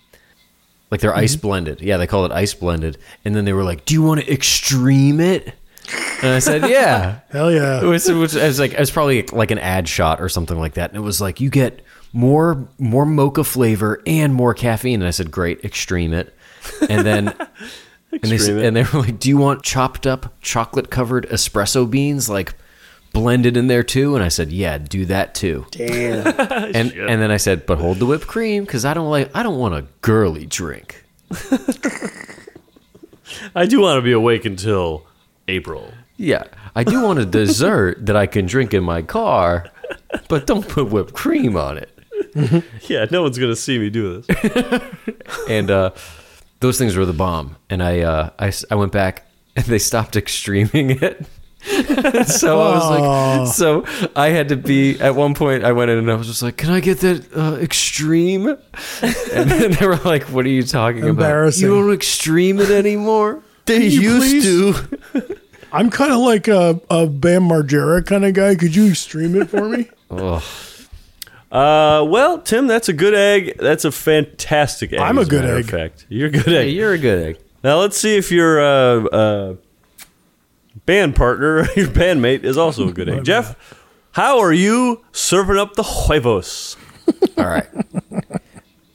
like 0.91 1.01
their 1.01 1.15
ice 1.15 1.35
blended. 1.35 1.81
Yeah, 1.81 1.97
they 1.97 2.07
call 2.07 2.25
it 2.25 2.31
ice 2.31 2.53
blended. 2.53 2.97
And 3.23 3.35
then 3.35 3.45
they 3.45 3.53
were 3.53 3.63
like, 3.63 3.85
"Do 3.85 3.93
you 3.93 4.01
want 4.03 4.21
to 4.21 4.31
extreme 4.31 5.19
it?" 5.19 5.53
And 6.21 6.31
I 6.33 6.39
said, 6.39 6.69
"Yeah." 6.69 7.19
Hell 7.29 7.51
yeah! 7.51 7.81
It 7.81 7.85
was, 7.85 8.07
it 8.07 8.13
was, 8.13 8.35
it 8.35 8.43
was 8.45 8.59
like 8.59 8.73
it 8.73 8.79
was 8.79 8.91
probably 8.91 9.23
like 9.27 9.51
an 9.51 9.59
ad 9.59 9.87
shot 9.89 10.21
or 10.21 10.29
something 10.29 10.57
like 10.59 10.75
that. 10.75 10.91
And 10.91 10.97
it 10.97 11.01
was 11.01 11.19
like 11.21 11.39
you 11.41 11.49
get 11.49 11.81
more 12.13 12.67
more 12.77 13.05
mocha 13.05 13.43
flavor 13.43 14.01
and 14.05 14.33
more 14.33 14.53
caffeine. 14.53 15.01
And 15.01 15.07
I 15.07 15.11
said, 15.11 15.31
"Great, 15.31 15.63
extreme 15.65 16.13
it." 16.13 16.35
And 16.89 17.05
then 17.05 17.27
and 18.11 18.21
they 18.21 18.35
Extreme 18.35 18.39
s- 18.39 18.47
it. 18.47 18.65
and 18.65 18.75
they 18.75 18.83
were 18.83 18.99
like, 19.01 19.19
"Do 19.19 19.27
you 19.29 19.37
want 19.37 19.63
chopped 19.63 20.05
up 20.07 20.33
chocolate 20.41 20.89
covered 20.91 21.27
espresso 21.29 21.89
beans 21.89 22.29
like 22.29 22.53
blended 23.15 23.57
in 23.57 23.65
there 23.67 23.81
too?" 23.83 24.13
And 24.15 24.23
I 24.23 24.27
said, 24.27 24.51
"Yeah, 24.51 24.77
do 24.77 25.05
that 25.05 25.33
too." 25.33 25.65
Damn. 25.71 26.27
And 26.75 26.91
and 26.93 27.21
then 27.21 27.31
I 27.31 27.37
said, 27.37 27.65
"But 27.65 27.79
hold 27.79 27.97
the 27.99 28.05
whipped 28.05 28.27
cream 28.27 28.63
because 28.65 28.85
I 28.85 28.93
don't 28.93 29.09
like 29.09 29.31
I 29.35 29.41
don't 29.41 29.57
want 29.57 29.73
a 29.73 29.85
girly 30.01 30.45
drink." 30.45 31.03
I 33.55 33.65
do 33.65 33.79
want 33.81 33.97
to 33.97 34.01
be 34.01 34.11
awake 34.11 34.45
until 34.45 35.05
April. 35.47 35.91
Yeah, 36.17 36.43
I 36.75 36.83
do 36.83 37.01
want 37.01 37.19
a 37.19 37.25
dessert 37.25 37.97
that 38.05 38.15
I 38.15 38.25
can 38.27 38.45
drink 38.45 38.73
in 38.73 38.83
my 38.83 39.01
car, 39.01 39.69
but 40.29 40.45
don't 40.47 40.67
put 40.67 40.89
whipped 40.89 41.13
cream 41.13 41.57
on 41.57 41.77
it. 41.77 41.91
Yeah, 42.87 43.05
no 43.11 43.23
one's 43.23 43.37
gonna 43.37 43.55
see 43.55 43.77
me 43.79 43.89
do 43.89 44.21
this. 44.21 44.81
and 45.49 45.71
uh, 45.71 45.91
those 46.59 46.77
things 46.77 46.95
were 46.95 47.05
the 47.05 47.13
bomb. 47.13 47.55
And 47.69 47.81
I, 47.83 48.01
uh, 48.01 48.29
I, 48.39 48.47
s- 48.47 48.65
I 48.71 48.75
went 48.75 48.91
back 48.91 49.25
and 49.55 49.65
they 49.65 49.79
stopped 49.79 50.15
extreming 50.15 50.91
it. 51.01 51.25
so 52.25 52.61
I 52.61 52.75
was 52.75 52.89
like, 52.89 53.55
so 53.55 54.09
I 54.15 54.29
had 54.29 54.49
to 54.49 54.55
be 54.55 54.99
at 54.99 55.15
one 55.15 55.33
point. 55.33 55.63
I 55.63 55.71
went 55.71 55.89
in 55.89 55.97
and 55.97 56.11
I 56.11 56.15
was 56.15 56.27
just 56.27 56.43
like, 56.43 56.57
"Can 56.57 56.69
I 56.69 56.79
get 56.79 56.99
that 56.99 57.35
uh, 57.35 57.55
extreme?" 57.55 58.47
And 58.47 59.49
then 59.49 59.71
they 59.71 59.87
were 59.87 59.97
like, 59.97 60.23
"What 60.25 60.45
are 60.45 60.49
you 60.49 60.63
talking 60.63 61.01
about? 61.01 61.09
Embarrassing. 61.09 61.67
You 61.67 61.81
don't 61.81 61.93
extreme 61.93 62.59
it 62.59 62.69
anymore." 62.69 63.41
They 63.65 63.87
you 63.87 64.17
please? 64.19 64.79
I'm 65.71 65.89
kind 65.89 66.11
of 66.13 66.19
like 66.19 66.47
a, 66.47 66.79
a 66.89 67.07
Bam 67.07 67.49
Margera 67.49 68.05
kind 68.05 68.23
of 68.25 68.33
guy. 68.33 68.55
Could 68.55 68.75
you 68.75 68.93
stream 68.93 69.35
it 69.35 69.49
for 69.49 69.67
me? 69.67 69.89
Ugh. 70.11 70.43
Uh, 71.51 72.05
well, 72.07 72.39
Tim, 72.39 72.67
that's 72.67 72.89
a 72.89 72.93
good 72.93 73.13
egg. 73.13 73.57
That's 73.57 73.85
a 73.85 73.91
fantastic 73.91 74.93
egg. 74.93 74.99
I'm 74.99 75.17
a 75.17 75.21
as 75.21 75.29
good 75.29 75.43
matter 75.43 75.57
egg. 75.57 75.63
Of 75.65 75.69
fact, 75.69 76.05
you're 76.09 76.27
a 76.27 76.31
good 76.31 76.45
Hey, 76.45 76.69
egg. 76.69 76.75
you're 76.75 76.93
a 76.93 76.97
good 76.97 77.25
egg. 77.25 77.37
Now 77.63 77.79
let's 77.79 77.97
see 77.97 78.17
if 78.17 78.31
your 78.31 78.61
uh, 78.61 79.05
uh, 79.05 79.55
band 80.85 81.15
partner, 81.15 81.59
your 81.75 81.87
bandmate, 81.87 82.43
is 82.43 82.57
also 82.57 82.89
a 82.89 82.91
good 82.93 83.09
egg. 83.09 83.23
Jeff, 83.23 83.55
how 84.11 84.39
are 84.39 84.53
you 84.53 85.03
serving 85.11 85.57
up 85.57 85.75
the 85.75 85.83
huevos? 85.83 86.77
All 87.37 87.45
right. 87.45 87.67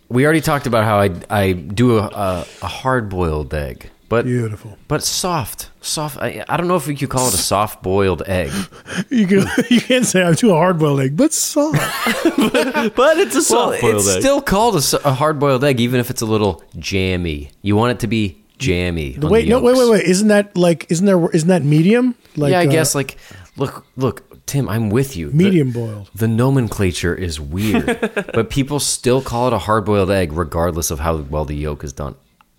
we 0.08 0.24
already 0.24 0.40
talked 0.40 0.66
about 0.66 0.84
how 0.84 0.98
I 1.00 1.10
I 1.30 1.52
do 1.52 1.98
a 1.98 2.02
a, 2.06 2.46
a 2.62 2.66
hard 2.66 3.08
boiled 3.08 3.54
egg, 3.54 3.90
but 4.08 4.24
Beautiful. 4.24 4.76
but 4.88 5.02
soft, 5.02 5.70
soft. 5.80 6.16
I, 6.18 6.44
I 6.48 6.56
don't 6.56 6.66
know 6.66 6.74
if 6.76 6.88
you 6.88 6.96
could 6.96 7.10
call 7.10 7.28
it 7.28 7.34
a 7.34 7.38
soft 7.38 7.82
boiled 7.82 8.22
egg. 8.26 8.50
You 9.10 9.26
can 9.26 9.46
you 9.70 9.80
can't 9.80 10.04
say 10.06 10.22
I'm 10.22 10.34
too 10.36 10.50
a 10.50 10.54
hard 10.54 10.78
boiled 10.78 11.00
egg, 11.00 11.16
but 11.16 11.32
soft. 11.32 11.78
But 12.26 13.18
it's 13.18 13.34
a 13.34 13.38
Well, 13.54 13.70
soft 13.70 13.80
boiled 13.80 13.94
it's 13.96 14.08
egg. 14.16 14.20
still 14.20 14.40
called 14.42 14.76
a, 15.04 15.12
hard 15.14 15.38
boiled 15.38 15.64
egg, 15.64 15.80
even 15.80 16.00
if 16.00 16.10
it's 16.10 16.22
a 16.22 16.26
little 16.26 16.62
jammy. 16.78 17.50
You 17.62 17.76
want 17.76 17.92
it 17.92 18.00
to 18.00 18.06
be 18.06 18.39
jammy. 18.60 19.16
on 19.20 19.28
wait, 19.30 19.44
the 19.44 19.50
no, 19.50 19.60
wait, 19.60 19.76
wait, 19.76 19.90
wait. 19.90 20.04
Isn't 20.04 20.28
that 20.28 20.56
like 20.56 20.90
isn't 20.90 21.06
there 21.06 21.30
isn't 21.30 21.48
that 21.48 21.62
medium? 21.62 22.14
Like 22.36 22.52
yeah, 22.52 22.60
I 22.60 22.66
uh, 22.66 22.70
guess 22.70 22.94
like 22.94 23.16
look, 23.56 23.84
look, 23.96 24.46
Tim, 24.46 24.68
I'm 24.68 24.90
with 24.90 25.16
you. 25.16 25.30
The- 25.30 25.36
Medium 25.36 25.72
boiled. 25.72 26.10
The 26.14 26.28
nomenclature 26.28 27.14
is 27.14 27.40
weird, 27.40 27.86
but 28.34 28.50
people 28.50 28.80
still 28.80 29.22
call 29.22 29.46
it 29.48 29.52
a 29.52 29.58
hard 29.58 29.84
boiled 29.84 30.10
egg 30.10 30.32
regardless 30.32 30.90
of 30.90 31.00
how 31.00 31.16
well 31.18 31.44
the 31.44 31.54
yolk 31.56 31.84
is 31.84 31.92
done. 31.92 32.14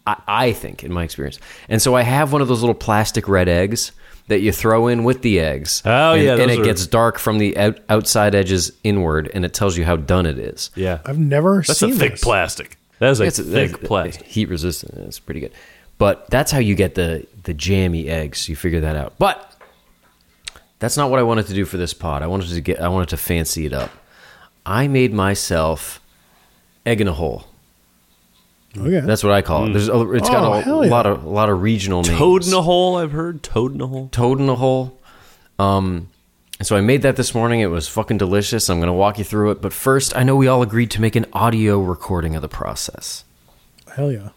I, 0.08 0.16
I 0.28 0.52
think, 0.54 0.84
in 0.84 0.92
my 0.92 1.04
experience. 1.04 1.40
And 1.70 1.82
so 1.82 1.96
I 1.96 2.02
have 2.02 2.34
one 2.34 2.42
of 2.42 2.48
those 2.48 2.62
little 2.62 2.74
plastic 2.76 3.28
red 3.28 3.48
eggs 3.48 3.92
that 4.28 4.40
you 4.40 4.52
throw 4.52 4.88
in 4.88 5.04
with 5.04 5.22
the 5.22 5.40
eggs. 5.40 5.84
Oh, 5.86 6.14
and, 6.14 6.24
yeah, 6.24 6.38
and 6.38 6.50
it 6.50 6.60
are- 6.60 6.64
gets 6.64 6.88
dark 6.88 7.20
from 7.20 7.38
the 7.38 7.58
out, 7.58 7.80
outside 7.90 8.34
edges 8.34 8.72
inward, 8.84 9.30
and 9.34 9.46
it 9.46 9.54
tells 9.54 9.78
you 9.78 9.84
how 9.86 9.98
done 9.98 10.26
it 10.26 10.40
is. 10.40 10.72
Yeah. 10.76 11.00
I've 11.06 11.20
never 11.20 11.58
That's 11.58 11.80
seen 11.80 11.92
a 11.92 11.96
thick 11.96 12.12
this. 12.14 12.24
plastic. 12.24 12.78
That 13.00 13.10
is 13.12 13.20
a 13.20 13.26
It's 13.26 13.40
thick 13.40 13.82
plastic. 13.84 14.26
Heat 14.26 14.48
resistant. 14.50 14.94
It's 15.08 15.20
pretty 15.20 15.40
good. 15.42 15.52
But 16.02 16.28
that's 16.32 16.52
how 16.52 16.58
you 16.58 16.74
get 16.74 16.96
the 16.96 17.28
the 17.44 17.54
jammy 17.54 18.10
eggs. 18.10 18.50
You 18.50 18.56
figure 18.56 18.80
that 18.82 18.96
out. 18.96 19.14
But 19.20 19.56
that's 20.80 20.98
not 20.98 21.12
what 21.12 21.20
I 21.20 21.24
wanted 21.24 21.46
to 21.46 21.54
do 21.54 21.64
for 21.64 21.78
this 21.78 21.94
pod. 21.94 22.24
I 22.24 22.28
wanted 22.28 22.50
to 22.50 22.60
get 22.60 22.82
I 22.82 22.88
wanted 22.88 23.10
to 23.10 23.18
fancy 23.18 23.68
it 23.68 23.74
up. 23.74 23.92
I 24.66 24.88
made 24.88 25.14
myself 25.14 26.02
egg 26.88 27.02
in 27.02 27.08
a 27.08 27.14
hole. 27.14 27.46
Okay. 28.76 29.02
That's 29.02 29.24
what 29.24 29.32
I 29.32 29.44
call 29.44 29.68
it. 29.68 29.74
There's 29.74 29.90
a, 29.90 30.12
it's 30.14 30.28
got 30.28 30.44
Oh, 30.44 30.54
a, 30.54 30.62
hell 30.62 30.84
yeah. 30.84 30.90
lot 30.90 31.06
of 31.06 31.24
a 31.24 31.30
lot 31.30 31.50
of 31.52 31.62
regional 31.62 32.02
names. 32.02 32.18
Toad 32.18 32.48
in 32.48 32.54
a 32.56 32.64
hole, 32.64 32.96
I've 32.98 33.12
heard. 33.12 33.44
Toad 33.44 33.76
in 33.76 33.82
a 33.82 33.86
hole. 33.86 34.10
Toad 34.12 34.40
in 34.40 34.50
a 34.50 34.56
hole. 34.56 34.98
Um, 35.60 36.10
so 36.64 36.76
I 36.76 36.82
made 36.82 37.04
that 37.04 37.16
this 37.16 37.36
morning. 37.36 37.60
It 37.60 37.68
was 37.70 37.88
fucking 37.88 38.18
delicious. 38.18 38.70
I'm 38.72 38.80
going 38.80 38.88
to 38.88 38.94
walk 38.94 39.20
you 39.20 39.24
through 39.24 39.52
it. 39.52 39.62
But 39.62 39.72
first, 39.72 40.18
I 40.18 40.24
know 40.24 40.36
we 40.36 40.48
all 40.48 40.64
agreed 40.64 40.90
to 40.92 41.02
make 41.02 41.16
an 41.16 41.28
audio 41.32 41.80
recording 41.80 42.36
of 42.36 42.42
the 42.42 42.50
process. 42.50 43.24
Hell 43.96 44.12
yeah. 44.12 44.30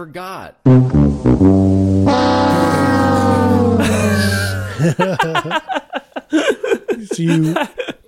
Forgot. 0.00 0.56
So 7.12 7.22
you, 7.22 7.54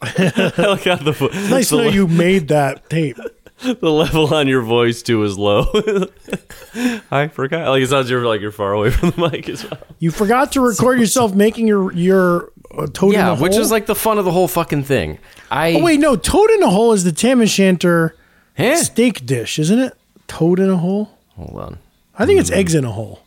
I 0.03 0.53
like 0.59 0.84
how 0.84 0.97
the, 0.97 1.47
nice 1.51 1.70
to 1.70 1.76
know 1.78 1.88
you 1.88 2.07
made 2.07 2.49
that 2.49 2.88
tape. 2.90 3.16
the 3.62 3.90
level 3.90 4.32
on 4.34 4.49
your 4.49 4.61
voice 4.62 5.03
too 5.03 5.22
is 5.24 5.38
low. 5.38 5.66
I 7.11 7.28
forgot. 7.28 7.68
Like 7.68 7.82
it 7.82 7.88
sounds 7.88 8.11
you're 8.11 8.24
like 8.26 8.40
you're 8.40 8.53
far 8.53 8.72
away 8.74 8.90
from 8.90 9.11
the 9.11 9.30
mic 9.30 9.49
as 9.49 9.68
well. 9.68 9.80
You 9.99 10.11
forgot 10.11 10.53
to 10.53 10.61
record 10.61 11.01
yourself 11.01 11.34
making 11.34 11.66
your 11.66 11.93
your 11.95 12.53
uh, 12.76 12.86
toad 12.93 13.14
Yeah, 13.14 13.20
in 13.20 13.26
a 13.26 13.28
hole. 13.30 13.36
Yeah, 13.36 13.43
which 13.43 13.57
is 13.57 13.70
like 13.70 13.86
the 13.86 13.95
fun 13.95 14.18
of 14.18 14.24
the 14.24 14.32
whole 14.32 14.49
fucking 14.49 14.84
thing. 14.84 15.18
I 15.51 15.74
Oh 15.74 15.82
wait, 15.82 16.01
no, 16.01 16.16
toad 16.16 16.51
in 16.51 16.62
a 16.62 16.70
hole 16.70 16.93
is 16.93 17.05
the 17.05 17.12
Tam 17.12 17.40
O'Shanter 17.40 18.14
Huh? 18.57 18.76
steak 18.76 19.24
dish, 19.24 19.59
isn't 19.59 19.78
it? 19.78 19.95
Toad 20.28 20.61
in 20.61 20.68
a 20.70 20.76
hole. 20.76 21.18
Hold 21.36 21.58
on. 21.60 21.78
I 22.18 22.26
think 22.26 22.40
it's 22.40 22.50
eggs 22.50 22.74
in 22.74 22.84
a 22.84 22.92
hole. 22.92 23.22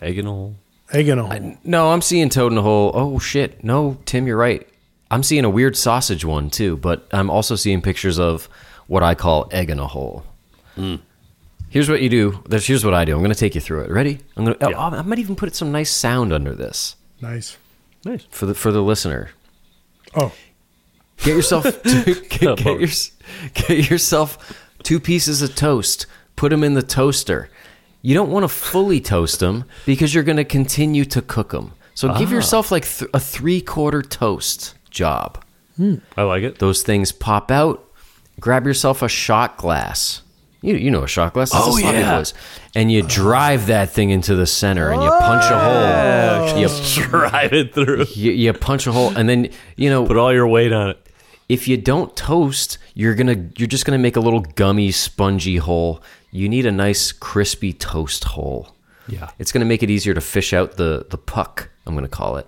Egg 0.00 0.18
in 0.18 0.26
a 0.26 0.30
hole. 0.30 0.56
Egg 0.92 1.08
in 1.08 1.18
a 1.18 1.24
hole. 1.24 1.56
No, 1.64 1.90
I'm 1.90 2.02
seeing 2.02 2.28
toad 2.28 2.52
in 2.52 2.58
a 2.58 2.62
hole. 2.62 2.90
Oh 2.94 3.18
shit! 3.18 3.64
No, 3.64 3.98
Tim, 4.04 4.26
you're 4.26 4.36
right. 4.36 4.66
I'm 5.10 5.22
seeing 5.22 5.44
a 5.44 5.50
weird 5.50 5.76
sausage 5.76 6.24
one 6.24 6.50
too, 6.50 6.76
but 6.76 7.06
I'm 7.12 7.30
also 7.30 7.54
seeing 7.56 7.80
pictures 7.80 8.18
of 8.18 8.48
what 8.86 9.02
I 9.02 9.14
call 9.14 9.48
egg 9.52 9.70
in 9.70 9.78
a 9.78 9.86
hole. 9.86 10.24
Hmm. 10.74 10.96
Here's 11.70 11.88
what 11.88 12.00
you 12.02 12.08
do. 12.08 12.42
There's, 12.48 12.66
here's 12.66 12.84
what 12.84 12.94
I 12.94 13.04
do. 13.04 13.12
I'm 13.12 13.18
going 13.20 13.32
to 13.32 13.38
take 13.38 13.54
you 13.54 13.60
through 13.60 13.82
it. 13.82 13.90
Ready? 13.90 14.20
I'm 14.36 14.44
going 14.44 14.56
to. 14.58 14.66
Oh, 14.76 14.80
I 14.80 15.02
might 15.02 15.18
even 15.18 15.36
put 15.36 15.54
some 15.54 15.72
nice 15.72 15.90
sound 15.90 16.32
under 16.32 16.54
this 16.54 16.96
Nice. 17.20 17.56
Nice. 18.04 18.24
for 18.30 18.46
the 18.46 18.54
for 18.54 18.70
the 18.72 18.82
listener. 18.82 19.30
Oh, 20.14 20.32
Get 21.18 21.34
yourself 21.34 21.64
two, 21.82 22.14
get, 22.28 22.44
Oh, 22.44 22.54
get, 22.56 22.80
your, 22.80 22.88
get 23.54 23.90
yourself 23.90 24.62
two 24.82 25.00
pieces 25.00 25.42
of 25.42 25.54
toast. 25.56 26.06
Put 26.36 26.50
them 26.50 26.62
in 26.62 26.74
the 26.74 26.82
toaster. 26.82 27.48
You 28.02 28.14
don't 28.14 28.30
want 28.30 28.44
to 28.44 28.48
fully 28.48 29.00
toast 29.00 29.40
them 29.40 29.64
because 29.84 30.14
you're 30.14 30.22
going 30.24 30.36
to 30.36 30.44
continue 30.44 31.04
to 31.06 31.20
cook 31.22 31.50
them. 31.50 31.72
So 31.94 32.10
Ah. 32.10 32.18
give 32.18 32.30
yourself 32.30 32.70
like 32.70 32.86
th- 32.86 33.10
a 33.14 33.18
three 33.20 33.60
quarter 33.60 34.02
toast 34.02 34.74
job. 34.90 35.42
I 36.16 36.22
like 36.22 36.42
it. 36.42 36.58
Those 36.58 36.82
things 36.82 37.10
pop 37.12 37.50
out. 37.50 37.82
Grab 38.40 38.66
yourself 38.66 39.02
a 39.02 39.08
shot 39.08 39.56
glass. 39.56 40.22
You, 40.62 40.74
you 40.76 40.90
know 40.90 41.02
a 41.04 41.08
shot 41.08 41.32
glass. 41.34 41.50
That's 41.52 41.64
Oh, 41.66 41.76
a 41.78 41.80
yeah. 41.82 42.14
place. 42.16 42.32
And 42.74 42.90
you 42.92 43.02
drive 43.02 43.66
that 43.66 43.90
thing 43.90 44.10
into 44.10 44.34
the 44.34 44.46
center 44.46 44.90
and 44.90 45.02
you 45.02 45.08
punch 45.08 45.44
a 45.44 45.58
hole. 45.58 46.58
You, 46.60 46.68
Drive 47.10 47.52
it 47.52 47.74
through. 47.74 48.06
you, 48.14 48.32
you 48.32 48.52
punch 48.52 48.86
a 48.86 48.92
hole 48.92 49.14
and 49.16 49.28
then, 49.28 49.48
you 49.76 49.90
know, 49.90 50.06
Put 50.06 50.16
all 50.16 50.32
your 50.32 50.46
weight 50.48 50.72
on 50.72 50.90
it. 50.90 51.06
if 51.48 51.68
you 51.68 51.76
don't 51.76 52.14
toast, 52.16 52.78
you're 52.94 53.14
gonna 53.14 53.36
you're 53.58 53.68
just 53.68 53.84
gonna 53.84 53.98
make 53.98 54.16
a 54.16 54.20
little 54.20 54.40
gummy, 54.40 54.90
spongy 54.92 55.56
hole. 55.56 56.02
You 56.36 56.48
need 56.48 56.66
a 56.66 56.72
nice 56.72 57.12
crispy 57.12 57.72
toast 57.72 58.24
hole. 58.24 58.74
Yeah. 59.08 59.30
It's 59.38 59.52
gonna 59.52 59.64
make 59.64 59.82
it 59.82 59.90
easier 59.90 60.12
to 60.14 60.20
fish 60.20 60.52
out 60.52 60.76
the 60.76 61.06
the 61.08 61.18
puck. 61.18 61.70
I'm 61.86 61.94
gonna 61.94 62.08
call 62.08 62.36
it. 62.36 62.46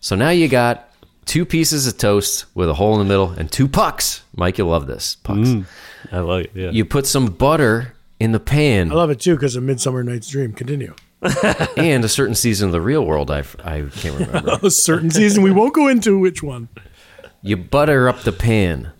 So 0.00 0.14
now 0.14 0.30
you 0.30 0.46
got 0.48 0.90
two 1.24 1.44
pieces 1.46 1.86
of 1.86 1.96
toast 1.96 2.44
with 2.54 2.68
a 2.68 2.74
hole 2.74 2.92
in 2.94 2.98
the 2.98 3.04
middle 3.04 3.30
and 3.30 3.50
two 3.50 3.66
pucks. 3.68 4.22
Mike, 4.36 4.58
you'll 4.58 4.68
love 4.68 4.86
this 4.86 5.14
pucks. 5.16 5.48
Mm. 5.48 5.64
I 6.12 6.18
love 6.18 6.40
it. 6.40 6.50
Yeah. 6.54 6.70
You 6.70 6.84
put 6.84 7.06
some 7.06 7.26
butter 7.26 7.94
in 8.18 8.32
the 8.32 8.40
pan 8.40 8.92
I 8.92 8.94
love 8.94 9.10
it 9.10 9.20
too 9.20 9.34
because 9.36 9.56
of 9.56 9.62
Midsummer 9.62 10.02
Night's 10.02 10.28
Dream. 10.28 10.52
Continue. 10.52 10.94
and 11.76 12.04
a 12.04 12.08
certain 12.08 12.34
season 12.34 12.68
of 12.68 12.72
the 12.72 12.80
real 12.80 13.04
world. 13.04 13.30
I 13.30 13.44
I 13.64 13.84
can't 13.94 14.18
remember. 14.18 14.58
A 14.62 14.70
certain 14.70 15.10
season 15.10 15.42
we 15.42 15.50
won't 15.50 15.74
go 15.74 15.88
into 15.88 16.18
which 16.18 16.42
one. 16.42 16.68
you 17.42 17.56
butter 17.56 18.08
up 18.08 18.20
the 18.20 18.32
pan. 18.32 18.92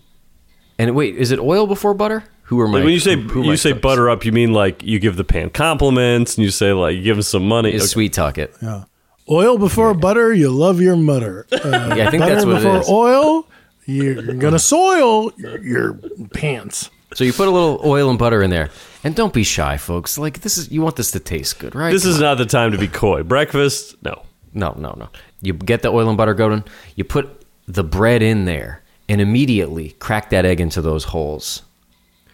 And 0.79 0.95
wait, 0.95 1.15
is 1.15 1.31
it 1.31 1.39
oil 1.39 1.67
before 1.67 1.93
butter? 1.93 2.23
Who 2.51 2.59
are 2.59 2.67
my 2.67 2.75
Like 2.79 2.83
when 2.83 2.93
you 2.93 2.99
say 2.99 3.15
who- 3.15 3.29
who 3.29 3.43
you 3.49 3.55
say 3.57 3.71
cooks? 3.71 3.81
butter 3.81 4.09
up, 4.09 4.23
you 4.25 4.31
mean 4.31 4.51
like 4.53 4.83
you 4.83 4.99
give 4.99 5.15
the 5.15 5.23
pan 5.23 5.49
compliments 5.49 6.35
and 6.37 6.43
you 6.45 6.51
say 6.51 6.73
like 6.73 6.95
you 6.97 7.01
give 7.01 7.15
them 7.15 7.23
some 7.23 7.47
money. 7.47 7.73
is 7.73 7.81
Okay. 7.83 7.87
sweet 7.87 8.13
talk 8.13 8.37
it. 8.37 8.53
Yeah. 8.61 8.83
Oil 9.29 9.57
before 9.57 9.93
butter, 9.93 10.33
you 10.33 10.49
love 10.49 10.81
your 10.81 10.95
mutter. 10.97 11.47
Uh, 11.51 11.57
Yeah, 11.95 12.07
I 12.07 12.11
think 12.11 12.21
butter 12.21 12.33
that's 12.35 12.45
what 12.45 12.57
it 12.57 12.63
before 12.63 12.77
is. 12.81 12.89
oil, 12.89 13.47
you're 13.85 14.21
gonna 14.33 14.59
soil 14.59 15.31
your, 15.37 15.63
your 15.63 15.93
pants. 16.33 16.89
So 17.13 17.23
you 17.23 17.33
put 17.33 17.47
a 17.47 17.51
little 17.51 17.81
oil 17.85 18.09
and 18.09 18.19
butter 18.19 18.41
in 18.43 18.49
there, 18.49 18.69
and 19.03 19.15
don't 19.15 19.33
be 19.33 19.43
shy, 19.43 19.77
folks. 19.77 20.17
Like 20.17 20.41
this 20.41 20.57
is 20.57 20.71
you 20.71 20.81
want 20.81 20.97
this 20.97 21.11
to 21.11 21.19
taste 21.19 21.59
good, 21.59 21.73
right? 21.75 21.91
This 21.91 22.05
is 22.05 22.19
not 22.19 22.37
the 22.37 22.45
time 22.45 22.71
to 22.73 22.77
be 22.77 22.87
coy. 22.87 23.23
Breakfast, 23.23 23.95
no. 24.03 24.23
no, 24.53 24.75
no, 24.77 24.93
no. 24.97 25.07
You 25.41 25.53
get 25.53 25.81
the 25.83 25.89
oil 25.89 26.07
and 26.09 26.17
butter 26.17 26.33
going. 26.33 26.63
You 26.95 27.03
put 27.05 27.45
the 27.67 27.83
bread 27.83 28.21
in 28.21 28.43
there, 28.45 28.81
and 29.07 29.19
immediately 29.21 29.91
crack 29.99 30.29
that 30.31 30.45
egg 30.45 30.59
into 30.59 30.81
those 30.81 31.05
holes. 31.05 31.61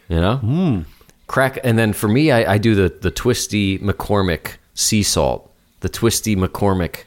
You 0.09 0.17
know, 0.17 0.39
mm. 0.43 0.85
crack, 1.27 1.59
and 1.63 1.77
then 1.77 1.93
for 1.93 2.07
me, 2.07 2.31
I, 2.31 2.53
I 2.53 2.57
do 2.57 2.75
the 2.75 2.89
the 2.89 3.11
twisty 3.11 3.77
McCormick 3.79 4.53
sea 4.73 5.03
salt, 5.03 5.51
the 5.81 5.89
twisty 5.89 6.35
McCormick 6.35 7.03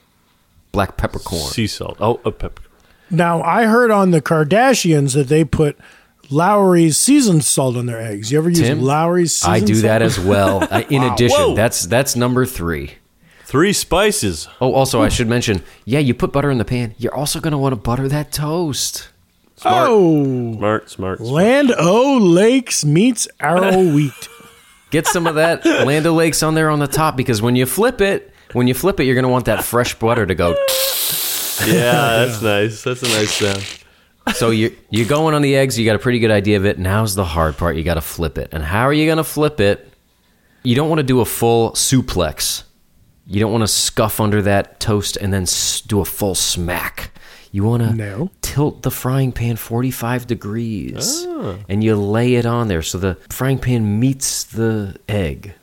black 0.73 0.97
peppercorn. 0.97 1.51
Sea 1.51 1.67
salt. 1.67 1.97
Oh, 2.01 2.21
a 2.25 2.31
pepper. 2.31 2.63
Now 3.11 3.43
I 3.43 3.65
heard 3.65 3.91
on 3.91 4.11
the 4.11 4.23
Kardashians 4.23 5.15
that 5.15 5.29
they 5.29 5.45
put 5.45 5.79
Lawry's 6.31 6.97
seasoned 6.97 7.45
salt 7.45 7.77
on 7.77 7.87
their 7.87 8.01
eggs. 8.01 8.31
You 8.31 8.39
ever 8.39 8.51
use 8.51 8.61
Tim, 8.61 8.81
Lawry's? 8.83 9.35
Seasoned 9.37 9.55
I 9.55 9.61
do 9.61 9.75
salt? 9.75 9.83
that 9.83 10.03
as 10.03 10.21
well. 10.21 10.69
I, 10.71 10.83
in 10.83 11.03
addition, 11.03 11.39
Whoa. 11.39 11.55
that's 11.55 11.87
that's 11.87 12.15
number 12.17 12.47
three. 12.47 12.95
Three 13.45 13.73
spices. 13.73 14.47
Oh, 14.61 14.75
also, 14.75 15.03
I 15.03 15.09
should 15.09 15.27
mention, 15.27 15.65
yeah, 15.85 15.99
you 15.99 16.15
put 16.15 16.31
butter 16.31 16.53
in 16.53 16.59
the 16.59 16.65
pan. 16.65 16.95
You're 16.99 17.15
also 17.15 17.41
going 17.41 17.51
to 17.51 17.59
want 17.59 17.73
to 17.73 17.77
butter 17.81 18.07
that 18.07 18.31
toast. 18.31 19.09
Oh, 19.65 20.55
Smart, 20.57 20.91
smart. 20.91 21.19
smart. 21.19 21.21
Land 21.21 21.73
O 21.79 22.19
Lakes 22.19 22.85
meets 22.85 23.29
Arrow 23.39 23.79
Wheat. 23.95 24.29
Get 24.91 25.07
some 25.07 25.27
of 25.27 25.37
that 25.37 25.65
Land 25.65 26.07
O 26.07 26.15
Lakes 26.15 26.43
on 26.43 26.55
there 26.55 26.71
on 26.71 26.79
the 26.79 26.87
top 26.89 27.17
because 27.17 27.41
when 27.43 27.57
you 27.57 27.67
flip 27.67 28.01
it, 28.01 28.33
when 28.53 28.67
you 28.67 28.75
flip 28.75 28.99
it, 29.01 29.05
you're 29.05 29.15
going 29.15 29.25
to 29.25 29.29
want 29.29 29.45
that 29.45 29.65
fresh 29.65 29.95
butter 29.95 30.27
to 30.27 30.35
go. 30.35 30.51
Yeah, 31.67 32.25
that's 32.27 32.43
nice. 32.43 32.83
That's 32.83 33.03
a 33.03 33.09
nice 33.09 33.33
sound. 33.33 34.35
So 34.37 34.51
you 34.51 34.75
you're 34.91 35.07
going 35.09 35.35
on 35.35 35.43
the 35.43 35.57
eggs. 35.57 35.79
You 35.79 35.85
got 35.85 35.97
a 35.97 36.01
pretty 36.01 36.19
good 36.19 36.31
idea 36.31 36.57
of 36.57 36.65
it. 36.65 36.79
Now's 36.79 37.15
the 37.15 37.25
hard 37.25 37.57
part. 37.57 37.77
You 37.77 37.83
got 37.85 37.95
to 37.95 38.01
flip 38.01 38.39
it. 38.39 38.49
And 38.53 38.63
how 38.63 38.83
are 38.85 38.93
you 38.93 39.07
going 39.07 39.19
to 39.19 39.25
flip 39.25 39.61
it? 39.61 39.93
You 40.63 40.75
don't 40.75 40.89
want 40.89 40.99
to 41.01 41.05
do 41.05 41.21
a 41.21 41.25
full 41.25 41.73
suplex. 41.73 42.65
You 43.27 43.41
don't 43.41 43.53
want 43.53 43.63
to 43.63 43.69
scuff 43.69 44.21
under 44.21 44.43
that 44.43 44.81
toast 44.81 45.17
and 45.17 45.33
then 45.33 45.47
do 45.87 46.01
a 46.01 46.05
full 46.05 46.35
smack. 46.35 47.11
You 47.53 47.65
want 47.65 47.83
to 47.83 47.93
No. 47.93 48.31
tilt 48.43 48.83
the 48.83 48.91
frying 48.91 49.33
pan 49.33 49.57
45 49.57 50.27
degrees 50.27 51.27
ah. 51.29 51.57
and 51.69 51.83
you 51.83 51.97
lay 51.97 52.35
it 52.35 52.47
on 52.47 52.69
there 52.69 52.83
so 52.83 52.99
the 52.99 53.17
frying 53.29 53.59
pan 53.59 53.99
meets 53.99 54.45
the 54.45 54.97
egg 55.09 55.55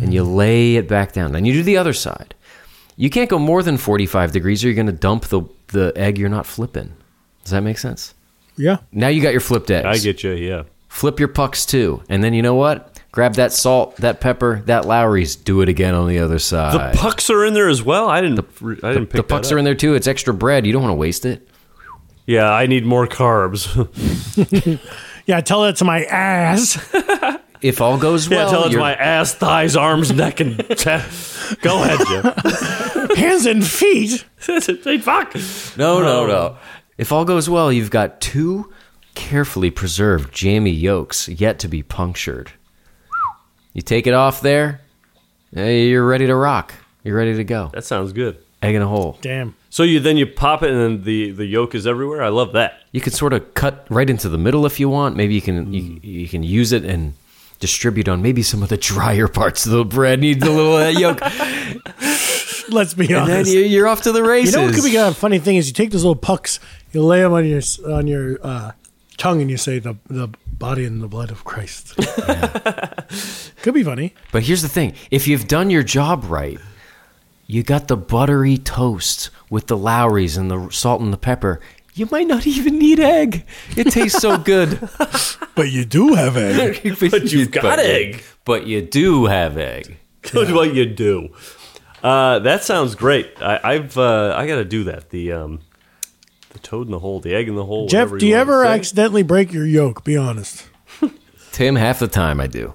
and 0.00 0.14
you 0.14 0.24
hmm. 0.24 0.34
lay 0.34 0.76
it 0.76 0.88
back 0.88 1.12
down. 1.12 1.32
Then 1.32 1.44
you 1.44 1.52
do 1.52 1.62
the 1.62 1.76
other 1.76 1.92
side. 1.92 2.34
You 2.96 3.10
can't 3.10 3.28
go 3.28 3.38
more 3.38 3.62
than 3.62 3.76
45 3.76 4.32
degrees 4.32 4.64
or 4.64 4.68
you're 4.68 4.74
going 4.74 4.86
to 4.86 4.92
dump 4.92 5.26
the, 5.26 5.42
the 5.68 5.92
egg 5.96 6.18
you're 6.18 6.28
not 6.28 6.46
flipping. 6.46 6.92
Does 7.42 7.50
that 7.50 7.62
make 7.62 7.78
sense? 7.78 8.14
Yeah. 8.56 8.78
Now 8.92 9.08
you 9.08 9.22
got 9.22 9.32
your 9.32 9.40
flipped 9.40 9.70
eggs. 9.70 9.86
I 9.86 9.98
get 9.98 10.22
you. 10.22 10.32
Yeah. 10.32 10.64
Flip 10.88 11.18
your 11.18 11.28
pucks 11.28 11.66
too. 11.66 12.02
And 12.08 12.22
then 12.22 12.34
you 12.34 12.42
know 12.42 12.54
what? 12.54 12.91
Grab 13.12 13.34
that 13.34 13.52
salt, 13.52 13.96
that 13.98 14.20
pepper, 14.20 14.62
that 14.66 14.86
Lawry's. 14.86 15.36
Do 15.36 15.60
it 15.60 15.68
again 15.68 15.94
on 15.94 16.08
the 16.08 16.18
other 16.18 16.38
side. 16.38 16.94
The 16.94 16.98
pucks 16.98 17.28
are 17.30 17.44
in 17.44 17.52
there 17.54 17.68
as 17.68 17.82
well. 17.82 18.08
I 18.08 18.20
didn't. 18.22 18.40
I 18.82 18.94
didn't 18.94 19.06
pick 19.06 19.12
the 19.12 19.22
pucks 19.22 19.48
that 19.50 19.54
are 19.54 19.58
in 19.58 19.64
there 19.64 19.74
too. 19.74 19.94
It's 19.94 20.06
extra 20.06 20.32
bread. 20.32 20.66
You 20.66 20.72
don't 20.72 20.82
want 20.82 20.92
to 20.92 20.96
waste 20.96 21.26
it. 21.26 21.46
Yeah, 22.26 22.50
I 22.50 22.66
need 22.66 22.86
more 22.86 23.06
carbs. 23.06 23.68
Yeah, 25.24 25.40
tell 25.40 25.62
that 25.62 25.76
to 25.76 25.84
my 25.84 26.02
ass. 26.04 26.76
if 27.62 27.80
all 27.80 27.96
goes 27.96 28.28
Yeah, 28.28 28.38
well, 28.38 28.50
tell 28.50 28.64
it's 28.64 28.72
you're- 28.72 28.82
my 28.82 28.94
ass, 28.94 29.34
thighs, 29.34 29.76
arms, 29.76 30.10
neck, 30.12 30.40
and 30.40 30.58
chest. 30.76 31.60
Go 31.62 31.82
ahead, 31.82 32.00
Jeff. 32.08 33.16
Hands 33.16 33.46
and 33.46 33.64
feet. 33.64 34.24
hey, 34.46 34.98
fuck. 34.98 35.34
no, 35.76 36.00
no, 36.02 36.22
um, 36.22 36.28
no. 36.28 36.56
If 36.98 37.12
all 37.12 37.24
goes 37.24 37.48
well, 37.48 37.72
you've 37.72 37.90
got 37.90 38.20
two 38.20 38.72
carefully 39.14 39.70
preserved 39.70 40.34
jammy 40.34 40.70
yolks 40.72 41.28
yet 41.28 41.58
to 41.60 41.68
be 41.68 41.82
punctured. 41.84 42.50
You 43.72 43.82
take 43.82 44.06
it 44.06 44.14
off 44.14 44.40
there, 44.40 44.80
you're 45.52 46.06
ready 46.06 46.26
to 46.26 46.34
rock. 46.34 46.74
You're 47.04 47.16
ready 47.16 47.36
to 47.36 47.44
go. 47.44 47.70
That 47.72 47.84
sounds 47.84 48.12
good. 48.12 48.38
Egg 48.62 48.74
in 48.76 48.82
a 48.82 48.86
hole. 48.86 49.18
Damn. 49.22 49.56
So 49.70 49.82
you 49.82 49.98
then 49.98 50.16
you 50.16 50.26
pop 50.26 50.62
it 50.62 50.70
and 50.70 50.80
then 50.80 51.04
the 51.04 51.32
the 51.32 51.44
yolk 51.46 51.74
is 51.74 51.86
everywhere. 51.86 52.22
I 52.22 52.28
love 52.28 52.52
that. 52.52 52.80
You 52.92 53.00
can 53.00 53.12
sort 53.12 53.32
of 53.32 53.54
cut 53.54 53.86
right 53.90 54.08
into 54.08 54.28
the 54.28 54.38
middle 54.38 54.66
if 54.66 54.78
you 54.78 54.88
want. 54.88 55.16
Maybe 55.16 55.34
you 55.34 55.40
can 55.40 55.72
you, 55.72 55.98
you 56.02 56.28
can 56.28 56.44
use 56.44 56.70
it 56.72 56.84
and 56.84 57.14
distribute 57.58 58.08
on 58.08 58.22
maybe 58.22 58.42
some 58.42 58.62
of 58.62 58.68
the 58.68 58.76
drier 58.76 59.26
parts 59.26 59.66
of 59.66 59.72
the 59.72 59.84
bread. 59.84 60.20
Needs 60.20 60.46
a 60.46 60.50
little 60.50 60.76
uh, 60.76 60.88
yolk, 60.90 61.20
Let's 62.68 62.94
be 62.94 63.06
and 63.06 63.26
then 63.26 63.30
honest. 63.38 63.52
you, 63.52 63.60
you're 63.60 63.88
off 63.88 64.02
to 64.02 64.12
the 64.12 64.22
races. 64.22 64.54
You 64.54 64.60
know 64.60 64.66
what 64.66 64.74
could 64.74 64.84
be 64.84 64.96
a 64.96 65.12
funny 65.12 65.38
thing 65.38 65.56
is 65.56 65.66
you 65.66 65.72
take 65.74 65.90
those 65.90 66.04
little 66.04 66.14
pucks, 66.14 66.60
you 66.92 67.02
lay 67.02 67.20
them 67.20 67.32
on 67.32 67.44
your 67.44 67.60
on 67.88 68.06
your 68.06 68.38
uh, 68.46 68.72
tongue, 69.22 69.40
and 69.40 69.50
you 69.50 69.56
say 69.56 69.78
the 69.78 69.94
the 70.08 70.28
body 70.46 70.84
and 70.84 71.00
the 71.00 71.06
blood 71.06 71.30
of 71.30 71.44
Christ. 71.44 71.94
could 73.62 73.74
be 73.74 73.84
funny. 73.84 74.14
But 74.32 74.42
here's 74.42 74.62
the 74.62 74.68
thing: 74.68 74.94
if 75.10 75.28
you've 75.28 75.46
done 75.46 75.70
your 75.70 75.84
job 75.84 76.24
right, 76.24 76.58
you 77.46 77.62
got 77.62 77.86
the 77.86 77.96
buttery 77.96 78.58
toast 78.58 79.30
with 79.48 79.68
the 79.68 79.76
Lawry's 79.76 80.36
and 80.36 80.50
the 80.50 80.68
salt 80.70 81.00
and 81.00 81.12
the 81.12 81.18
pepper. 81.18 81.60
You 81.94 82.08
might 82.10 82.26
not 82.26 82.46
even 82.46 82.78
need 82.78 82.98
egg. 82.98 83.44
It 83.76 83.92
tastes 83.92 84.18
so 84.18 84.38
good. 84.52 84.88
But 85.54 85.70
you 85.70 85.84
do 85.84 86.14
have 86.14 86.36
egg. 86.36 86.96
but 87.10 87.30
you've 87.30 87.50
got 87.50 87.78
egg. 87.78 88.24
But 88.44 88.66
you 88.66 88.82
do 88.82 89.26
have 89.26 89.56
egg. 89.56 89.98
Good 90.22 90.52
what 90.52 90.74
you 90.74 90.86
do. 90.86 91.34
Uh, 92.02 92.40
that 92.40 92.64
sounds 92.64 92.96
great. 92.96 93.30
I, 93.40 93.60
I've 93.62 93.96
uh, 93.96 94.34
I 94.36 94.46
got 94.48 94.56
to 94.56 94.64
do 94.64 94.84
that. 94.84 95.10
The 95.10 95.32
um, 95.32 95.60
the 96.52 96.58
toad 96.58 96.86
in 96.86 96.92
the 96.92 96.98
hole, 96.98 97.20
the 97.20 97.34
egg 97.34 97.48
in 97.48 97.54
the 97.54 97.64
hole. 97.64 97.88
Jeff, 97.88 98.10
do 98.16 98.26
you 98.26 98.32
wanna 98.32 98.40
ever 98.40 98.64
accidentally 98.64 99.22
break 99.22 99.52
your 99.52 99.66
yolk? 99.66 100.04
Be 100.04 100.16
honest. 100.16 100.68
Tim, 101.52 101.76
half 101.76 101.98
the 101.98 102.08
time 102.08 102.40
I 102.40 102.46
do. 102.46 102.72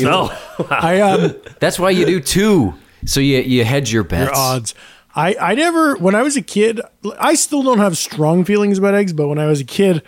No. 0.00 0.30
I 0.70 1.00
um 1.00 1.34
That's 1.60 1.78
why 1.78 1.90
you 1.90 2.04
do 2.04 2.20
two. 2.20 2.74
So 3.06 3.20
you 3.20 3.38
you 3.38 3.64
hedge 3.64 3.92
your 3.92 4.04
bets. 4.04 4.26
your 4.26 4.36
odds. 4.36 4.74
I, 5.14 5.34
I 5.40 5.54
never 5.54 5.96
when 5.96 6.14
I 6.14 6.22
was 6.22 6.36
a 6.36 6.42
kid 6.42 6.80
I 7.18 7.34
still 7.34 7.62
don't 7.62 7.78
have 7.78 7.96
strong 7.96 8.44
feelings 8.44 8.78
about 8.78 8.94
eggs, 8.94 9.12
but 9.12 9.28
when 9.28 9.38
I 9.38 9.46
was 9.46 9.60
a 9.60 9.64
kid, 9.64 10.02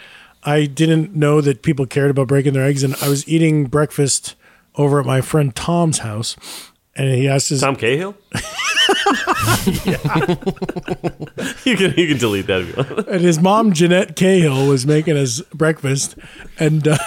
I 0.44 0.66
didn't 0.66 1.14
know 1.14 1.40
that 1.40 1.62
people 1.62 1.86
cared 1.86 2.10
about 2.10 2.28
breaking 2.28 2.52
their 2.52 2.64
eggs 2.64 2.82
and 2.82 2.94
I 3.02 3.08
was 3.08 3.26
eating 3.26 3.64
breakfast 3.66 4.36
over 4.76 5.00
at 5.00 5.06
my 5.06 5.20
friend 5.20 5.54
Tom's 5.54 5.98
house 5.98 6.36
and 7.00 7.14
he 7.14 7.28
asked 7.28 7.48
his 7.48 7.60
Tom 7.62 7.76
Cahill. 7.76 8.14
you 11.64 11.76
can 11.76 11.94
you 11.96 12.08
can 12.08 12.18
delete 12.18 12.46
that 12.46 12.60
if 12.62 12.68
you 12.68 12.74
want. 12.94 13.08
and 13.08 13.20
his 13.20 13.40
mom 13.40 13.72
Jeanette 13.72 14.16
Cahill 14.16 14.66
was 14.66 14.86
making 14.86 15.16
us 15.16 15.40
breakfast, 15.54 16.16
and 16.58 16.86
uh, 16.86 16.98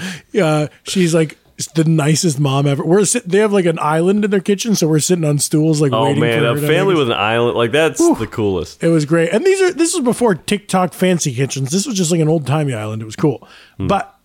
uh, 0.42 0.68
she's 0.84 1.14
like 1.14 1.38
the 1.74 1.84
nicest 1.84 2.40
mom 2.40 2.66
ever. 2.66 2.84
We're 2.84 3.04
sit- 3.04 3.28
they 3.28 3.38
have 3.38 3.52
like 3.52 3.66
an 3.66 3.78
island 3.78 4.24
in 4.24 4.30
their 4.30 4.40
kitchen, 4.40 4.74
so 4.74 4.88
we're 4.88 4.98
sitting 5.00 5.24
on 5.24 5.38
stools 5.38 5.80
like 5.80 5.92
Oh 5.92 6.04
waiting 6.04 6.20
man, 6.20 6.38
for 6.40 6.46
a 6.46 6.54
her 6.54 6.60
to 6.60 6.66
family 6.66 6.94
make 6.94 7.02
us- 7.02 7.08
with 7.08 7.10
an 7.10 7.18
island 7.18 7.56
like 7.56 7.72
that's 7.72 7.98
the 8.18 8.26
coolest. 8.26 8.82
It 8.82 8.88
was 8.88 9.04
great, 9.04 9.30
and 9.32 9.44
these 9.44 9.60
are 9.60 9.72
this 9.72 9.94
was 9.94 10.02
before 10.02 10.34
TikTok 10.34 10.92
fancy 10.94 11.34
kitchens. 11.34 11.70
This 11.70 11.86
was 11.86 11.96
just 11.96 12.10
like 12.10 12.20
an 12.20 12.28
old 12.28 12.46
timey 12.46 12.74
island. 12.74 13.02
It 13.02 13.06
was 13.06 13.16
cool, 13.16 13.46
but 13.78 14.18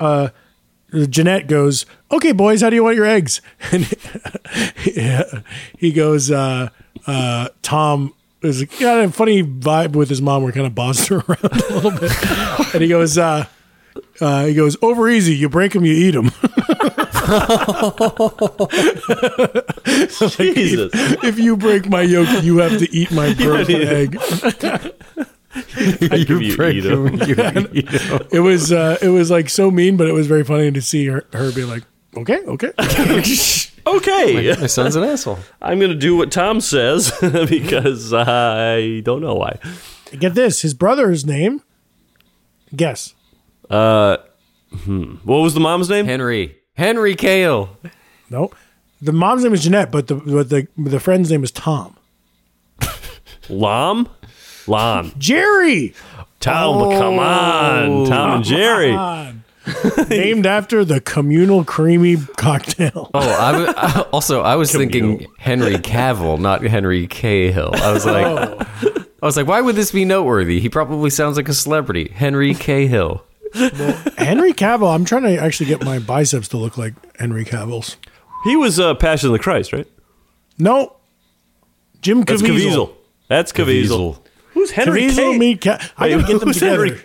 uh, 0.00 0.28
Jeanette 1.08 1.46
goes, 1.46 1.86
"Okay, 2.10 2.32
boys, 2.32 2.62
how 2.62 2.70
do 2.70 2.76
you 2.76 2.84
want 2.84 2.96
your 2.96 3.06
eggs?" 3.06 3.40
And 3.72 5.44
he, 5.78 5.92
goes, 5.92 6.30
uh, 6.30 6.68
uh, 7.06 7.48
"Tom." 7.62 8.14
is 8.44 8.62
got 8.78 9.02
a 9.02 9.10
funny 9.10 9.42
vibe 9.42 9.92
with 9.92 10.08
his 10.08 10.20
mom. 10.20 10.42
We're 10.42 10.52
kind 10.52 10.66
of 10.66 10.74
bossed 10.74 11.08
her 11.08 11.16
around 11.28 11.44
a 11.44 11.74
little 11.74 11.90
bit, 11.90 12.12
and 12.74 12.82
he 12.82 12.88
goes, 12.88 13.16
uh, 13.18 13.46
uh, 14.20 14.44
"He 14.46 14.54
goes 14.54 14.76
over 14.82 15.08
easy. 15.08 15.34
You 15.34 15.48
break 15.48 15.72
them, 15.72 15.84
you 15.84 15.94
eat 15.94 16.12
them. 16.12 16.26
Jesus. 20.36 20.90
if 21.24 21.38
you 21.38 21.56
break 21.56 21.88
my 21.88 22.02
yolk, 22.02 22.44
you 22.44 22.58
have 22.58 22.78
to 22.78 22.92
eat 22.94 23.10
my 23.10 23.32
broken 23.34 23.82
egg." 23.82 24.20
I 26.10 26.24
give 26.26 26.42
you 26.42 26.62
eat 26.64 26.84
'em. 26.86 27.06
It 28.32 28.40
was 28.40 28.72
uh, 28.72 28.98
it 29.00 29.08
was 29.08 29.30
like 29.30 29.48
so 29.48 29.70
mean, 29.70 29.96
but 29.96 30.08
it 30.08 30.12
was 30.12 30.26
very 30.26 30.44
funny 30.44 30.70
to 30.72 30.82
see 30.82 31.06
her, 31.06 31.24
her 31.32 31.52
be 31.52 31.64
like, 31.64 31.84
"Okay, 32.16 32.40
okay." 32.44 32.72
Okay. 33.86 34.56
My 34.58 34.66
son's 34.66 34.96
an 34.96 35.04
asshole. 35.04 35.38
I'm 35.60 35.78
going 35.78 35.90
to 35.90 35.96
do 35.96 36.16
what 36.16 36.32
Tom 36.32 36.62
says 36.62 37.12
because 37.20 38.14
I 38.14 39.00
don't 39.00 39.20
know 39.20 39.34
why. 39.34 39.58
Get 40.18 40.34
this, 40.34 40.62
his 40.62 40.72
brother's 40.72 41.26
name. 41.26 41.60
Guess. 42.74 43.14
What 43.68 44.24
was 45.26 45.52
the 45.54 45.60
mom's 45.60 45.90
name? 45.90 46.06
Henry. 46.06 46.56
Henry 46.76 47.14
Kale. 47.14 47.76
No, 48.30 48.50
the 49.02 49.12
mom's 49.12 49.44
name 49.44 49.52
is 49.52 49.62
Jeanette, 49.62 49.92
but 49.92 50.06
the 50.06 50.14
but 50.16 50.48
the 50.48 50.66
the 50.76 50.98
friend's 50.98 51.30
name 51.30 51.44
is 51.44 51.50
Tom. 51.50 51.96
Lam? 53.50 54.08
Lam. 54.66 55.12
Jerry, 55.18 55.94
Tom, 56.40 56.90
come 56.92 57.18
on. 57.18 58.06
Tom 58.06 58.30
and 58.36 58.44
Jerry. 58.44 58.92
named 60.10 60.44
after 60.46 60.84
the 60.84 61.00
communal 61.00 61.64
creamy 61.64 62.16
cocktail. 62.36 63.10
Oh, 63.14 63.18
I 63.20 63.52
w- 63.52 63.72
I- 63.76 64.00
also 64.12 64.42
I 64.42 64.56
was 64.56 64.70
thinking 64.72 65.26
Henry 65.38 65.76
Cavill, 65.76 66.38
not 66.38 66.62
Henry 66.62 67.06
Cahill. 67.06 67.70
I 67.74 67.92
was 67.92 68.04
like, 68.04 68.26
I 68.26 69.26
was 69.26 69.36
like, 69.38 69.46
why 69.46 69.60
would 69.62 69.74
this 69.76 69.90
be 69.90 70.04
noteworthy? 70.04 70.60
He 70.60 70.68
probably 70.68 71.08
sounds 71.08 71.36
like 71.38 71.48
a 71.48 71.54
celebrity, 71.54 72.10
Henry 72.14 72.52
Cahill. 72.54 73.24
Henry 74.18 74.52
Cavill. 74.52 74.94
I'm 74.94 75.04
trying 75.06 75.22
to 75.22 75.38
actually 75.38 75.66
get 75.66 75.82
my 75.82 75.98
biceps 75.98 76.48
to 76.48 76.58
look 76.58 76.76
like 76.76 76.92
Henry 77.18 77.44
Cavill's. 77.46 77.96
He 78.44 78.56
was 78.56 78.78
uh, 78.78 78.94
Passion 78.94 79.28
of 79.30 79.32
the 79.32 79.38
Christ, 79.38 79.72
right? 79.72 79.86
No, 80.58 80.96
Jim 82.02 82.20
That's 82.22 82.42
Caviezel. 82.42 82.48
Caviezel. 82.88 82.90
That's 83.28 83.52
Caviezel. 83.52 84.18
Who's 84.68 84.70
Henry 84.72 85.02
Caviezel, 85.02 85.14
Cavill? 85.34 85.38
meet 85.38 85.60
Ca- 85.62 85.78
I 85.98 86.08
gotta 86.10 86.22
get 86.24 86.40
them 86.40 86.52
together. 86.52 86.84
Henry? 86.86 87.00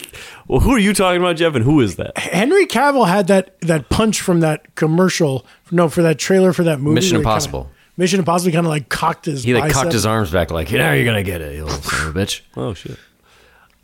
Well, 0.47 0.59
who 0.61 0.71
are 0.71 0.79
you 0.79 0.93
talking 0.93 1.21
about, 1.21 1.35
Jeff? 1.35 1.53
And 1.55 1.63
who 1.63 1.79
is 1.81 1.97
that? 1.97 2.17
Henry 2.17 2.65
Cavill 2.65 3.07
had 3.07 3.27
that 3.27 3.59
that 3.61 3.89
punch 3.89 4.21
from 4.21 4.39
that 4.39 4.75
commercial. 4.75 5.45
No, 5.71 5.89
for 5.89 6.01
that 6.01 6.17
trailer 6.17 6.53
for 6.53 6.63
that 6.63 6.79
movie. 6.79 6.95
Mission 6.95 7.17
where 7.17 7.19
he 7.21 7.23
kinda- 7.25 7.29
Impossible. 7.29 7.71
Mission 7.97 8.19
Impossible. 8.19 8.51
Kind 8.53 8.65
of 8.65 8.69
like 8.69 8.89
cocked 8.89 9.25
his. 9.25 9.43
He 9.43 9.53
like 9.53 9.63
bicep. 9.63 9.75
cocked 9.75 9.93
his 9.93 10.05
arms 10.05 10.31
back, 10.31 10.51
like, 10.51 10.71
now 10.71 10.93
you're 10.93 11.05
gonna 11.05 11.21
get 11.23 11.41
it, 11.41 11.55
you 11.55 11.65
little 11.65 11.81
son 11.81 12.07
of 12.07 12.15
a 12.15 12.19
bitch. 12.19 12.41
Oh 12.57 12.73
shit. 12.73 12.97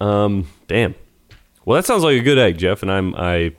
Um. 0.02 0.48
Damn. 0.68 0.96
Well, 1.66 1.76
that 1.76 1.86
sounds 1.86 2.04
like 2.04 2.18
a 2.20 2.24
good 2.24 2.38
egg, 2.38 2.58
Jeff. 2.58 2.82
And 2.82 2.92
I'm 2.92 3.14
I. 3.16 3.54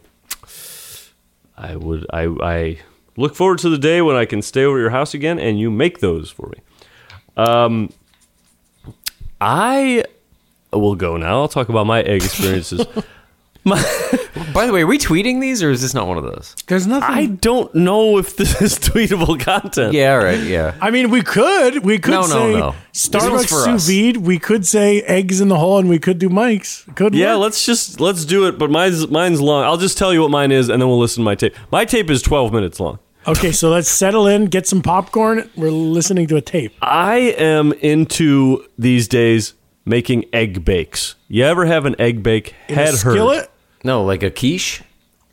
I 1.56 1.76
would 1.76 2.06
I 2.12 2.24
I 2.42 2.78
look 3.16 3.34
forward 3.34 3.58
to 3.60 3.68
the 3.70 3.78
day 3.78 4.02
when 4.02 4.14
I 4.16 4.24
can 4.26 4.42
stay 4.42 4.64
over 4.64 4.76
at 4.78 4.80
your 4.80 4.90
house 4.90 5.14
again 5.14 5.38
and 5.38 5.58
you 5.58 5.70
make 5.70 6.00
those 6.00 6.30
for 6.30 6.48
me. 6.48 6.58
Um. 7.36 7.90
I 9.40 10.04
will 10.72 10.94
go 10.94 11.16
now. 11.16 11.40
I'll 11.40 11.48
talk 11.48 11.68
about 11.68 11.86
my 11.86 12.02
egg 12.02 12.22
experiences. 12.24 12.84
my, 13.64 13.76
By 14.54 14.66
the 14.66 14.72
way, 14.72 14.82
are 14.82 14.86
we 14.86 14.98
tweeting 14.98 15.40
these, 15.40 15.62
or 15.62 15.70
is 15.70 15.82
this 15.82 15.92
not 15.94 16.06
one 16.06 16.16
of 16.18 16.24
those? 16.24 16.54
There's 16.66 16.86
nothing. 16.86 17.08
I 17.14 17.26
don't 17.26 17.74
know 17.74 18.16
if 18.18 18.36
this 18.36 18.60
is 18.62 18.78
tweetable 18.78 19.38
content. 19.40 19.92
Yeah, 19.92 20.12
all 20.14 20.24
right, 20.24 20.40
yeah. 20.40 20.74
I 20.80 20.90
mean, 20.90 21.10
we 21.10 21.22
could. 21.22 21.84
We 21.84 21.98
could 21.98 22.12
No, 22.12 22.20
no, 22.22 22.26
say 22.26 22.52
no. 22.52 22.74
This 22.92 23.08
one's 23.10 23.24
Starbucks 23.24 23.48
for 23.48 23.64
sous 23.64 23.68
us. 23.68 23.88
vide. 23.88 24.16
We 24.18 24.38
could 24.38 24.66
say 24.66 25.02
eggs 25.02 25.40
in 25.40 25.48
the 25.48 25.56
hole, 25.58 25.78
and 25.78 25.88
we 25.88 25.98
could 25.98 26.18
do 26.18 26.28
Mike's. 26.28 26.84
Could 26.94 27.14
Yeah, 27.14 27.34
work. 27.34 27.42
let's 27.42 27.66
just 27.66 28.00
let's 28.00 28.24
do 28.24 28.46
it. 28.46 28.58
But 28.58 28.70
mine's 28.70 29.08
mine's 29.08 29.40
long. 29.40 29.64
I'll 29.64 29.76
just 29.78 29.98
tell 29.98 30.12
you 30.14 30.22
what 30.22 30.30
mine 30.30 30.52
is, 30.52 30.68
and 30.68 30.80
then 30.80 30.88
we'll 30.88 30.98
listen 31.00 31.22
to 31.22 31.24
my 31.24 31.34
tape. 31.34 31.54
My 31.70 31.84
tape 31.84 32.08
is 32.10 32.22
twelve 32.22 32.52
minutes 32.52 32.78
long. 32.80 32.98
Okay, 33.28 33.50
so 33.50 33.70
let's 33.70 33.88
settle 33.88 34.28
in, 34.28 34.44
get 34.46 34.68
some 34.68 34.82
popcorn. 34.82 35.50
We're 35.56 35.70
listening 35.70 36.28
to 36.28 36.36
a 36.36 36.40
tape. 36.40 36.72
I 36.80 37.16
am 37.36 37.72
into 37.72 38.64
these 38.78 39.08
days 39.08 39.54
making 39.84 40.26
egg 40.32 40.64
bakes. 40.64 41.16
You 41.26 41.42
ever 41.44 41.66
have 41.66 41.86
an 41.86 41.96
egg 42.00 42.22
bake? 42.22 42.54
In 42.68 42.76
Had 42.76 42.88
a 42.88 42.90
heard. 42.92 42.98
skillet. 42.98 43.50
No, 43.82 44.04
like 44.04 44.22
a 44.22 44.30
quiche. 44.30 44.82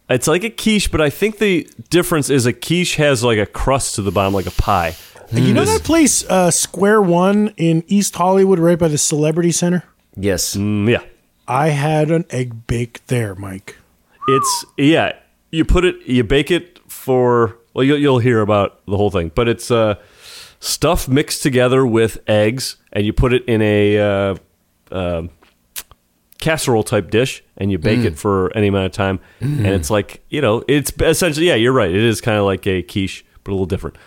It's 0.10 0.28
like 0.28 0.44
a 0.44 0.50
quiche, 0.50 0.92
but 0.92 1.02
I 1.02 1.10
think 1.12 1.38
the 1.38 1.68
difference 1.92 2.30
is 2.32 2.46
a 2.48 2.54
quiche 2.54 2.96
has 2.96 3.24
like 3.24 3.38
a 3.38 3.46
crust 3.46 3.96
to 3.96 4.02
the 4.02 4.12
bottom, 4.12 4.34
like 4.34 4.48
a 4.48 4.52
pie. 4.52 4.96
You 5.32 5.54
know 5.54 5.66
that 5.66 5.84
place, 5.84 6.24
uh, 6.30 6.52
Square 6.52 7.04
One 7.04 7.54
in 7.58 7.84
East 7.88 8.16
Hollywood, 8.16 8.60
right 8.60 8.78
by 8.78 8.88
the 8.88 8.98
Celebrity 9.00 9.52
Center. 9.52 9.84
Yes. 10.16 10.56
Mm, 10.56 10.90
yeah, 10.90 11.02
I 11.48 11.70
had 11.70 12.12
an 12.12 12.26
egg 12.30 12.68
bake 12.68 13.06
there, 13.08 13.34
Mike. 13.36 13.78
it's 14.28 14.66
yeah. 14.78 15.14
You 15.50 15.66
put 15.66 15.86
it, 15.86 15.96
you 16.08 16.24
bake 16.24 16.50
it 16.52 16.80
for. 16.88 17.58
Well, 17.74 17.84
you'll, 17.84 17.98
you'll 17.98 18.20
hear 18.20 18.42
about 18.42 18.86
the 18.86 18.98
whole 18.98 19.10
thing, 19.10 19.32
but 19.34 19.48
it's 19.48 19.72
uh, 19.72 19.96
stuff 20.60 21.08
mixed 21.08 21.42
together 21.44 21.86
with 21.86 22.20
eggs, 22.28 22.78
and 22.92 23.06
you 23.06 23.14
put 23.14 23.34
it 23.34 23.44
in 23.46 23.62
a 23.62 23.98
uh, 24.00 24.36
uh, 24.92 25.24
casserole 26.40 26.84
type 26.84 27.10
dish, 27.10 27.44
and 27.58 27.72
you 27.72 27.78
bake 27.78 28.00
it 28.06 28.18
for 28.18 28.56
any 28.56 28.68
amount 28.68 28.86
of 28.86 28.92
time, 28.92 29.20
and 29.40 29.68
it's 29.68 29.90
like 29.90 30.24
you 30.30 30.42
know, 30.42 30.64
it's 30.68 30.92
essentially 31.00 31.48
yeah, 31.48 31.56
you're 31.56 31.74
right. 31.74 31.90
It 31.90 32.04
is 32.04 32.22
kind 32.22 32.38
of 32.38 32.46
like 32.46 32.68
a 32.68 32.84
quiche, 32.84 33.26
but 33.44 33.52
a 33.52 33.54
little 33.54 33.66
different. 33.66 33.98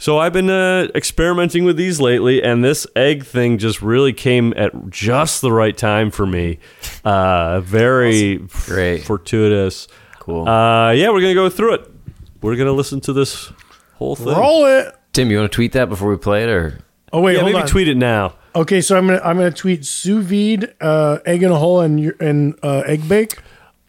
So 0.00 0.18
I've 0.18 0.32
been 0.32 0.48
uh, 0.48 0.86
experimenting 0.94 1.64
with 1.64 1.76
these 1.76 2.00
lately, 2.00 2.40
and 2.40 2.62
this 2.64 2.86
egg 2.94 3.24
thing 3.24 3.58
just 3.58 3.82
really 3.82 4.12
came 4.12 4.54
at 4.56 4.90
just 4.90 5.40
the 5.40 5.52
right 5.52 5.76
time 5.76 6.12
for 6.12 6.24
me. 6.24 6.60
Uh, 7.04 7.60
very 7.60 8.36
Great. 8.36 9.02
fortuitous. 9.02 9.88
Cool. 10.20 10.48
Uh, 10.48 10.92
yeah, 10.92 11.10
we're 11.10 11.20
gonna 11.20 11.34
go 11.34 11.50
through 11.50 11.74
it. 11.74 11.97
We're 12.40 12.56
gonna 12.56 12.72
listen 12.72 13.00
to 13.02 13.12
this 13.12 13.52
whole 13.94 14.16
thing. 14.16 14.28
Roll 14.28 14.64
it. 14.66 14.94
Tim, 15.12 15.30
you 15.30 15.38
want 15.38 15.50
to 15.50 15.54
tweet 15.56 15.72
that 15.72 15.88
before 15.88 16.10
we 16.10 16.16
play 16.16 16.42
it, 16.44 16.48
or 16.48 16.78
Oh 17.12 17.20
wait, 17.20 17.34
yeah, 17.34 17.40
hold 17.40 17.52
maybe 17.52 17.62
on. 17.62 17.68
tweet 17.68 17.88
it 17.88 17.96
now. 17.96 18.34
Okay, 18.54 18.80
so 18.80 18.96
I'm 18.96 19.06
gonna 19.06 19.20
I'm 19.24 19.36
gonna 19.36 19.50
tweet 19.50 19.84
sous 19.84 20.24
vide, 20.24 20.74
uh, 20.80 21.18
egg 21.26 21.42
in 21.42 21.50
a 21.50 21.56
hole, 21.56 21.80
and 21.80 22.12
and 22.20 22.58
uh, 22.62 22.80
egg 22.86 23.08
bake. 23.08 23.38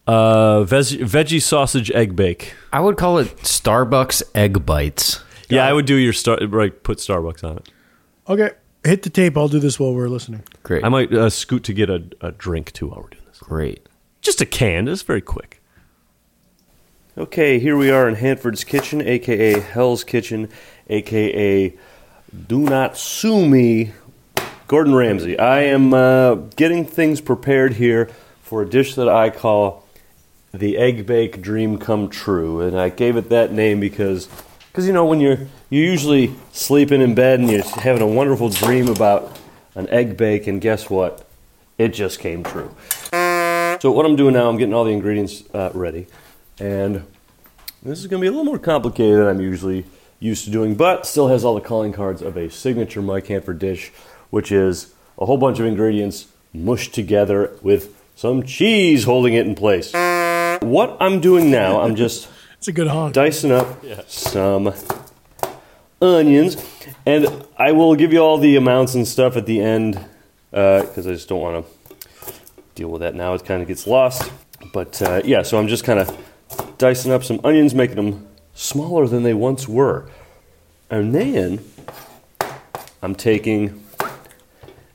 Uh, 0.08 0.64
veg- 0.64 1.00
veggie 1.02 1.42
sausage 1.42 1.92
egg 1.92 2.16
bake. 2.16 2.54
I 2.74 2.80
would 2.80 2.98
call 2.98 3.20
it 3.20 3.28
Starbucks 3.38 4.24
egg 4.34 4.66
bites. 4.66 5.24
Yeah, 5.50 5.66
I 5.68 5.74
would 5.74 5.86
do 5.86 5.96
your 5.96 6.14
star 6.14 6.38
right. 6.48 6.84
Put 6.84 6.98
Starbucks 7.00 7.44
on 7.44 7.58
it. 7.58 7.70
Okay, 8.28 8.52
hit 8.84 9.04
the 9.04 9.10
tape. 9.10 9.38
I'll 9.38 9.48
do 9.48 9.60
this 9.60 9.80
while 9.80 9.94
we're 9.94 10.08
listening. 10.10 10.44
Great. 10.64 10.84
I 10.84 10.90
might 10.90 11.14
uh, 11.14 11.30
scoot 11.30 11.64
to 11.66 11.74
get 11.74 11.90
a, 11.90 12.04
a 12.22 12.32
drink 12.32 12.72
too 12.72 12.88
while 12.88 13.02
we're 13.02 13.10
doing 13.10 13.24
this. 13.28 13.40
Great. 13.40 13.88
Just 14.22 14.42
a 14.42 14.46
can. 14.46 14.88
It's 14.88 15.02
very 15.02 15.22
quick. 15.22 15.59
Okay, 17.20 17.60
here 17.60 17.76
we 17.76 17.92
are 17.92 18.08
in 18.08 18.16
Hanford's 18.16 18.64
Kitchen, 18.64 19.02
aka 19.02 19.60
Hell's 19.60 20.06
Kitchen, 20.06 20.48
aka 20.88 21.74
Do 22.48 22.60
Not 22.62 22.96
Sue 22.96 23.46
Me, 23.46 23.92
Gordon 24.70 24.96
Ramsay. 24.96 25.38
I 25.38 25.64
am 25.64 25.94
uh, 25.94 26.36
getting 26.56 26.86
things 26.86 27.20
prepared 27.20 27.74
here 27.74 28.10
for 28.42 28.62
a 28.62 28.70
dish 28.70 28.96
that 28.96 29.10
I 29.10 29.32
call 29.32 29.86
the 30.54 30.78
Egg 30.78 31.06
Bake 31.06 31.42
Dream 31.42 31.78
Come 31.78 32.08
True, 32.08 32.62
and 32.62 32.80
I 32.80 32.88
gave 32.88 33.18
it 33.18 33.28
that 33.28 33.52
name 33.52 33.82
because, 33.82 34.30
because 34.70 34.88
you 34.88 34.94
know, 34.94 35.06
when 35.06 35.20
you're 35.20 35.40
you're 35.70 35.84
usually 35.84 36.34
sleeping 36.54 37.02
in 37.02 37.16
bed 37.16 37.42
and 37.42 37.52
you're 37.52 37.64
having 37.64 38.02
a 38.02 38.08
wonderful 38.08 38.48
dream 38.48 38.88
about 38.88 39.38
an 39.76 39.90
egg 39.90 40.16
bake, 40.16 40.48
and 40.48 40.62
guess 40.62 40.90
what? 40.90 41.28
It 41.78 41.90
just 41.90 42.20
came 42.20 42.46
true. 42.46 42.74
So 43.12 43.92
what 43.92 44.06
I'm 44.06 44.16
doing 44.16 44.36
now, 44.36 44.48
I'm 44.48 44.56
getting 44.56 44.74
all 44.74 44.86
the 44.86 44.92
ingredients 44.92 45.44
uh, 45.54 45.72
ready, 45.74 46.08
and 46.60 47.06
this 47.82 48.00
is 48.00 48.08
going 48.08 48.22
to 48.22 48.24
be 48.24 48.28
a 48.28 48.32
little 48.32 48.46
more 48.46 48.60
complicated 48.60 49.18
than 49.20 49.28
I'm 49.28 49.42
usually 49.42 49.86
used 50.20 50.44
to 50.46 50.52
doing, 50.52 50.76
but 50.76 51.06
still 51.06 51.30
has 51.30 51.46
all 51.46 51.56
the 51.56 51.62
calling 51.62 51.94
cards 51.94 52.22
of 52.22 52.36
a 52.36 52.50
signature 52.50 53.02
Mike 53.02 53.28
Hanford 53.28 53.60
dish, 53.60 53.92
which 54.30 54.52
is 54.52 54.94
a 55.18 55.26
whole 55.26 55.38
bunch 55.38 55.60
of 55.60 55.66
ingredients 55.66 56.28
mushed 56.54 56.94
together 56.94 57.52
with 57.62 57.96
some 58.16 58.44
cheese 58.44 59.06
holding 59.06 59.34
it 59.34 59.48
in 59.48 59.56
place. 59.56 59.94
What 60.62 60.98
I'm 61.00 61.22
doing 61.22 61.50
now, 61.50 61.82
I'm 61.82 61.96
just 61.96 62.30
It's 62.58 62.68
a 62.68 62.74
good 62.74 62.88
honk. 62.88 63.14
dicing 63.14 63.54
up 63.54 63.82
some 64.10 64.74
onions, 66.02 66.58
and 67.06 67.46
I 67.58 67.72
will 67.72 67.96
give 67.96 68.12
you 68.12 68.20
all 68.20 68.38
the 68.38 68.58
amounts 68.58 68.96
and 68.96 69.08
stuff 69.08 69.38
at 69.38 69.46
the 69.46 69.62
end 69.62 69.94
because 70.52 71.08
I 71.08 71.12
just 71.12 71.30
don't 71.30 71.40
want 71.40 71.66
to 71.66 72.34
deal 72.76 72.90
with 72.90 73.00
that 73.00 73.16
now. 73.16 73.34
It 73.34 73.46
kind 73.46 73.62
of 73.62 73.68
gets 73.70 73.88
lost. 73.88 74.30
But 74.74 75.02
uh, 75.02 75.22
yeah, 75.24 75.44
so 75.44 75.58
I'm 75.58 75.70
just 75.70 75.86
kind 75.86 76.00
of 76.00 76.10
dicing 76.80 77.12
up 77.12 77.24
some 77.24 77.40
onions, 77.44 77.76
making 77.76 77.98
them 77.98 78.28
smaller 78.56 79.06
than 79.06 79.22
they 79.22 79.36
once 79.36 79.68
were. 79.68 80.10
And 80.90 81.14
then 81.14 81.64
I'm 83.04 83.14
taking 83.14 83.86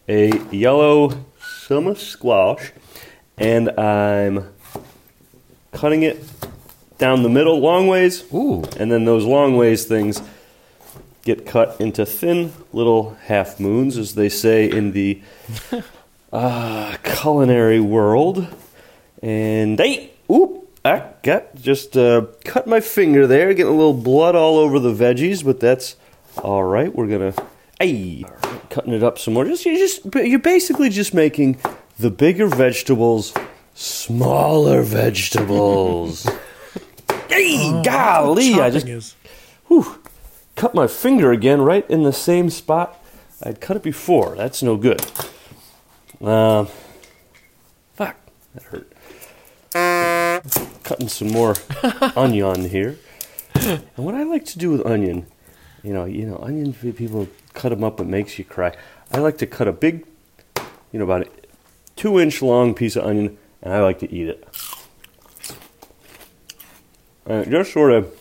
a 0.08 0.36
yellow 0.50 1.24
summer 1.38 1.94
squash 1.94 2.72
and 3.38 3.68
I'm 3.78 4.52
cutting 5.72 6.02
it 6.02 6.24
down 6.98 7.22
the 7.22 7.28
middle 7.28 7.60
long 7.60 7.86
ways. 7.86 8.24
Ooh. 8.32 8.64
And 8.78 8.90
then 8.90 9.04
those 9.04 9.24
long 9.24 9.56
ways 9.56 9.84
things 9.84 10.22
get 11.22 11.46
cut 11.46 11.80
into 11.80 12.06
thin 12.06 12.52
little 12.72 13.14
half 13.24 13.60
moons, 13.60 13.96
as 13.96 14.14
they 14.14 14.28
say 14.28 14.70
in 14.70 14.92
the 14.92 15.22
uh, 16.32 16.96
culinary 17.02 17.80
world. 17.80 18.46
And 19.22 19.78
hey, 19.78 20.12
oop, 20.30 20.63
I 20.84 21.12
got 21.22 21.54
just 21.54 21.96
uh, 21.96 22.26
cut 22.44 22.66
my 22.66 22.80
finger 22.80 23.26
there, 23.26 23.54
getting 23.54 23.72
a 23.72 23.76
little 23.76 23.94
blood 23.94 24.34
all 24.34 24.58
over 24.58 24.78
the 24.78 24.92
veggies, 24.92 25.44
but 25.44 25.60
that's 25.60 25.96
all 26.42 26.64
right. 26.64 26.94
We're 26.94 27.06
gonna, 27.06 27.34
hey, 27.80 28.24
cutting 28.68 28.92
it 28.92 29.02
up 29.02 29.18
some 29.18 29.34
more. 29.34 29.44
Just 29.44 29.64
you 29.64 29.78
just 29.78 30.04
you're 30.14 30.38
basically 30.38 30.90
just 30.90 31.14
making 31.14 31.58
the 31.98 32.10
bigger 32.10 32.48
vegetables 32.48 33.32
smaller 33.74 34.82
vegetables. 34.82 36.28
hey, 37.28 37.82
golly! 37.82 38.60
I 38.60 38.70
just 38.70 38.86
is. 38.86 39.16
whew, 39.68 40.02
cut 40.56 40.74
my 40.74 40.86
finger 40.86 41.32
again 41.32 41.62
right 41.62 41.88
in 41.88 42.02
the 42.02 42.12
same 42.12 42.50
spot 42.50 43.00
I'd 43.42 43.60
cut 43.60 43.76
it 43.76 43.82
before. 43.82 44.34
That's 44.36 44.62
no 44.62 44.76
good. 44.76 45.02
Um, 46.20 46.68
fuck, 47.94 48.16
that 48.54 48.62
hurt. 48.64 48.93
Cutting 50.84 51.08
some 51.08 51.32
more 51.32 51.54
onion 52.16 52.68
here. 52.68 52.98
And 53.54 53.82
what 53.96 54.14
I 54.14 54.22
like 54.22 54.44
to 54.46 54.58
do 54.58 54.70
with 54.70 54.84
onion, 54.86 55.26
you 55.82 55.92
know, 55.92 56.04
you 56.04 56.26
know, 56.26 56.38
onion 56.38 56.72
people 56.72 57.28
cut 57.54 57.70
them 57.70 57.82
up. 57.82 57.98
It 58.00 58.06
makes 58.06 58.38
you 58.38 58.44
cry. 58.44 58.76
I 59.10 59.18
like 59.18 59.38
to 59.38 59.46
cut 59.46 59.66
a 59.66 59.72
big, 59.72 60.06
you 60.92 60.98
know, 60.98 61.04
about 61.04 61.22
a 61.22 61.30
two 61.96 62.20
inch 62.20 62.42
long 62.42 62.74
piece 62.74 62.96
of 62.96 63.04
onion, 63.04 63.38
and 63.62 63.72
I 63.72 63.80
like 63.80 63.98
to 64.00 64.12
eat 64.12 64.28
it. 64.28 64.46
And 67.26 67.46
it 67.46 67.50
just 67.50 67.72
sort 67.72 67.92
of 67.92 68.14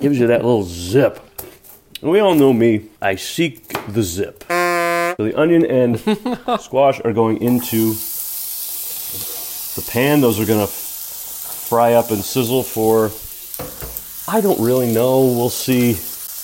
gives 0.00 0.18
you 0.18 0.26
that 0.26 0.44
little 0.44 0.64
zip. 0.64 1.20
And 2.02 2.10
we 2.10 2.20
all 2.20 2.34
know 2.34 2.52
me. 2.52 2.86
I 3.00 3.14
seek 3.14 3.68
the 3.88 4.02
zip. 4.02 4.44
So 4.48 5.24
the 5.24 5.34
onion 5.34 5.64
and 5.64 5.98
squash 6.60 7.00
are 7.04 7.12
going 7.14 7.40
into 7.40 7.94
the 9.74 9.90
pan. 9.90 10.20
Those 10.20 10.38
are 10.38 10.44
going 10.44 10.66
to 10.66 10.83
fry 11.68 11.94
up 11.94 12.10
and 12.10 12.22
sizzle 12.22 12.62
for. 12.62 13.10
I 14.28 14.40
don't 14.40 14.60
really 14.60 14.92
know. 14.92 15.20
We'll 15.20 15.50
see. 15.50 15.92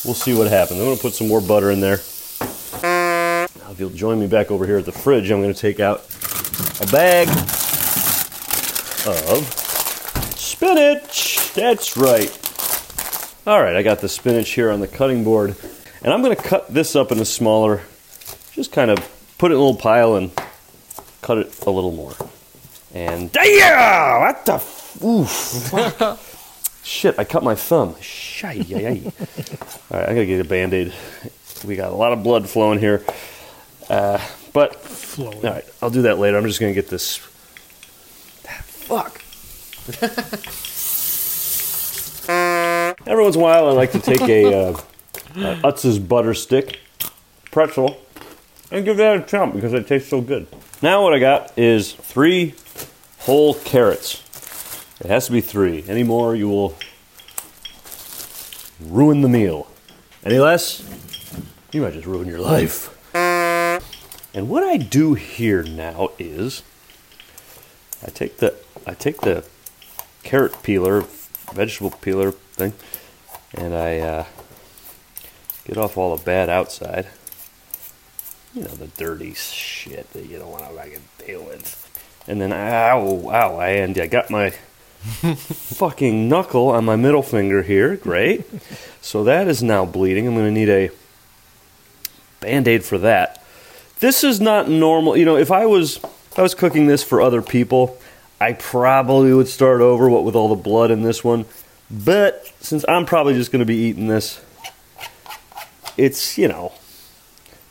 We'll 0.04 0.14
see 0.14 0.34
what 0.34 0.48
happens. 0.48 0.80
I'm 0.80 0.86
going 0.86 0.96
to 0.96 1.02
put 1.02 1.14
some 1.14 1.28
more 1.28 1.40
butter 1.40 1.70
in 1.70 1.80
there. 1.80 1.98
Now, 2.82 3.70
if 3.70 3.76
you'll 3.78 3.90
join 3.90 4.18
me 4.18 4.26
back 4.26 4.50
over 4.50 4.66
here 4.66 4.78
at 4.78 4.86
the 4.86 4.92
fridge, 4.92 5.30
I'm 5.30 5.42
going 5.42 5.52
to 5.52 5.60
take 5.60 5.80
out 5.80 6.04
a 6.80 6.86
bag 6.86 7.28
of 9.06 9.44
spinach. 10.36 11.52
That's 11.54 11.96
right. 11.96 12.30
All 13.46 13.62
right, 13.62 13.76
I 13.76 13.82
got 13.82 14.00
the 14.00 14.08
spinach 14.08 14.50
here 14.50 14.70
on 14.70 14.80
the 14.80 14.88
cutting 14.88 15.24
board, 15.24 15.56
and 16.02 16.12
I'm 16.12 16.22
going 16.22 16.36
to 16.36 16.42
cut 16.42 16.72
this 16.72 16.94
up 16.96 17.10
into 17.12 17.24
smaller. 17.24 17.82
Just 18.52 18.72
kind 18.72 18.90
of 18.90 18.98
put 19.38 19.50
it 19.50 19.54
in 19.54 19.60
a 19.60 19.64
little 19.64 19.80
pile 19.80 20.16
and 20.16 20.30
cut 21.22 21.38
it 21.38 21.66
a 21.66 21.70
little 21.70 21.92
more. 21.92 22.14
And 22.92 23.30
yeah, 23.42 24.18
what 24.20 24.44
the 24.44 24.58
oof. 25.04 25.72
Shit, 26.82 27.18
I 27.18 27.24
cut 27.24 27.42
my 27.42 27.54
thumb. 27.54 27.94
Shy, 28.00 28.56
All 28.56 29.98
right, 30.00 30.08
I 30.08 30.14
gotta 30.14 30.26
get 30.26 30.40
a 30.40 30.48
band 30.48 30.74
aid. 30.74 30.92
We 31.64 31.76
got 31.76 31.92
a 31.92 31.94
lot 31.94 32.12
of 32.12 32.22
blood 32.22 32.48
flowing 32.48 32.78
here. 32.78 33.04
Uh, 33.88 34.18
but, 34.52 34.76
all 35.18 35.32
right, 35.42 35.64
I'll 35.82 35.90
do 35.90 36.02
that 36.02 36.18
later. 36.18 36.38
I'm 36.38 36.46
just 36.46 36.58
gonna 36.58 36.72
get 36.72 36.88
this. 36.88 37.16
Fuck. 38.86 39.20
Every 43.06 43.22
once 43.22 43.34
in 43.34 43.40
a 43.40 43.44
while, 43.44 43.68
I 43.68 43.72
like 43.72 43.92
to 43.92 44.00
take 44.00 44.20
a, 44.22 44.54
uh, 44.54 44.80
a 45.36 45.66
Utz's 45.66 45.98
butter 45.98 46.34
stick 46.34 46.78
pretzel 47.50 48.00
and 48.70 48.84
give 48.84 48.96
that 48.98 49.16
a 49.16 49.20
chomp 49.20 49.54
because 49.54 49.72
it 49.72 49.86
tastes 49.86 50.08
so 50.08 50.20
good. 50.20 50.46
Now, 50.82 51.02
what 51.02 51.12
I 51.12 51.18
got 51.18 51.56
is 51.58 51.92
three 51.92 52.54
whole 53.18 53.54
carrots. 53.54 54.22
It 55.00 55.06
has 55.06 55.26
to 55.26 55.32
be 55.32 55.40
three. 55.40 55.84
Any 55.88 56.02
more, 56.02 56.34
you 56.36 56.48
will 56.48 56.76
ruin 58.80 59.22
the 59.22 59.28
meal. 59.28 59.66
Any 60.22 60.38
less, 60.38 60.84
you 61.72 61.80
might 61.80 61.94
just 61.94 62.06
ruin 62.06 62.28
your 62.28 62.40
life. 62.40 62.96
And 63.14 64.48
what 64.48 64.62
I 64.62 64.76
do 64.76 65.14
here 65.14 65.62
now 65.62 66.10
is 66.18 66.62
I 68.06 68.10
take 68.10 68.36
the 68.38 68.54
I 68.86 68.94
take 68.94 69.22
the 69.22 69.44
carrot 70.22 70.62
peeler, 70.62 71.04
vegetable 71.52 71.90
peeler 71.90 72.32
thing, 72.32 72.74
and 73.54 73.74
I 73.74 73.98
uh, 73.98 74.24
get 75.64 75.78
off 75.78 75.96
all 75.96 76.16
the 76.16 76.22
bad 76.22 76.48
outside. 76.48 77.08
You 78.54 78.62
know, 78.62 78.68
the 78.68 78.88
dirty 78.88 79.34
shit 79.34 80.12
that 80.12 80.26
you 80.26 80.38
don't 80.38 80.50
want 80.50 80.64
to 80.64 80.74
fucking 80.74 81.02
deal 81.24 81.44
with. 81.44 81.86
And 82.26 82.40
then, 82.40 82.52
ow, 82.52 83.30
ow, 83.30 83.56
I, 83.56 83.68
and 83.70 83.96
I 83.98 84.06
got 84.06 84.28
my 84.28 84.54
fucking 85.00 86.28
knuckle 86.28 86.68
on 86.68 86.84
my 86.84 86.96
middle 86.96 87.22
finger 87.22 87.62
here. 87.62 87.96
Great. 87.96 88.44
So 89.00 89.24
that 89.24 89.48
is 89.48 89.62
now 89.62 89.84
bleeding. 89.86 90.26
I'm 90.26 90.34
going 90.34 90.46
to 90.46 90.52
need 90.52 90.68
a 90.68 90.90
band 92.40 92.68
aid 92.68 92.84
for 92.84 92.98
that. 92.98 93.42
This 94.00 94.24
is 94.24 94.40
not 94.40 94.68
normal. 94.68 95.16
You 95.16 95.24
know, 95.24 95.36
if 95.36 95.50
I 95.50 95.66
was 95.66 95.96
if 95.96 96.38
I 96.38 96.42
was 96.42 96.54
cooking 96.54 96.86
this 96.86 97.02
for 97.02 97.20
other 97.20 97.42
people, 97.42 97.98
I 98.40 98.52
probably 98.52 99.34
would 99.34 99.48
start 99.48 99.80
over 99.80 100.08
what 100.08 100.24
with 100.24 100.34
all 100.34 100.48
the 100.48 100.54
blood 100.54 100.90
in 100.90 101.02
this 101.02 101.24
one. 101.24 101.44
But 101.90 102.50
since 102.60 102.84
I'm 102.88 103.04
probably 103.04 103.34
just 103.34 103.50
going 103.50 103.60
to 103.60 103.66
be 103.66 103.76
eating 103.76 104.06
this, 104.06 104.40
it's, 105.96 106.38
you 106.38 106.48
know, 106.48 106.72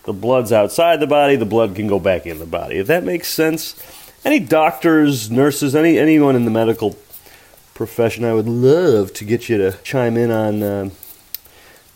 the 0.04 0.14
blood's 0.14 0.52
outside 0.52 1.00
the 1.00 1.08
body, 1.08 1.36
the 1.36 1.46
blood 1.46 1.76
can 1.76 1.88
go 1.88 2.00
back 2.00 2.26
in 2.26 2.38
the 2.40 2.46
body. 2.46 2.78
If 2.78 2.88
that 2.88 3.04
makes 3.04 3.28
sense. 3.30 3.76
Any 4.26 4.40
doctors, 4.40 5.32
nurses, 5.32 5.76
any 5.76 5.98
anyone 5.98 6.36
in 6.36 6.44
the 6.44 6.52
medical 6.52 6.98
profession, 7.80 8.26
I 8.26 8.34
would 8.34 8.50
love 8.50 9.14
to 9.14 9.24
get 9.24 9.48
you 9.48 9.58
to 9.58 9.78
chime 9.84 10.18
in 10.18 10.32
on 10.32 10.62
uh, 10.62 10.90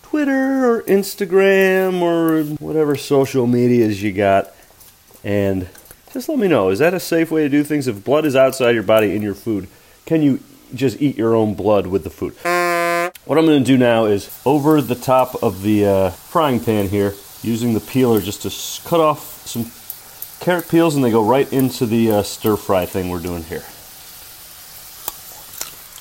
Twitter 0.01 0.65
or 0.65 0.81
Instagram 0.83 2.01
or 2.01 2.45
whatever 2.55 2.95
social 2.95 3.47
medias 3.47 4.01
you 4.01 4.13
got, 4.13 4.53
and 5.25 5.67
just 6.13 6.29
let 6.29 6.39
me 6.39 6.47
know. 6.47 6.69
Is 6.69 6.79
that 6.79 6.93
a 6.93 7.01
safe 7.01 7.31
way 7.31 7.43
to 7.43 7.49
do 7.49 7.65
things? 7.65 7.89
If 7.89 8.01
blood 8.01 8.25
is 8.25 8.33
outside 8.33 8.71
your 8.71 8.83
body 8.83 9.13
in 9.13 9.21
your 9.21 9.33
food, 9.33 9.67
can 10.05 10.21
you 10.21 10.39
just 10.73 11.01
eat 11.01 11.17
your 11.17 11.35
own 11.35 11.53
blood 11.53 11.87
with 11.87 12.05
the 12.05 12.09
food? 12.09 12.33
What 13.25 13.37
I'm 13.37 13.45
going 13.45 13.61
to 13.61 13.65
do 13.65 13.77
now 13.77 14.05
is 14.05 14.41
over 14.45 14.81
the 14.81 14.95
top 14.95 15.43
of 15.43 15.63
the 15.63 15.85
uh, 15.85 16.09
frying 16.11 16.61
pan 16.61 16.87
here, 16.87 17.13
using 17.41 17.73
the 17.73 17.81
peeler 17.81 18.21
just 18.21 18.43
to 18.43 18.89
cut 18.89 19.01
off 19.01 19.45
some 19.45 19.65
carrot 20.39 20.69
peels, 20.69 20.95
and 20.95 21.03
they 21.03 21.11
go 21.11 21.25
right 21.25 21.51
into 21.51 21.85
the 21.85 22.09
uh, 22.09 22.23
stir 22.23 22.55
fry 22.55 22.85
thing 22.85 23.09
we're 23.09 23.19
doing 23.19 23.43
here. 23.43 23.65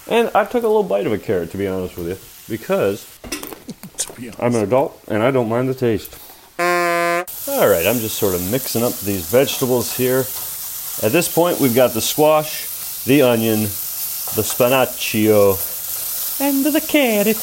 And 0.09 0.31
I 0.35 0.45
took 0.45 0.65
a 0.65 0.67
little 0.67 0.83
bite 0.83 1.07
of 1.07 1.13
a 1.13 1.19
carrot, 1.19 1.51
to 1.53 1.59
be 1.59 1.67
honest 1.67 1.97
with 1.97 2.09
you, 2.09 2.19
because 2.49 3.07
To 3.99 4.13
be 4.15 4.29
honest. 4.29 4.43
I'm 4.43 4.55
an 4.55 4.65
adult 4.65 5.01
and 5.09 5.23
I 5.23 5.31
don't 5.31 5.49
mind 5.49 5.69
the 5.69 5.75
taste. 5.75 6.19
All 6.59 7.69
right, 7.69 7.87
I'm 7.87 7.99
just 7.99 8.17
sort 8.19 8.35
of 8.35 8.51
mixing 8.51 8.83
up 8.83 8.93
these 9.01 9.31
vegetables 9.31 9.97
here. 9.97 10.21
At 11.03 11.13
this 11.13 11.33
point, 11.33 11.61
we've 11.61 11.75
got 11.75 11.93
the 11.93 12.01
squash, 12.01 13.05
the 13.05 13.23
onion, 13.23 13.63
the 13.63 14.43
spinaccio, 14.43 15.59
and 16.41 16.65
the 16.65 16.81
carrot. 16.81 17.37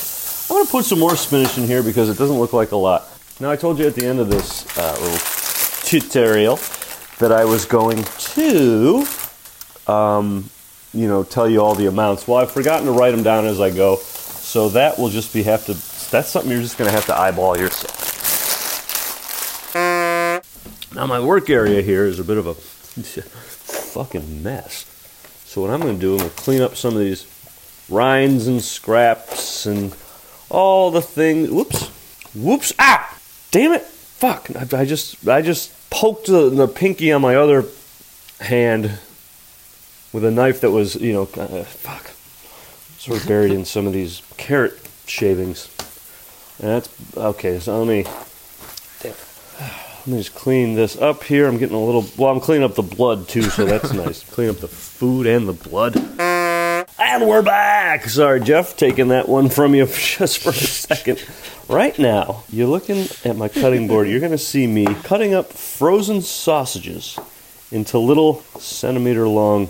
I'm 0.49 0.55
going 0.55 0.66
to 0.66 0.72
put 0.72 0.86
some 0.86 0.99
more 0.99 1.16
spinach 1.16 1.57
in 1.57 1.66
here 1.66 1.84
because 1.84 2.10
it 2.10 2.18
doesn't 2.18 2.38
look 2.39 2.53
like 2.53 2.72
a 2.72 2.78
lot. 2.78 3.07
Now, 3.39 3.51
I 3.51 3.55
told 3.55 3.80
you 3.80 3.88
at 3.88 3.95
the 3.95 4.05
end 4.05 4.20
of 4.20 4.30
this 4.30 4.66
uh, 4.78 4.97
little 4.99 5.20
tutorial 5.84 6.60
that 7.20 7.32
I 7.32 7.45
was 7.45 7.66
going 7.66 8.03
to, 8.03 9.05
um, 9.88 10.49
you 10.93 11.07
know, 11.07 11.23
tell 11.23 11.49
you 11.49 11.61
all 11.61 11.75
the 11.75 11.85
amounts. 11.85 12.27
Well, 12.27 12.39
I've 12.39 12.51
forgotten 12.51 12.85
to 12.85 12.91
write 12.91 13.11
them 13.11 13.23
down 13.23 13.45
as 13.45 13.61
I 13.61 13.69
go, 13.69 13.97
so 13.97 14.69
that 14.69 14.97
will 14.97 15.09
just 15.09 15.33
be 15.33 15.43
have 15.43 15.65
to. 15.65 15.73
That's 16.11 16.29
something 16.29 16.51
you're 16.51 16.61
just 16.61 16.77
going 16.77 16.89
to 16.89 16.95
have 16.95 17.05
to 17.05 17.17
eyeball 17.17 17.57
yourself. 17.57 18.07
Now, 20.95 21.05
my 21.05 21.19
work 21.19 21.49
area 21.49 21.81
here 21.81 22.05
is 22.05 22.19
a 22.19 22.23
bit 22.23 22.37
of 22.37 22.47
a 22.47 22.53
fucking 22.55 24.41
mess. 24.41 24.85
So, 25.45 25.61
what 25.61 25.69
I'm 25.69 25.81
going 25.81 25.95
to 25.95 26.01
do, 26.01 26.13
I'm 26.13 26.19
going 26.19 26.29
to 26.31 26.35
clean 26.35 26.61
up 26.61 26.75
some 26.75 26.93
of 26.95 26.99
these 26.99 27.27
rinds 27.89 28.47
and 28.47 28.61
scraps 28.61 29.65
and 29.65 29.95
all 30.49 30.89
the 30.89 31.01
things. 31.01 31.49
Whoops. 31.51 31.87
Whoops. 32.35 32.73
Ah! 32.79 33.17
Damn 33.51 33.73
it. 33.73 33.83
Fuck. 33.83 34.49
I, 34.55 34.81
I 34.81 34.85
just 34.85 35.27
I 35.27 35.41
just 35.41 35.71
poked 35.89 36.27
the, 36.27 36.49
the 36.49 36.67
pinky 36.67 37.11
on 37.11 37.21
my 37.21 37.35
other 37.35 37.65
hand 38.39 38.99
with 40.14 40.24
a 40.26 40.32
knife 40.32 40.62
that 40.62 40.72
was, 40.72 40.95
you 40.95 41.14
know, 41.14 41.24
uh, 41.24 41.64
fuck. 41.64 42.12
Sort 42.99 43.22
of 43.22 43.28
buried 43.28 43.51
in 43.51 43.66
some 43.66 43.88
of 43.88 43.93
these 43.93 44.22
carrot 44.38 44.78
shavings. 45.05 45.70
And 46.60 46.70
that's 46.70 46.89
okay. 47.16 47.60
So 47.60 47.78
let 47.82 47.88
me 47.88 48.03
damn. 49.01 49.14
Let 49.99 50.07
me 50.07 50.18
just 50.18 50.36
clean 50.36 50.76
this 50.76 50.97
up 50.97 51.24
here. 51.24 51.47
I'm 51.47 51.57
getting 51.57 51.76
a 51.76 51.84
little. 51.84 52.05
Well, 52.18 52.32
I'm 52.32 52.39
cleaning 52.39 52.64
up 52.64 52.76
the 52.76 52.82
blood 52.82 53.28
too, 53.28 53.43
so 53.43 53.66
that's 53.66 53.93
nice. 54.05 54.24
Clean 54.30 54.49
up 54.49 54.57
the 54.57 54.68
food 54.68 55.28
and 55.28 55.47
the 55.47 55.53
blood. 55.53 55.95
And 57.01 57.28
we're 57.28 57.41
back. 57.41 58.05
Sorry, 58.10 58.41
Jeff, 58.41 58.76
taking 58.76 59.10
that 59.10 59.30
one 59.30 59.49
from 59.49 59.74
you 59.74 59.86
just 59.93 60.39
for 60.39 60.49
a 60.49 60.53
second. 60.53 61.24
Right 61.70 61.97
now, 61.97 62.43
you're 62.49 62.68
looking 62.68 63.07
at 63.24 63.38
my 63.38 63.47
cutting 63.47 63.88
board. 63.88 64.10
You're 64.10 64.20
going 64.20 64.32
to 64.32 64.38
see 64.38 64.68
me 64.68 64.86
cutting 65.03 65.34
up 65.34 65.53
frozen 65.53 66.22
sausages 66.22 67.18
into 67.72 67.97
little 67.99 68.41
centimeter 68.60 69.28
long 69.28 69.70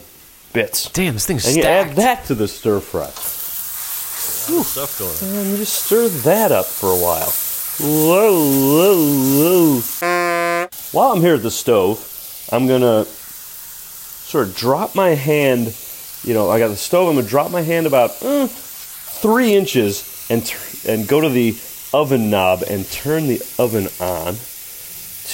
bits. 0.53 0.89
Damn, 0.91 1.13
this 1.15 1.25
thing's 1.25 1.45
And 1.45 1.55
you 1.55 1.61
stacked. 1.63 1.91
add 1.91 1.95
that 1.97 2.25
to 2.25 2.35
the 2.35 2.47
stir 2.47 2.79
fry. 2.79 3.09
Stuff 3.09 4.97
going 4.99 5.31
on. 5.31 5.37
And 5.41 5.51
you 5.51 5.57
just 5.57 5.85
stir 5.85 6.07
that 6.09 6.51
up 6.51 6.65
for 6.65 6.87
a 6.89 6.95
while. 6.97 7.31
Whoa, 7.79 8.41
whoa, 8.75 9.79
whoa. 9.81 10.67
While 10.91 11.11
I'm 11.13 11.21
here 11.21 11.35
at 11.35 11.43
the 11.43 11.51
stove, 11.51 12.05
I'm 12.51 12.67
gonna 12.67 13.05
sort 13.05 14.47
of 14.47 14.55
drop 14.55 14.95
my 14.95 15.09
hand. 15.09 15.75
You 16.23 16.33
know, 16.33 16.49
I 16.49 16.59
got 16.59 16.69
the 16.69 16.75
stove. 16.75 17.07
I'm 17.09 17.15
gonna 17.15 17.27
drop 17.27 17.51
my 17.51 17.61
hand 17.61 17.85
about 17.87 18.11
uh, 18.23 18.47
three 18.47 19.53
inches 19.55 20.27
and 20.29 20.45
tr- 20.45 20.89
and 20.89 21.07
go 21.07 21.21
to 21.21 21.29
the 21.29 21.55
oven 21.93 22.29
knob 22.29 22.63
and 22.69 22.89
turn 22.89 23.27
the 23.27 23.41
oven 23.57 23.87
on 23.99 24.35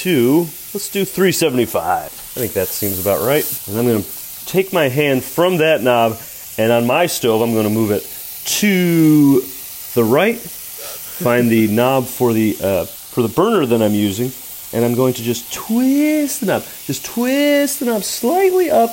to 0.01 0.39
let's 0.73 0.89
do 0.91 1.05
375. 1.05 1.81
I 1.83 2.07
think 2.09 2.53
that 2.53 2.67
seems 2.67 2.99
about 2.99 3.25
right. 3.25 3.45
And 3.67 3.79
I'm 3.79 3.85
gonna 3.87 4.03
take 4.45 4.73
my 4.73 4.89
hand 4.89 5.23
from 5.23 5.57
that 5.57 5.81
knob 5.81 6.17
and 6.57 6.71
on 6.71 6.87
my 6.87 7.05
stove 7.05 7.41
I'm 7.41 7.53
gonna 7.53 7.69
move 7.69 7.91
it 7.91 8.03
to 8.59 9.41
the 9.95 10.03
right, 10.03 10.37
find 10.37 11.49
the 11.49 11.67
knob 11.67 12.05
for 12.05 12.33
the 12.33 12.57
uh, 12.61 12.85
for 12.85 13.21
the 13.21 13.29
burner 13.29 13.65
that 13.65 13.81
I'm 13.81 13.93
using, 13.93 14.31
and 14.73 14.85
I'm 14.85 14.95
going 14.95 15.13
to 15.15 15.23
just 15.23 15.53
twist 15.53 16.41
the 16.41 16.47
knob, 16.47 16.63
just 16.85 17.05
twist 17.05 17.79
the 17.79 17.85
knob 17.85 18.03
slightly 18.03 18.69
up 18.69 18.91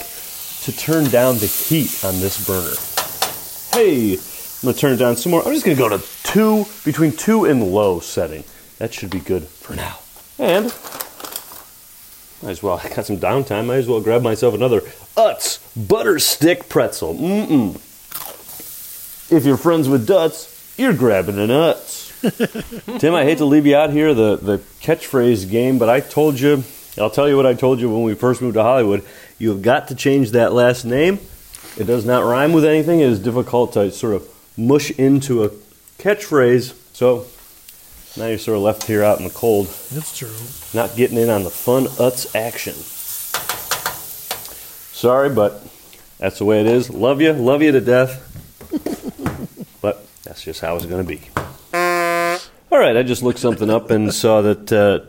to 0.63 0.73
turn 0.77 1.05
down 1.11 1.39
the 1.39 1.47
heat 1.47 2.05
on 2.05 2.21
this 2.21 2.47
burner. 2.47 2.77
Hey, 3.75 4.15
I'm 4.15 4.63
gonna 4.63 4.79
turn 4.79 4.93
it 4.93 4.97
down 4.97 5.17
some 5.17 5.33
more. 5.33 5.47
I'm 5.47 5.53
just 5.53 5.65
gonna 5.65 5.77
go 5.77 5.89
to 5.89 6.03
two, 6.23 6.65
between 6.85 7.13
two 7.13 7.45
and 7.45 7.63
low 7.63 8.01
setting. 8.01 8.45
That 8.79 8.95
should 8.95 9.11
be 9.11 9.21
good 9.21 9.43
for 9.45 9.75
now. 9.75 9.99
And 10.39 10.73
might 12.43 12.51
as 12.51 12.63
well. 12.63 12.81
I 12.85 12.89
got 12.89 13.07
some 13.07 13.19
downtime. 13.19 13.67
Might 13.67 13.77
as 13.77 13.89
well 13.89 14.01
grab 14.01 14.23
myself 14.23 14.55
another 14.55 14.81
Utz 15.17 15.61
butter 15.89 16.19
stick 16.19 16.69
pretzel. 16.69 17.15
Mm-mm. 17.15 17.77
If 19.31 19.45
you're 19.47 19.57
friends 19.57 19.89
with 19.89 20.07
Duts, 20.07 20.75
you're 20.77 20.93
grabbing 20.93 21.39
an 21.39 21.49
Utz. 21.49 22.01
Tim, 23.01 23.15
I 23.15 23.25
hate 23.25 23.39
to 23.39 23.45
leave 23.45 23.67
you 23.67 23.77
out 23.77 23.91
here 23.91 24.15
the 24.15 24.37
the 24.37 24.59
catchphrase 24.81 25.51
game, 25.51 25.79
but 25.79 25.89
I 25.89 26.01
told 26.01 26.39
you. 26.39 26.65
I'll 26.99 27.11
tell 27.11 27.27
you 27.27 27.37
what 27.37 27.47
I 27.47 27.55
told 27.55 27.81
you 27.81 27.89
when 27.89 28.03
we 28.03 28.15
first 28.15 28.43
moved 28.43 28.55
to 28.55 28.63
Hollywood. 28.63 29.03
You 29.39 29.49
have 29.51 29.63
got 29.63 29.89
to 29.89 29.95
change 29.95 30.33
that 30.33 30.53
last 30.53 30.85
name. 30.85 31.21
It 31.79 31.85
does 31.85 32.05
not 32.05 32.23
rhyme 32.23 32.53
with 32.53 32.67
anything. 32.67 33.01
It 33.01 33.09
is 33.09 33.19
difficult 33.19 33.73
to 33.73 33.91
sort 33.91 34.15
of 34.15 34.29
mush 34.59 34.91
into 34.91 35.43
a 35.43 35.49
catchphrase. 35.99 36.75
So 36.93 37.27
now 38.17 38.27
you're 38.27 38.39
sort 38.39 38.57
of 38.57 38.63
left 38.63 38.85
here 38.85 39.03
out 39.03 39.19
in 39.19 39.25
the 39.25 39.33
cold 39.33 39.69
That's 39.91 40.17
true. 40.17 40.29
Not 40.75 40.97
getting 40.97 41.19
in 41.19 41.29
on 41.31 41.45
the 41.45 41.51
fun 41.51 41.85
Utz 41.85 42.35
action. 42.35 42.75
Sorry, 44.95 45.31
but 45.31 45.67
that's 46.19 46.39
the 46.39 46.45
way 46.45 46.61
it 46.61 46.67
is. 46.67 46.91
Love 46.91 47.21
you, 47.21 47.33
love 47.33 47.63
you 47.63 47.73
to 47.73 47.81
death. 47.81 48.29
but 49.81 50.07
that's 50.23 50.43
just 50.43 50.61
how 50.61 50.77
it's 50.77 50.87
going 50.87 51.05
to 51.05 51.09
be. 51.09 51.21
All 52.71 52.79
right, 52.79 52.97
I 52.97 53.03
just 53.03 53.23
looked 53.23 53.39
something 53.39 53.69
up 53.69 53.91
and 53.91 54.15
saw 54.15 54.41
that 54.43 54.73
uh, 54.73 55.01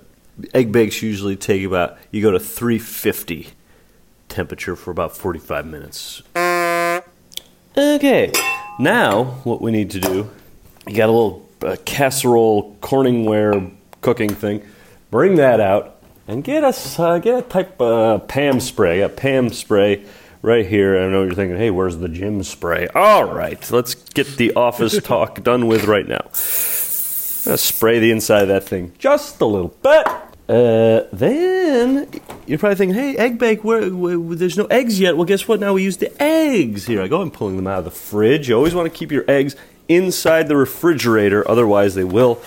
egg 0.53 0.71
bakes 0.71 1.01
usually 1.01 1.35
take 1.35 1.63
about, 1.63 1.97
you 2.11 2.21
go 2.21 2.31
to 2.31 2.39
350 2.39 3.49
temperature 4.29 4.75
for 4.75 4.91
about 4.91 5.15
45 5.15 5.65
minutes. 5.65 6.23
Okay, 7.77 8.31
now 8.79 9.23
what 9.43 9.61
we 9.61 9.71
need 9.71 9.91
to 9.91 9.99
do, 9.99 10.29
you 10.87 10.95
got 10.95 11.09
a 11.09 11.11
little 11.11 11.49
uh, 11.61 11.75
casserole 11.85 12.75
Corningware 12.81 13.71
cooking 14.01 14.29
thing. 14.29 14.63
Bring 15.13 15.35
that 15.35 15.59
out 15.59 15.97
and 16.27 16.43
get 16.43 16.63
us 16.63 16.97
uh, 16.97 17.19
get 17.19 17.37
a 17.37 17.41
type 17.43 17.79
uh, 17.79 18.17
Pam 18.17 18.59
spray. 18.59 19.01
A 19.01 19.09
Pam 19.09 19.49
spray 19.49 20.03
right 20.41 20.65
here. 20.65 20.99
I 20.99 21.07
know 21.07 21.21
you're 21.21 21.35
thinking, 21.35 21.55
hey, 21.55 21.69
where's 21.69 21.97
the 21.97 22.09
Jim 22.09 22.41
spray? 22.41 22.87
All 22.95 23.25
right, 23.25 23.69
let's 23.69 23.93
get 23.93 24.25
the 24.37 24.55
office 24.55 24.99
talk 25.03 25.43
done 25.43 25.67
with 25.67 25.83
right 25.83 26.07
now. 26.07 26.23
I'm 26.25 27.57
spray 27.57 27.99
the 27.99 28.09
inside 28.09 28.41
of 28.41 28.47
that 28.47 28.63
thing 28.63 28.93
just 28.97 29.39
a 29.39 29.45
little 29.45 29.67
bit. 29.83 30.07
Uh, 30.49 31.07
then 31.13 32.09
you're 32.47 32.57
probably 32.57 32.77
thinking, 32.77 32.95
"Hey, 32.95 33.15
egg 33.15 33.37
bake, 33.37 33.63
where, 33.63 33.93
where, 33.93 34.17
there's 34.17 34.57
no 34.57 34.65
eggs 34.65 34.99
yet." 34.99 35.15
Well, 35.15 35.25
guess 35.25 35.47
what? 35.47 35.59
Now 35.59 35.73
we 35.73 35.83
use 35.83 35.97
the 35.97 36.11
eggs. 36.19 36.87
Here 36.87 37.03
I 37.03 37.07
go. 37.07 37.21
I'm 37.21 37.29
pulling 37.29 37.57
them 37.57 37.67
out 37.67 37.77
of 37.77 37.85
the 37.85 37.91
fridge. 37.91 38.49
You 38.49 38.55
always 38.55 38.73
want 38.73 38.91
to 38.91 38.97
keep 38.97 39.11
your 39.11 39.25
eggs 39.27 39.55
inside 39.87 40.47
the 40.47 40.57
refrigerator, 40.57 41.47
otherwise 41.47 41.93
they 41.93 42.03
will 42.03 42.41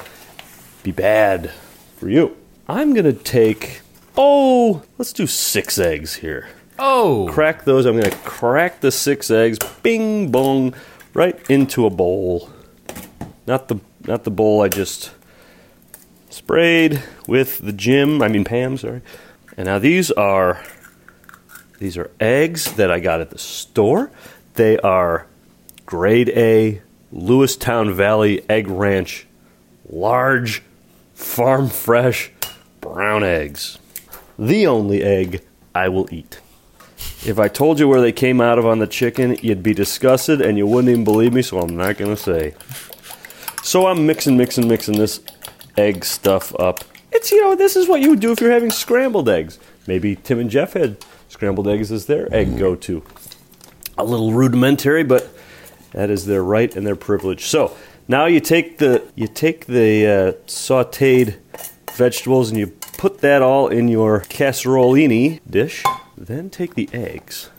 be 0.83 0.91
bad 0.91 1.53
for 1.97 2.09
you. 2.09 2.37
I'm 2.69 2.95
gonna 2.95 3.13
take 3.13 3.81
oh, 4.17 4.83
let's 4.99 5.13
do 5.13 5.27
six 5.27 5.79
eggs 5.79 6.15
here. 6.17 6.49
Oh, 6.79 7.29
Crack 7.31 7.65
those. 7.65 7.87
I'm 7.87 7.97
gonna 7.97 8.15
crack 8.17 8.81
the 8.81 8.91
six 8.91 9.31
eggs, 9.31 9.59
bing 9.83 10.31
bong, 10.31 10.75
right 11.15 11.39
into 11.51 11.87
a 11.87 11.91
bowl. 11.91 12.51
Not 13.47 13.69
the 13.69 13.81
not 14.07 14.25
the 14.25 14.31
bowl 14.31 14.63
I 14.63 14.69
just 14.69 15.13
sprayed 16.31 17.03
with 17.27 17.59
the 17.59 17.73
Jim. 17.73 18.23
I 18.23 18.29
mean 18.29 18.45
Pam, 18.45 18.77
sorry. 18.77 19.03
And 19.57 19.67
now 19.67 19.79
these 19.79 20.11
are 20.13 20.63
These 21.79 21.97
are 21.97 22.11
eggs 22.21 22.73
that 22.73 22.91
I 22.91 23.01
got 23.01 23.21
at 23.21 23.31
the 23.31 23.39
store. 23.39 24.11
They 24.55 24.79
are 24.79 25.27
grade 25.85 26.31
A 26.31 26.83
Lewistown 27.15 27.95
Valley 27.95 28.45
Egg 28.51 28.69
Ranch, 28.69 29.27
large, 29.89 30.63
farm 31.15 31.69
fresh 31.69 32.33
brown 32.93 33.25
eggs. 33.25 33.79
The 34.39 34.67
only 34.67 35.03
egg 35.03 35.43
I 35.75 35.89
will 35.89 36.13
eat. 36.13 36.41
If 37.25 37.39
I 37.39 37.49
told 37.49 37.81
you 37.81 37.89
where 37.89 38.01
they 38.01 38.13
came 38.13 38.41
out 38.41 38.59
of 38.59 38.67
on 38.67 38.79
the 38.79 38.87
chicken, 38.87 39.37
you'd 39.43 39.63
be 39.63 39.75
disgusted 39.75 40.41
and 40.41 40.57
you 40.57 40.67
wouldn't 40.67 40.91
even 40.91 41.05
believe 41.05 41.33
me, 41.33 41.43
so 41.43 41.59
I'm 41.59 41.77
not 41.77 41.97
going 41.97 42.15
to 42.15 42.23
say. 42.23 42.55
So 43.63 43.87
I'm 43.87 44.07
mixing, 44.07 44.37
mixing, 44.37 44.69
mixing 44.69 44.99
this 44.99 45.21
egg 45.77 46.05
stuff 46.05 46.55
up. 46.59 46.85
It's, 47.13 47.33
you 47.33 47.41
know, 47.43 47.55
this 47.55 47.77
is 47.77 47.89
what 47.89 48.01
you 48.01 48.11
would 48.11 48.21
do 48.21 48.33
if 48.33 48.41
you're 48.41 48.53
having 48.53 48.71
scrambled 48.71 49.29
eggs. 49.29 49.59
Maybe 49.87 50.17
Tim 50.17 50.39
and 50.39 50.51
Jeff 50.51 50.75
had 50.75 51.05
scrambled 51.29 51.69
eggs 51.69 51.91
as 51.91 52.07
their 52.07 52.33
egg 52.35 52.59
go 52.59 52.75
to. 52.77 53.03
A 53.99 54.05
little 54.05 54.33
rudimentary, 54.33 55.03
but 55.03 55.29
that 55.93 56.11
is 56.11 56.27
their 56.27 56.43
right 56.43 56.75
and 56.77 56.87
their 56.87 56.97
privilege. 56.97 57.47
So 57.47 57.77
now 58.09 58.27
you 58.27 58.41
take 58.41 58.79
the 58.79 59.03
you 59.15 59.27
take 59.27 59.67
the 59.67 60.07
uh, 60.07 60.33
sautéed 60.47 61.37
vegetables 61.97 62.51
and 62.51 62.59
you 62.59 62.69
put 62.69 63.19
that 63.19 63.43
all 63.43 63.69
in 63.69 63.89
your 63.89 64.21
casserolini 64.23 65.41
dish. 65.49 65.83
Then 66.17 66.51
take 66.51 66.75
the 66.75 66.89
eggs 66.93 67.51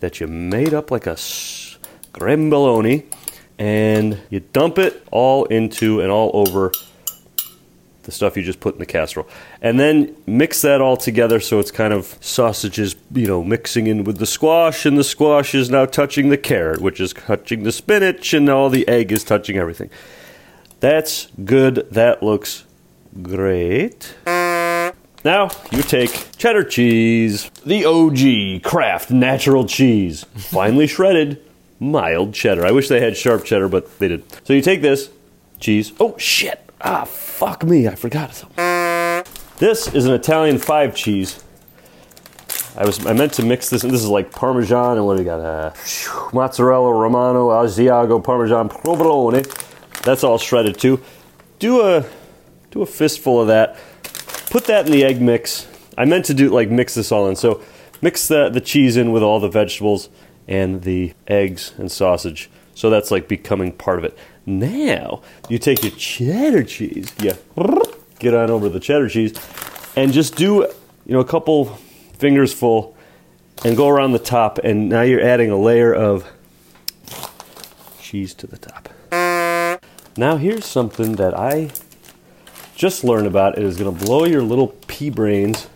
that 0.00 0.20
you 0.20 0.26
made 0.26 0.74
up 0.74 0.90
like 0.90 1.06
a 1.06 1.14
scramboloni 1.14 3.04
and 3.58 4.20
you 4.30 4.40
dump 4.40 4.78
it 4.78 5.06
all 5.10 5.44
into 5.46 6.00
and 6.00 6.10
all 6.10 6.30
over 6.34 6.72
the 8.02 8.12
stuff 8.12 8.36
you 8.36 8.42
just 8.42 8.60
put 8.60 8.74
in 8.74 8.78
the 8.78 8.86
casserole. 8.86 9.28
And 9.60 9.78
then 9.80 10.16
mix 10.26 10.62
that 10.62 10.80
all 10.80 10.96
together 10.96 11.40
so 11.40 11.58
it's 11.58 11.72
kind 11.72 11.92
of 11.92 12.16
sausages, 12.20 12.94
you 13.12 13.26
know, 13.26 13.42
mixing 13.42 13.88
in 13.88 14.04
with 14.04 14.18
the 14.18 14.26
squash, 14.26 14.86
and 14.86 14.96
the 14.96 15.04
squash 15.04 15.54
is 15.54 15.70
now 15.70 15.86
touching 15.86 16.28
the 16.28 16.38
carrot, 16.38 16.80
which 16.80 17.00
is 17.00 17.12
touching 17.12 17.64
the 17.64 17.72
spinach, 17.72 18.32
and 18.32 18.48
all 18.48 18.70
the 18.70 18.86
egg 18.86 19.10
is 19.10 19.24
touching 19.24 19.56
everything. 19.56 19.90
That's 20.78 21.26
good. 21.44 21.88
That 21.90 22.22
looks 22.22 22.64
great. 23.22 24.14
Now 24.26 25.50
you 25.72 25.82
take 25.82 26.36
cheddar 26.36 26.62
cheese, 26.62 27.50
the 27.64 27.84
OG 27.84 28.62
Kraft 28.62 29.10
natural 29.10 29.66
cheese, 29.66 30.24
finely 30.36 30.86
shredded, 30.86 31.42
mild 31.80 32.32
cheddar. 32.32 32.64
I 32.64 32.70
wish 32.70 32.88
they 32.88 33.00
had 33.00 33.16
sharp 33.16 33.44
cheddar, 33.44 33.68
but 33.68 33.98
they 33.98 34.08
didn't. 34.08 34.40
So 34.44 34.52
you 34.52 34.62
take 34.62 34.82
this 34.82 35.10
cheese. 35.58 35.92
Oh 35.98 36.16
shit! 36.18 36.60
Ah, 36.80 37.04
fuck 37.04 37.64
me! 37.64 37.88
I 37.88 37.94
forgot 37.94 38.34
something. 38.34 38.56
This 39.58 39.92
is 39.94 40.06
an 40.06 40.12
Italian 40.12 40.58
five 40.58 40.94
cheese. 40.94 41.42
I 42.76 42.84
was 42.84 43.04
I 43.06 43.12
meant 43.14 43.32
to 43.34 43.44
mix 43.44 43.70
this. 43.70 43.82
This 43.82 43.94
is 43.94 44.08
like 44.08 44.30
Parmesan 44.30 44.98
and 44.98 45.06
what 45.06 45.14
do 45.14 45.20
we 45.20 45.24
got? 45.24 45.40
Uh, 45.40 45.72
mozzarella 46.32 46.92
Romano, 46.92 47.48
Asiago, 47.48 48.22
Parmesan, 48.22 48.68
provolone. 48.68 49.44
That's 50.02 50.22
all 50.22 50.38
shredded 50.38 50.78
too. 50.78 51.02
Do 51.58 51.80
a 51.80 52.04
do 52.76 52.82
a 52.82 52.86
fistful 52.86 53.40
of 53.40 53.48
that. 53.48 53.76
Put 54.50 54.66
that 54.66 54.86
in 54.86 54.92
the 54.92 55.04
egg 55.04 55.20
mix. 55.20 55.66
I 55.96 56.04
meant 56.04 56.26
to 56.26 56.34
do 56.34 56.50
like 56.50 56.70
mix 56.70 56.94
this 56.94 57.10
all 57.10 57.28
in. 57.28 57.36
So 57.36 57.62
mix 58.02 58.28
the 58.28 58.50
the 58.50 58.60
cheese 58.60 58.96
in 58.96 59.12
with 59.12 59.22
all 59.22 59.40
the 59.40 59.48
vegetables 59.48 60.10
and 60.46 60.82
the 60.82 61.14
eggs 61.26 61.72
and 61.78 61.90
sausage. 61.90 62.50
So 62.74 62.90
that's 62.90 63.10
like 63.10 63.28
becoming 63.28 63.72
part 63.72 63.98
of 63.98 64.04
it. 64.04 64.16
Now 64.44 65.22
you 65.48 65.58
take 65.58 65.82
your 65.82 65.92
cheddar 65.92 66.64
cheese. 66.64 67.12
Yeah, 67.18 67.36
get 68.18 68.34
on 68.34 68.50
over 68.50 68.68
the 68.68 68.80
cheddar 68.80 69.08
cheese, 69.08 69.32
and 69.96 70.12
just 70.12 70.36
do 70.36 70.68
you 71.06 71.14
know 71.14 71.20
a 71.20 71.24
couple 71.24 71.64
fingers 72.18 72.52
full, 72.52 72.94
and 73.64 73.76
go 73.76 73.88
around 73.88 74.12
the 74.12 74.18
top. 74.18 74.58
And 74.58 74.90
now 74.90 75.00
you're 75.02 75.22
adding 75.22 75.50
a 75.50 75.56
layer 75.56 75.94
of 75.94 76.30
cheese 77.98 78.34
to 78.34 78.46
the 78.46 78.58
top. 78.58 78.90
Now 80.18 80.36
here's 80.36 80.66
something 80.66 81.16
that 81.16 81.36
I 81.36 81.70
just 82.76 83.02
learned 83.02 83.26
about. 83.26 83.58
It 83.58 83.64
is 83.64 83.76
going 83.76 83.96
to 83.96 84.04
blow 84.04 84.24
your 84.24 84.42
little 84.42 84.68
pea 84.86 85.10
brains. 85.10 85.68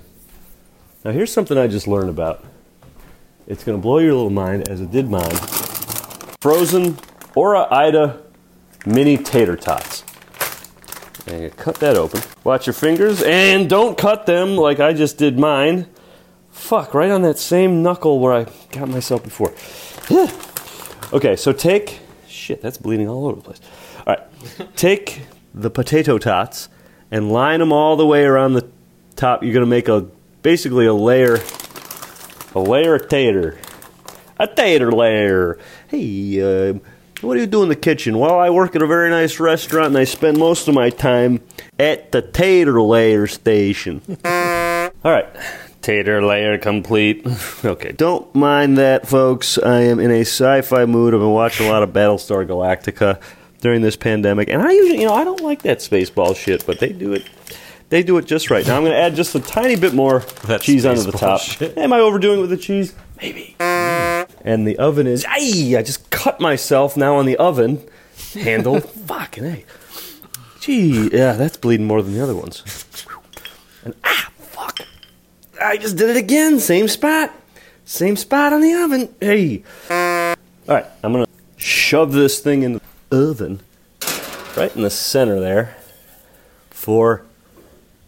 Now 1.05 1.11
here's 1.11 1.33
something 1.33 1.57
I 1.59 1.67
just 1.67 1.89
learned 1.89 2.11
about. 2.11 2.45
It's 3.47 3.65
going 3.65 3.77
to 3.77 3.83
blow 3.83 3.99
your 3.99 4.15
little 4.15 4.31
mind, 4.31 4.69
as 4.69 4.81
it 4.81 4.93
did 4.93 5.11
mine. 5.11 5.35
Frozen 6.41 6.99
Ore-Ida 7.35 8.23
mini 8.87 9.17
tater 9.17 9.57
tots. 9.57 10.05
And 11.27 11.57
cut 11.57 11.77
that 11.77 11.97
open. 11.97 12.21
Watch 12.45 12.67
your 12.67 12.75
fingers 12.75 13.23
and 13.23 13.69
don't 13.69 13.97
cut 13.97 14.27
them 14.27 14.57
like 14.57 14.79
I 14.79 14.93
just 14.93 15.17
did 15.17 15.39
mine. 15.39 15.87
Fuck, 16.51 16.95
right 16.95 17.11
on 17.11 17.23
that 17.23 17.39
same 17.39 17.83
knuckle 17.83 18.21
where 18.21 18.33
I 18.33 18.47
got 18.73 18.89
myself 18.89 19.23
before. 19.23 19.53
okay, 21.13 21.37
so 21.37 21.53
take. 21.53 22.01
Shit, 22.29 22.63
that's 22.63 22.79
bleeding 22.79 23.09
all 23.09 23.27
over 23.27 23.37
the 23.37 23.43
place. 23.43 23.61
All 24.07 24.17
right, 24.17 24.77
take 24.77 25.23
the 25.55 25.71
potato 25.71 26.19
tots 26.19 26.69
and 27.11 27.31
line 27.33 27.61
them 27.61 27.73
all 27.73 27.97
the 27.97 28.07
way 28.07 28.25
around 28.25 28.55
the 28.55 28.69
top. 29.17 29.43
You're 29.43 29.55
gonna 29.55 29.67
make 29.67 29.89
a 29.89 30.07
basically 30.43 30.87
a 30.87 30.95
layer, 30.95 31.39
a 32.55 32.61
layer 32.61 32.95
of 32.95 33.09
tater, 33.09 33.59
a 34.39 34.47
tater 34.47 34.93
layer. 34.93 35.59
Hey, 35.89 36.41
uh, 36.41 36.79
what 37.21 37.35
do 37.35 37.41
you 37.41 37.47
do 37.47 37.63
in 37.63 37.69
the 37.69 37.77
kitchen? 37.77 38.19
Well, 38.19 38.39
I 38.39 38.49
work 38.51 38.75
at 38.75 38.83
a 38.83 38.87
very 38.87 39.11
nice 39.11 39.39
restaurant 39.39 39.89
and 39.89 39.99
I 39.99 40.05
spend 40.05 40.39
most 40.39 40.69
of 40.69 40.75
my 40.75 40.89
time 40.89 41.41
at 41.79 42.13
the 42.13 42.23
tater 42.23 42.81
layer 42.81 43.27
station. 43.27 44.01
All 44.25 44.91
right. 45.05 45.27
Tater 45.83 46.25
layer 46.25 46.59
complete. 46.59 47.27
okay, 47.65 47.93
don't 47.93 48.35
mind 48.35 48.77
that, 48.77 49.07
folks. 49.07 49.59
I 49.59 49.81
am 49.81 49.99
in 49.99 50.11
a 50.11 50.21
sci 50.21 50.61
fi 50.61 50.85
mood. 50.85 51.15
I've 51.15 51.21
been 51.21 51.31
watching 51.31 51.67
a 51.67 51.71
lot 51.71 51.83
of 51.83 51.91
Battlestar 51.91 52.47
Galactica 52.47 53.21
during 53.61 53.83
this 53.83 53.97
pandemic, 53.97 54.49
and 54.49 54.63
I 54.63 54.73
usually, 54.73 55.01
you 55.01 55.07
know, 55.07 55.15
I 55.15 55.25
don't 55.25 55.41
like 55.41 55.63
that 55.63 55.79
spaceball 55.79 56.37
shit, 56.37 56.67
but 56.67 56.79
they 56.79 56.91
do 56.93 57.13
it. 57.13 57.29
They 57.91 58.03
do 58.03 58.17
it 58.19 58.27
just 58.27 58.51
right. 58.51 58.65
Now 58.67 58.77
I'm 58.77 58.83
going 58.83 58.93
to 58.93 58.99
add 58.99 59.17
just 59.17 59.35
a 59.35 59.41
tiny 59.41 59.75
bit 59.75 59.95
more 59.95 60.21
cheese 60.61 60.87
onto 60.87 61.03
the 61.03 61.13
top. 61.13 61.41
shit. 61.41 61.77
Am 61.77 61.93
I 61.93 61.99
overdoing 61.99 62.39
it 62.39 62.43
with 62.43 62.51
the 62.51 62.57
cheese? 62.57 62.95
Maybe. 63.21 63.57
And 63.59 64.67
the 64.67 64.79
oven 64.79 65.07
is. 65.09 65.27
Ay, 65.29 65.75
I 65.77 65.83
just 65.83 66.09
cut 66.11 66.41
myself 66.41 66.97
now 66.97 67.17
on 67.17 67.27
the 67.27 67.37
oven 67.37 67.83
handle. 68.33 68.81
Fucking 69.07 69.45
a. 69.45 69.65
Gee, 70.61 71.09
yeah, 71.11 71.33
that's 71.33 71.57
bleeding 71.57 71.87
more 71.87 72.01
than 72.03 72.15
the 72.15 72.23
other 72.23 72.37
ones. 72.37 72.63
And 73.83 73.95
ah, 74.05 74.31
fuck. 74.39 74.81
I 75.61 75.79
just 75.79 75.97
did 75.97 76.11
it 76.11 76.17
again. 76.17 76.61
Same 76.61 76.87
spot. 76.87 77.35
Same 77.87 78.15
spot 78.15 78.53
on 78.53 78.61
the 78.61 78.75
oven. 78.75 79.15
Hey. 79.21 79.65
All 79.91 80.77
right, 80.77 80.87
I'm 81.03 81.13
gonna 81.13 81.27
shove 81.57 82.13
this 82.13 82.41
thing 82.41 82.63
in 82.63 82.75
the 82.75 82.81
oven, 83.11 83.61
right 84.57 84.75
in 84.75 84.83
the 84.83 84.91
center 84.91 85.41
there, 85.41 85.77
for 86.71 87.25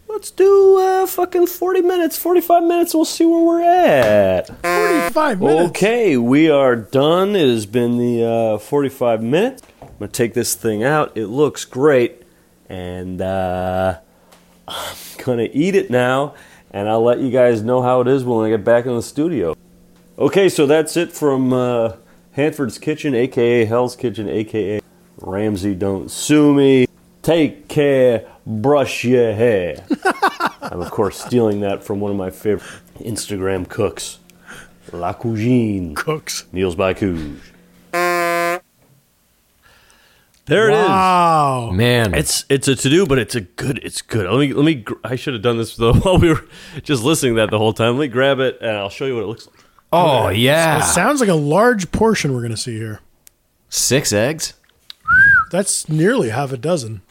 let's 0.07 0.31
do 0.31 0.79
uh, 0.79 1.05
fucking 1.05 1.47
40 1.47 1.81
minutes, 1.81 2.17
45 2.17 2.63
minutes. 2.63 2.93
We'll 2.93 3.05
see 3.05 3.25
where 3.25 3.43
we're 3.43 3.61
at. 3.61 4.47
45 4.47 5.41
minutes. 5.41 5.69
Okay, 5.71 6.17
we 6.17 6.49
are 6.49 6.75
done. 6.75 7.35
It 7.35 7.49
has 7.49 7.65
been 7.65 7.97
the 7.97 8.23
uh, 8.23 8.57
45 8.59 9.21
minutes. 9.23 9.63
I'm 9.81 9.87
going 9.99 9.99
to 9.99 10.07
take 10.07 10.33
this 10.33 10.55
thing 10.55 10.83
out. 10.83 11.17
It 11.17 11.27
looks 11.27 11.65
great. 11.65 12.23
And 12.69 13.21
uh, 13.21 13.99
I'm 14.67 14.95
going 15.17 15.39
to 15.39 15.53
eat 15.55 15.75
it 15.75 15.89
now. 15.89 16.35
And 16.71 16.87
I'll 16.87 17.03
let 17.03 17.19
you 17.19 17.29
guys 17.29 17.61
know 17.61 17.81
how 17.81 18.01
it 18.01 18.07
is 18.07 18.23
when 18.23 18.45
I 18.45 18.49
get 18.49 18.63
back 18.63 18.85
in 18.85 18.95
the 18.95 19.01
studio. 19.01 19.55
Okay, 20.17 20.47
so 20.47 20.65
that's 20.65 20.95
it 20.95 21.11
from 21.11 21.53
uh, 21.53 21.93
Hanford's 22.33 22.77
Kitchen, 22.77 23.13
aka 23.13 23.65
Hell's 23.65 23.95
Kitchen, 23.95 24.29
aka 24.29 24.79
Ramsay 25.27 25.75
Don't 25.75 26.11
Sue 26.11 26.53
Me. 26.53 26.85
Take 27.21 27.69
care, 27.69 28.25
brush 28.45 29.05
your 29.05 29.33
hair. 29.33 29.85
I'm, 30.61 30.81
of 30.81 30.91
course, 30.91 31.17
stealing 31.23 31.61
that 31.61 31.81
from 31.83 32.01
one 32.01 32.11
of 32.11 32.17
my 32.17 32.29
favorite 32.29 32.69
Instagram 32.99 33.67
cooks, 33.69 34.19
La 34.91 35.13
Cuisine. 35.13 35.95
Cooks. 35.95 36.45
Niels 36.51 36.75
by 36.75 36.93
Couge. 36.93 37.39
There 40.45 40.67
it 40.69 40.73
is. 40.73 40.87
Wow. 40.89 41.69
Man, 41.71 42.13
It's 42.13 42.43
it's 42.49 42.67
a 42.67 42.75
to 42.75 42.89
do, 42.89 43.05
but 43.05 43.17
it's 43.17 43.33
a 43.35 43.41
good. 43.41 43.79
It's 43.81 44.01
good. 44.01 44.29
Let 44.29 44.39
me 44.39 44.51
let 44.53 44.65
me. 44.65 44.75
gr- 44.75 44.95
I 45.05 45.15
should 45.15 45.33
have 45.33 45.41
done 45.41 45.57
this 45.57 45.75
though 45.77 45.93
while 45.93 46.17
we 46.17 46.27
were 46.33 46.43
just 46.83 47.01
listening 47.03 47.35
to 47.35 47.41
that 47.41 47.49
the 47.49 47.57
whole 47.57 47.71
time. 47.71 47.97
Let 47.97 48.01
me 48.01 48.07
grab 48.09 48.39
it 48.39 48.57
and 48.59 48.71
I'll 48.71 48.89
show 48.89 49.05
you 49.05 49.15
what 49.15 49.23
it 49.23 49.27
looks 49.27 49.47
like. 49.47 49.55
oh 49.93 50.27
yeah, 50.27 50.79
It 50.79 50.83
sounds 50.91 51.21
like 51.21 51.29
a 51.29 51.33
large 51.35 51.89
portion 51.93 52.33
we're 52.33 52.41
going 52.41 52.51
to 52.51 52.57
see 52.57 52.75
here. 52.77 52.99
six 53.69 54.11
eggs 54.11 54.55
That's 55.53 55.87
nearly 55.87 56.29
half 56.29 56.51
a 56.51 56.57
dozen. 56.57 57.03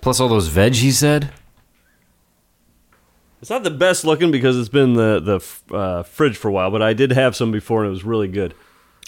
plus 0.00 0.18
all 0.18 0.28
those 0.28 0.48
veg. 0.48 0.76
He 0.76 0.90
said. 0.90 1.30
It's 3.42 3.50
not 3.50 3.64
the 3.64 3.70
best 3.70 4.02
looking 4.02 4.30
because 4.30 4.58
it's 4.58 4.70
been 4.70 4.94
the 4.94 5.20
the 5.68 5.74
uh, 5.76 6.02
fridge 6.04 6.38
for 6.38 6.48
a 6.48 6.52
while, 6.52 6.70
but 6.70 6.80
I 6.80 6.94
did 6.94 7.12
have 7.12 7.36
some 7.36 7.52
before 7.52 7.82
and 7.82 7.88
it 7.88 7.90
was 7.90 8.02
really 8.02 8.28
good. 8.28 8.54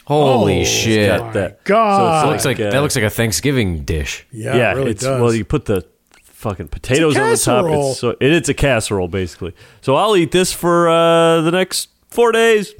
Holy 0.04 0.60
Oh, 0.60 0.64
shit! 0.64 1.08
Got 1.08 1.32
that. 1.32 1.64
God. 1.64 2.24
So 2.24 2.30
Looks 2.30 2.44
like 2.44 2.60
uh, 2.60 2.68
that 2.70 2.80
looks 2.80 2.94
like 2.94 3.06
a 3.06 3.10
Thanksgiving 3.10 3.84
dish. 3.84 4.26
Yeah, 4.30 4.54
yeah. 4.54 4.72
it 4.72 4.74
really 4.76 4.90
it's 4.90 5.02
does. 5.02 5.18
well, 5.18 5.32
you 5.32 5.46
put 5.46 5.64
the 5.64 5.86
fucking 6.24 6.68
potatoes 6.68 7.16
on 7.16 7.30
the 7.30 7.36
top. 7.38 7.64
It's 7.70 7.98
so 7.98 8.10
it, 8.10 8.16
it's 8.20 8.50
a 8.50 8.54
casserole 8.54 9.08
basically. 9.08 9.54
So 9.80 9.96
I'll 9.96 10.14
eat 10.14 10.30
this 10.30 10.52
for 10.52 10.90
uh, 10.90 11.40
the 11.40 11.52
next 11.52 11.88
four 12.10 12.32
days. 12.32 12.74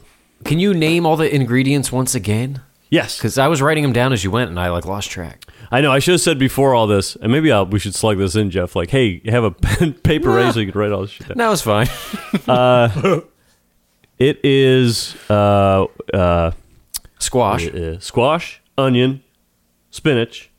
Can 0.44 0.58
you 0.60 0.74
name 0.74 1.06
all 1.06 1.16
the 1.16 1.34
ingredients 1.34 1.90
once 1.90 2.14
again? 2.14 2.60
Yes, 2.90 3.16
Because 3.18 3.38
I 3.38 3.48
was 3.48 3.60
writing 3.62 3.82
them 3.82 3.92
down 3.92 4.12
as 4.12 4.22
you 4.24 4.30
went, 4.30 4.50
and 4.50 4.58
I 4.60 4.68
like 4.70 4.84
lost 4.86 5.10
track. 5.10 5.44
I 5.70 5.80
know. 5.80 5.92
I 5.92 5.98
should 5.98 6.12
have 6.12 6.20
said 6.20 6.38
before 6.38 6.74
all 6.74 6.86
this, 6.86 7.14
and 7.16 7.30
maybe 7.30 7.52
I'll, 7.52 7.66
we 7.66 7.78
should 7.78 7.94
slug 7.94 8.18
this 8.18 8.34
in, 8.34 8.50
Jeff. 8.50 8.74
Like, 8.74 8.90
hey, 8.90 9.20
have 9.26 9.44
a 9.44 9.50
pen, 9.52 9.92
paper 9.94 10.50
so 10.52 10.60
you 10.60 10.70
can 10.72 10.80
write 10.80 10.92
all 10.92 11.02
this 11.02 11.10
shit 11.10 11.28
down. 11.28 11.36
That 11.38 11.48
was 11.48 11.62
fine. 11.62 11.88
It 14.18 14.40
is 14.44 15.14
uh, 15.30 15.86
uh, 16.12 16.50
Squash. 17.20 17.68
uh, 17.68 18.00
squash, 18.00 18.60
onion, 18.76 19.22
spinach, 19.90 20.50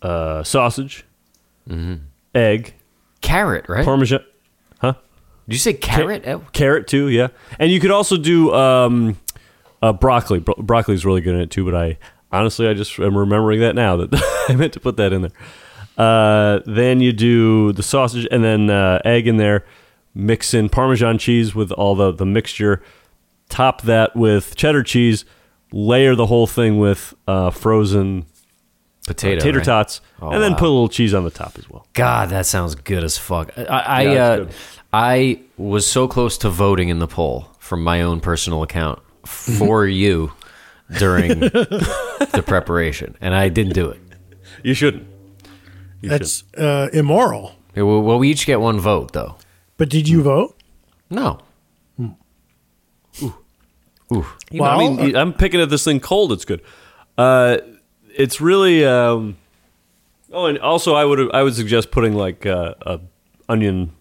uh, 0.00 0.44
sausage, 0.44 1.04
egg, 2.36 2.74
Carrot, 3.20 3.68
right? 3.68 3.84
parmesan, 3.84 4.20
huh? 4.80 4.94
Did 5.48 5.54
you 5.54 5.58
say 5.58 5.72
carrot? 5.72 6.22
Oh, 6.28 6.44
Carrot 6.52 6.86
too, 6.86 7.08
yeah. 7.08 7.28
And 7.58 7.72
you 7.72 7.80
could 7.80 7.90
also 7.90 8.16
do 8.16 8.54
um, 8.54 9.18
uh, 9.82 9.92
broccoli. 9.92 10.38
Bro- 10.38 10.56
broccoli's 10.58 11.04
really 11.04 11.20
good 11.20 11.34
in 11.34 11.40
it 11.40 11.50
too. 11.50 11.64
But 11.64 11.74
I 11.74 11.98
honestly, 12.32 12.66
I 12.68 12.74
just 12.74 12.98
am 12.98 13.16
remembering 13.16 13.60
that 13.60 13.74
now 13.74 13.96
that 13.96 14.08
I 14.48 14.54
meant 14.54 14.72
to 14.74 14.80
put 14.80 14.96
that 14.96 15.12
in 15.12 15.22
there. 15.22 15.32
Uh, 15.96 16.60
then 16.64 17.00
you 17.00 17.12
do 17.12 17.72
the 17.72 17.82
sausage 17.82 18.26
and 18.30 18.44
then 18.44 18.70
uh, 18.70 19.00
egg 19.04 19.26
in 19.26 19.36
there. 19.36 19.64
Mix 20.14 20.54
in 20.54 20.68
Parmesan 20.68 21.18
cheese 21.18 21.54
with 21.54 21.70
all 21.72 21.94
the 21.94 22.12
the 22.12 22.26
mixture. 22.26 22.82
Top 23.48 23.82
that 23.82 24.14
with 24.16 24.56
cheddar 24.56 24.82
cheese. 24.82 25.24
Layer 25.72 26.14
the 26.14 26.26
whole 26.26 26.46
thing 26.46 26.78
with 26.78 27.14
uh, 27.26 27.50
frozen 27.50 28.24
potato. 29.06 29.40
tater 29.40 29.58
right? 29.58 29.64
tots, 29.64 30.00
Oh, 30.20 30.30
and 30.30 30.42
then 30.42 30.52
wow. 30.52 30.58
put 30.58 30.66
a 30.66 30.70
little 30.70 30.88
cheese 30.88 31.14
on 31.14 31.24
the 31.24 31.30
top 31.30 31.58
as 31.58 31.68
well. 31.68 31.86
God, 31.92 32.30
that 32.30 32.46
sounds 32.46 32.74
good 32.74 33.04
as 33.04 33.18
fuck. 33.18 33.56
I, 33.58 33.62
I, 33.62 34.02
Yeah, 34.02 34.28
uh. 34.28 34.48
I 34.92 35.40
was 35.56 35.86
so 35.86 36.08
close 36.08 36.38
to 36.38 36.50
voting 36.50 36.88
in 36.88 36.98
the 37.00 37.06
poll 37.06 37.48
from 37.58 37.84
my 37.84 38.00
own 38.00 38.20
personal 38.20 38.62
account 38.62 39.00
for 39.26 39.86
you 39.86 40.32
during 40.96 41.28
the 41.40 42.42
preparation, 42.46 43.16
and 43.20 43.34
I 43.34 43.48
didn't 43.48 43.74
do 43.74 43.90
it. 43.90 44.00
You 44.62 44.74
shouldn't. 44.74 45.06
You 46.00 46.08
That's 46.08 46.44
uh, 46.56 46.88
immoral. 46.92 47.56
Okay, 47.72 47.82
Well, 47.82 48.02
well, 48.02 48.18
we 48.18 48.30
each 48.30 48.46
get 48.46 48.60
one 48.60 48.80
vote, 48.80 49.12
though. 49.12 49.36
But 49.76 49.88
did 49.88 50.08
you 50.08 50.22
vote? 50.22 50.56
No. 51.10 51.40
You 51.98 52.16
know, 54.10 54.26
Well, 54.52 54.64
I 54.64 54.78
mean, 54.78 55.16
I'm 55.16 55.32
picking 55.32 55.60
at 55.60 55.70
this 55.70 55.84
thing 55.84 56.00
cold. 56.00 56.32
It's 56.32 56.44
good. 56.44 56.62
Uh, 57.16 57.58
it's 58.16 58.40
really. 58.40 58.84
Um, 58.84 59.36
oh, 60.32 60.46
and 60.46 60.58
also, 60.58 60.94
I 60.94 61.04
would 61.04 61.34
I 61.34 61.42
would 61.42 61.54
suggest 61.54 61.90
putting 61.90 62.14
like 62.14 62.46
uh, 62.46 62.74
a 62.82 63.00
onion, 63.48 63.92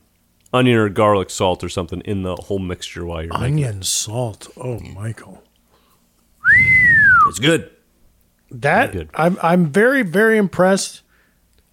onion 0.53 0.77
or 0.77 0.89
garlic 0.89 1.29
salt 1.29 1.63
or 1.63 1.69
something 1.69 2.01
in 2.01 2.23
the 2.23 2.35
whole 2.35 2.59
mixture 2.59 3.05
while 3.05 3.23
you're 3.23 3.33
making 3.33 3.65
Onion 3.65 3.83
salt. 3.83 4.47
Oh, 4.57 4.79
Michael. 4.79 5.43
It. 7.27 7.29
It's 7.31 7.39
good. 7.39 7.71
That 8.49 8.91
Good. 8.93 9.09
I'm 9.13 9.37
I'm 9.43 9.65
very 9.67 10.03
very 10.03 10.37
impressed, 10.37 11.01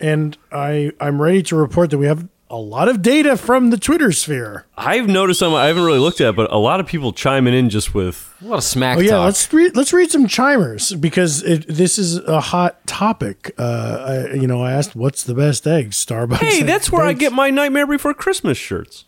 and 0.00 0.36
I 0.50 0.90
I'm 1.00 1.22
ready 1.22 1.42
to 1.44 1.56
report 1.56 1.90
that 1.90 1.98
we 1.98 2.06
have 2.06 2.28
a 2.50 2.58
lot 2.58 2.88
of 2.88 3.00
data 3.00 3.36
from 3.36 3.70
the 3.70 3.78
Twitter 3.78 4.12
sphere. 4.12 4.66
I've 4.76 5.08
noticed 5.08 5.40
some. 5.40 5.54
I 5.54 5.66
haven't 5.66 5.84
really 5.84 5.98
looked 5.98 6.20
at, 6.20 6.36
but 6.36 6.52
a 6.52 6.58
lot 6.58 6.78
of 6.80 6.86
people 6.86 7.12
chiming 7.12 7.54
in 7.54 7.70
just 7.70 7.94
with. 7.94 8.32
A 8.42 8.44
lot 8.44 8.56
of 8.58 8.64
smack 8.64 8.98
Oh 8.98 9.00
yeah, 9.00 9.12
talk. 9.12 9.24
let's 9.26 9.52
read 9.52 9.76
let's 9.76 9.92
read 9.92 10.10
some 10.10 10.26
chimers 10.26 10.92
because 10.92 11.42
it, 11.44 11.66
this 11.68 11.96
is 11.98 12.18
a 12.18 12.40
hot 12.40 12.84
topic. 12.86 13.54
Uh, 13.56 14.26
I, 14.32 14.34
you 14.34 14.46
know, 14.48 14.62
I 14.62 14.72
asked 14.72 14.94
what's 14.96 15.22
the 15.22 15.34
best 15.34 15.66
egg, 15.66 15.90
Starbucks. 15.90 16.36
Hey, 16.38 16.60
egg 16.60 16.66
that's 16.66 16.90
where 16.92 17.04
I 17.06 17.12
get 17.12 17.32
my 17.32 17.50
Nightmare 17.50 17.86
Before 17.86 18.14
Christmas 18.14 18.58
shirts. 18.58 19.04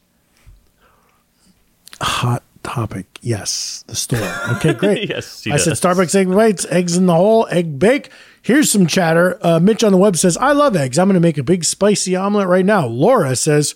hot 2.01 2.43
topic. 2.67 3.19
Yes, 3.23 3.85
the 3.87 3.95
store. 3.95 4.33
Okay, 4.57 4.75
great. 4.75 5.09
Yes, 5.09 5.47
I 5.47 5.57
said. 5.57 5.75
Starbucks 5.75 6.15
egg 6.15 6.29
whites, 6.29 6.67
eggs 6.71 6.97
in 6.97 7.07
the 7.07 7.15
hole, 7.15 7.47
egg 7.51 7.79
bake. 7.79 8.11
Here's 8.43 8.71
some 8.71 8.87
chatter. 8.87 9.39
Uh, 9.45 9.59
Mitch 9.59 9.83
on 9.83 9.93
the 9.93 9.99
web 9.99 10.17
says, 10.17 10.37
"I 10.37 10.53
love 10.53 10.77
eggs. 10.77 10.99
I'm 10.99 11.09
going 11.09 11.15
to 11.15 11.21
make 11.21 11.39
a 11.39 11.43
big 11.43 11.65
spicy 11.65 12.15
omelet 12.17 12.49
right 12.49 12.65
now." 12.65 12.87
Laura 12.87 13.35
says, 13.37 13.75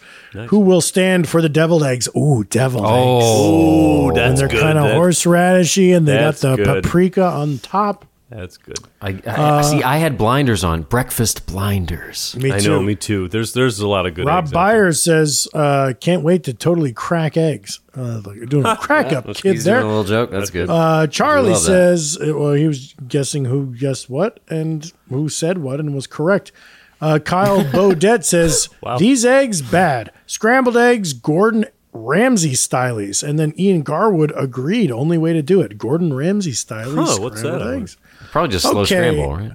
"Who 0.48 0.60
will 0.60 0.80
stand 0.80 1.28
for 1.28 1.40
the 1.42 1.48
deviled 1.48 1.82
eggs?" 1.84 2.08
Ooh, 2.16 2.44
deviled 2.44 2.84
eggs. 2.84 3.24
Oh, 3.26 4.10
and 4.16 4.36
they're 4.38 4.48
kind 4.48 4.78
of 4.78 4.84
horseradishy, 4.86 5.96
and 5.96 6.06
they 6.06 6.18
got 6.18 6.36
the 6.36 6.56
good. 6.56 6.84
paprika 6.84 7.24
on 7.24 7.58
top. 7.58 8.06
That's 8.30 8.58
good. 8.58 8.78
I, 9.02 9.20
I, 9.26 9.62
see. 9.62 9.82
I 9.82 9.96
had 9.96 10.16
blinders 10.16 10.62
on. 10.62 10.82
Breakfast 10.82 11.46
blinders. 11.46 12.36
Me 12.36 12.52
I 12.52 12.60
too. 12.60 12.68
know, 12.68 12.80
me 12.82 12.94
too. 12.94 13.26
There's 13.26 13.54
there's 13.54 13.80
a 13.80 13.88
lot 13.88 14.06
of 14.06 14.14
good. 14.14 14.24
Rob 14.24 14.44
eggs. 14.44 14.52
Byers 14.52 15.02
says, 15.02 15.48
uh, 15.52 15.94
"Can't 16.00 16.22
wait 16.22 16.44
to 16.44 16.54
totally 16.54 16.92
crack 16.92 17.36
eggs." 17.36 17.80
Uh, 17.96 18.22
look, 18.24 18.36
you're 18.36 18.46
doing 18.46 18.66
a 18.66 18.76
crack 18.80 19.12
up, 19.12 19.24
kid. 19.34 19.54
He's 19.54 19.64
There. 19.64 19.80
doing 19.80 19.86
a 19.92 19.96
little 19.98 20.04
joke. 20.04 20.30
That's 20.30 20.50
good. 20.50 20.70
Uh, 20.70 21.08
Charlie 21.08 21.56
says, 21.56 22.16
uh, 22.20 22.32
well, 22.38 22.52
he 22.52 22.68
was 22.68 22.94
guessing 23.08 23.46
who 23.46 23.74
guessed 23.74 24.08
what 24.08 24.38
and 24.48 24.92
who 25.08 25.28
said 25.28 25.58
what 25.58 25.80
and 25.80 25.92
was 25.92 26.06
correct. 26.06 26.52
Uh, 27.00 27.18
Kyle 27.18 27.64
Bodette 27.72 28.24
says, 28.24 28.68
these 28.98 29.24
eggs 29.24 29.60
bad. 29.60 30.12
Scrambled 30.26 30.76
eggs, 30.76 31.14
Gordon 31.14 31.64
Ramsay 31.92 32.54
stylies. 32.54 33.22
And 33.22 33.38
then 33.38 33.52
Ian 33.58 33.82
Garwood 33.82 34.32
agreed. 34.36 34.90
Only 34.90 35.18
way 35.18 35.32
to 35.32 35.42
do 35.42 35.60
it. 35.60 35.78
Gordon 35.78 36.12
Ramsay 36.14 36.52
stylies. 36.52 37.16
Huh, 37.16 37.20
what's 37.20 37.42
that? 37.42 37.60
eggs. 37.62 37.96
Probably 38.30 38.50
just 38.50 38.64
slow 38.68 38.82
okay. 38.82 38.94
scramble, 38.96 39.36
right? 39.36 39.52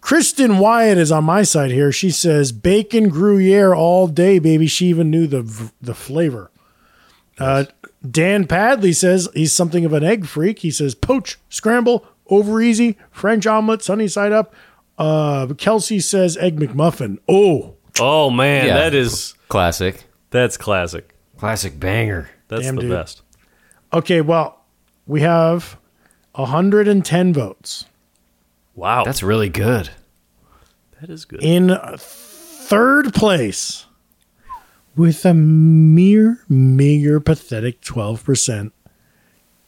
Kristen 0.00 0.58
Wyatt 0.58 0.96
is 0.98 1.10
on 1.12 1.24
my 1.24 1.42
side 1.42 1.70
here. 1.70 1.90
She 1.92 2.10
says 2.10 2.52
bacon 2.52 3.08
Gruyere 3.08 3.74
all 3.74 4.06
day, 4.06 4.38
baby. 4.38 4.66
She 4.66 4.86
even 4.86 5.10
knew 5.10 5.26
the 5.26 5.70
the 5.82 5.94
flavor. 5.94 6.50
Uh, 7.38 7.64
Dan 8.08 8.46
Padley 8.46 8.92
says 8.92 9.28
he's 9.34 9.52
something 9.52 9.84
of 9.84 9.92
an 9.92 10.04
egg 10.04 10.26
freak. 10.26 10.60
He 10.60 10.70
says 10.70 10.94
poach, 10.94 11.38
scramble, 11.48 12.06
over 12.28 12.60
easy, 12.60 12.96
French 13.10 13.46
omelet, 13.46 13.82
sunny 13.82 14.08
side 14.08 14.32
up. 14.32 14.54
Uh, 14.98 15.46
Kelsey 15.58 16.00
says 16.00 16.36
egg 16.38 16.58
McMuffin. 16.58 17.18
Oh, 17.28 17.74
Oh 18.00 18.30
man, 18.30 18.66
Yeah. 18.66 18.74
that 18.76 18.94
is 18.94 19.34
Classic. 19.48 20.04
that's 20.30 20.56
classic. 20.56 21.14
Classic 21.38 21.78
banger. 21.80 22.28
That's 22.48 22.62
Damn, 22.64 22.74
the 22.76 22.82
dude. 22.82 22.90
best. 22.90 23.22
okay. 23.92 24.20
Well, 24.20 24.60
we 25.06 25.20
have 25.22 25.78
110 26.34 27.32
votes 27.32 27.86
Wow, 28.74 29.02
That's 29.04 29.22
really 29.24 29.48
good. 29.48 29.90
that 31.00 31.10
is 31.10 31.24
good. 31.24 31.42
in 31.42 31.76
third 31.96 33.12
place 33.12 33.86
with 34.94 35.24
a 35.24 35.34
mere, 35.34 36.44
meager, 36.48 37.18
pathetic 37.20 37.80
12%. 37.80 38.70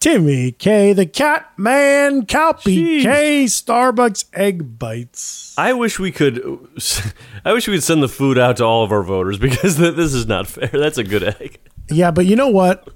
Timmy 0.01 0.53
K, 0.53 0.95
the 0.95 1.05
cat 1.05 1.53
man, 1.59 2.25
Calpy 2.25 2.75
Jeez. 2.75 3.03
K, 3.03 3.45
Starbucks 3.45 4.25
egg 4.33 4.79
bites. 4.79 5.55
I 5.59 5.75
wish 5.75 5.99
we 5.99 6.11
could. 6.11 6.41
I 7.45 7.53
wish 7.53 7.69
we 7.69 7.75
could 7.75 7.83
send 7.83 8.03
the 8.03 8.09
food 8.09 8.39
out 8.39 8.57
to 8.57 8.65
all 8.65 8.83
of 8.83 8.93
our 8.93 9.03
voters 9.03 9.39
because 9.39 9.77
this 9.77 10.15
is 10.15 10.27
not 10.27 10.47
fair. 10.47 10.71
That's 10.73 10.97
a 10.97 11.05
good 11.05 11.23
egg. 11.23 11.59
Yeah, 11.91 12.13
but 12.13 12.25
you 12.25 12.35
know 12.35 12.49
what? 12.49 12.89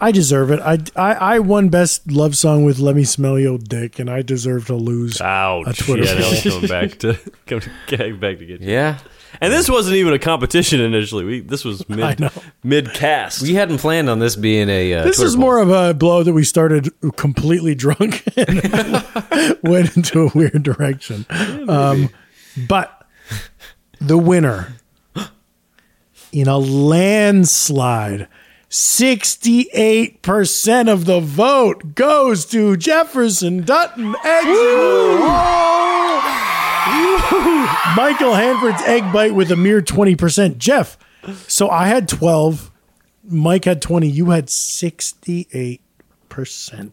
I 0.00 0.10
deserve 0.10 0.50
it. 0.50 0.58
I, 0.60 0.78
I, 0.96 1.14
I 1.14 1.38
won 1.38 1.68
best 1.68 2.10
love 2.10 2.36
song 2.36 2.64
with 2.64 2.80
Let 2.80 2.96
Me 2.96 3.04
Smell 3.04 3.38
Your 3.38 3.58
Dick, 3.58 4.00
and 4.00 4.10
I 4.10 4.22
deserve 4.22 4.66
to 4.66 4.74
lose. 4.74 5.20
Ouch! 5.20 5.66
A 5.66 5.72
Twitter 5.72 6.04
yeah, 6.04 6.14
now 6.14 6.22
poll. 6.22 6.32
I'm 6.34 6.42
coming 6.42 6.68
back 6.68 6.98
to 7.00 7.14
come 7.46 8.18
back 8.18 8.38
to 8.38 8.46
get 8.46 8.60
you. 8.62 8.72
Yeah. 8.72 8.98
And 9.40 9.52
this 9.52 9.68
wasn't 9.70 9.96
even 9.96 10.12
a 10.12 10.18
competition 10.18 10.80
initially. 10.80 11.24
We 11.24 11.40
this 11.40 11.64
was 11.64 11.88
mid 11.88 12.18
know. 12.20 12.30
mid 12.64 12.92
cast. 12.94 13.42
We 13.42 13.54
hadn't 13.54 13.78
planned 13.78 14.08
on 14.10 14.18
this 14.18 14.34
being 14.36 14.68
a. 14.68 14.94
Uh, 14.94 15.04
This 15.04 15.16
Twitter 15.16 15.28
is 15.28 15.34
poll. 15.36 15.44
more 15.44 15.58
of 15.58 15.70
a 15.70 15.94
blow 15.94 16.22
that 16.22 16.32
we 16.32 16.44
started 16.44 16.88
completely 17.16 17.74
drunk 17.74 18.24
and 18.36 18.62
went 19.62 19.96
into 19.96 20.22
a 20.22 20.30
weird 20.34 20.62
direction. 20.62 21.24
Um, 21.68 22.10
but 22.66 23.06
the 24.00 24.18
winner 24.18 24.74
in 26.32 26.48
a 26.48 26.58
landslide, 26.58 28.28
68% 28.70 30.92
of 30.92 31.04
the 31.06 31.20
vote 31.20 31.94
goes 31.94 32.44
to 32.46 32.76
Jefferson 32.76 33.62
Dutton 33.62 34.14
Eggs. 34.24 34.48
In 36.88 37.12
the 37.12 37.18
Hole. 37.20 37.94
Michael 37.96 38.34
Hanford's 38.34 38.82
egg 38.82 39.12
bite 39.12 39.34
with 39.34 39.50
a 39.50 39.56
mere 39.56 39.80
20%. 39.82 40.58
Jeff, 40.58 40.96
so 41.46 41.68
I 41.68 41.86
had 41.86 42.08
12. 42.08 42.70
Mike 43.30 43.64
had 43.66 43.82
20. 43.82 44.08
You 44.08 44.30
had 44.30 44.46
68%. 44.46 45.80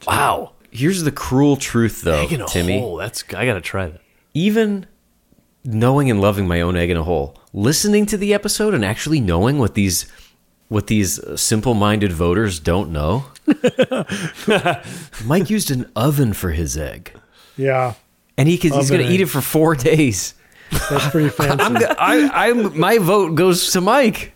wow. 0.07 0.51
Here's 0.71 1.03
the 1.03 1.11
cruel 1.11 1.55
truth, 1.55 2.01
though, 2.01 2.23
Egg 2.23 2.33
in 2.33 2.41
a 2.41 2.47
Timmy. 2.47 2.79
hole. 2.79 2.97
That's 2.97 3.23
I 3.33 3.45
gotta 3.45 3.61
try 3.61 3.87
that. 3.87 4.01
Even 4.33 4.85
knowing 5.63 6.09
and 6.11 6.19
loving 6.19 6.47
my 6.47 6.59
own 6.59 6.75
egg 6.75 6.89
in 6.89 6.97
a 6.97 7.03
hole, 7.03 7.37
listening 7.53 8.05
to 8.07 8.17
the 8.17 8.33
episode 8.33 8.73
and 8.73 8.83
actually 8.83 9.21
knowing 9.21 9.57
what 9.57 9.75
these 9.75 10.05
what 10.67 10.87
these 10.87 11.17
uh, 11.19 11.37
simple-minded 11.37 12.11
voters 12.11 12.59
don't 12.59 12.91
know. 12.91 13.25
Mike 15.25 15.49
used 15.49 15.71
an 15.71 15.89
oven 15.95 16.33
for 16.33 16.49
his 16.51 16.75
egg, 16.77 17.13
Yeah, 17.55 17.93
and 18.37 18.47
he 18.49 18.57
could, 18.57 18.73
he's 18.73 18.89
going 18.89 19.05
to 19.05 19.11
eat 19.11 19.21
it 19.21 19.27
for 19.27 19.41
four 19.41 19.75
days. 19.91 20.33
that's 20.89 21.09
pretty 21.09 21.29
fancy. 21.37 21.63
I'm, 21.63 21.73
go- 21.73 21.95
I, 21.97 22.49
I'm, 22.49 22.79
my 22.79 22.97
vote 22.97 23.35
goes 23.35 23.71
to 23.71 23.81
Mike. 23.81 24.33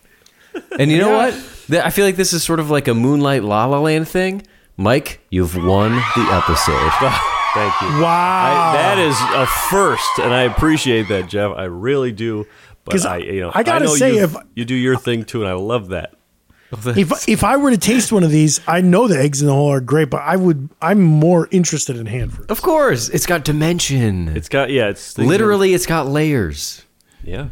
And 0.78 0.90
you 0.90 0.98
know 0.98 1.10
Yeah. 1.10 1.30
what? 1.70 1.84
I 1.84 1.90
feel 1.90 2.04
like 2.04 2.16
this 2.16 2.32
is 2.32 2.42
sort 2.42 2.58
of 2.60 2.70
like 2.70 2.88
a 2.88 2.94
Moonlight 2.94 3.44
La 3.44 3.66
La 3.66 3.78
Land 3.78 4.08
thing. 4.08 4.42
Mike, 4.76 5.20
you've 5.30 5.54
won 5.56 5.92
the 5.92 6.28
episode. 6.32 6.90
Thank 7.54 7.80
you. 7.82 8.02
Wow. 8.02 8.70
I, 8.70 8.72
that 8.76 8.98
is 8.98 9.16
a 9.34 9.46
first, 9.70 10.18
and 10.20 10.32
I 10.32 10.42
appreciate 10.42 11.08
that, 11.08 11.28
Jeff. 11.28 11.52
I 11.56 11.64
really 11.64 12.12
do. 12.12 12.46
But 12.84 12.92
'Cause 12.92 13.04
I, 13.06 13.18
you 13.18 13.40
know, 13.42 13.52
I 13.54 13.62
gotta 13.62 13.84
know 13.84 13.94
say, 13.94 14.14
you, 14.16 14.22
if- 14.24 14.36
you 14.54 14.64
do 14.64 14.74
your 14.74 14.96
thing 14.96 15.24
too, 15.24 15.42
and 15.42 15.50
I 15.50 15.54
love 15.54 15.88
that. 15.88 16.14
If 16.72 17.28
if 17.28 17.42
I 17.44 17.56
were 17.56 17.70
to 17.70 17.78
taste 17.78 18.12
one 18.12 18.22
of 18.24 18.30
these, 18.30 18.60
I 18.66 18.80
know 18.80 19.08
the 19.08 19.18
eggs 19.18 19.40
in 19.40 19.46
the 19.48 19.52
hole 19.54 19.72
are 19.72 19.80
great, 19.80 20.10
but 20.10 20.22
I 20.22 20.36
would 20.36 20.68
I'm 20.80 21.00
more 21.02 21.48
interested 21.50 21.96
in 21.96 22.06
Hanford. 22.06 22.50
Of 22.50 22.62
course, 22.62 23.08
it's 23.08 23.26
got 23.26 23.44
dimension. 23.44 24.28
It's 24.36 24.48
got 24.48 24.70
yeah, 24.70 24.88
it's 24.88 25.12
things 25.14 25.28
Literally, 25.28 25.74
it's 25.74 25.86
got 25.86 26.06
layers. 26.06 26.84
are- 27.26 27.28
yeah. 27.28 27.48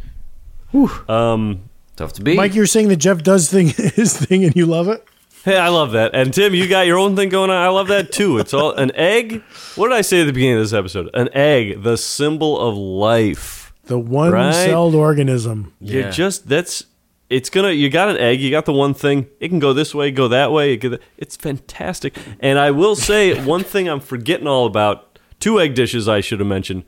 Um, 1.08 1.62
Tough 1.96 2.12
to 2.14 2.22
beat. 2.22 2.36
Mike, 2.36 2.54
you're 2.54 2.66
saying 2.66 2.88
that 2.88 2.96
Jeff 2.96 3.22
does 3.22 3.50
thing 3.50 3.68
his 3.76 4.16
thing 4.16 4.44
and 4.44 4.54
you 4.54 4.66
love 4.66 4.88
it? 4.88 5.04
Hey, 5.44 5.56
I 5.56 5.68
love 5.68 5.92
that. 5.92 6.14
And 6.14 6.32
Tim, 6.34 6.54
you 6.54 6.68
got 6.68 6.86
your 6.86 6.98
own 6.98 7.16
thing 7.16 7.28
going 7.28 7.50
on. 7.50 7.56
I 7.56 7.68
love 7.68 7.88
that 7.88 8.12
too. 8.12 8.38
It's 8.38 8.52
all 8.52 8.72
an 8.72 8.92
egg. 8.94 9.42
What 9.76 9.88
did 9.88 9.96
I 9.96 10.02
say 10.02 10.20
at 10.20 10.24
the 10.24 10.32
beginning 10.32 10.56
of 10.56 10.62
this 10.64 10.72
episode? 10.72 11.10
An 11.14 11.28
egg, 11.32 11.82
the 11.82 11.96
symbol 11.96 12.58
of 12.60 12.76
life. 12.76 13.72
The 13.84 13.98
one 13.98 14.32
Right. 14.32 14.52
celled 14.52 14.94
organism. 14.94 15.72
You're 15.80 16.02
Yeah. 16.02 16.10
just 16.10 16.48
that's 16.48 16.84
it's 17.30 17.50
gonna 17.50 17.72
you 17.72 17.90
got 17.90 18.08
an 18.08 18.16
egg, 18.18 18.40
you 18.40 18.50
got 18.50 18.64
the 18.64 18.72
one 18.72 18.94
thing, 18.94 19.26
it 19.40 19.48
can 19.48 19.58
go 19.58 19.72
this 19.72 19.94
way, 19.94 20.10
go 20.10 20.28
that 20.28 20.50
way, 20.52 20.72
it 20.72 20.78
could, 20.78 21.00
it's 21.16 21.36
fantastic. 21.36 22.16
And 22.40 22.58
I 22.58 22.70
will 22.70 22.96
say 22.96 23.44
one 23.44 23.64
thing 23.64 23.88
I'm 23.88 24.00
forgetting 24.00 24.46
all 24.46 24.66
about, 24.66 25.18
two 25.40 25.60
egg 25.60 25.74
dishes 25.74 26.08
I 26.08 26.20
should 26.20 26.40
have 26.40 26.48
mentioned. 26.48 26.84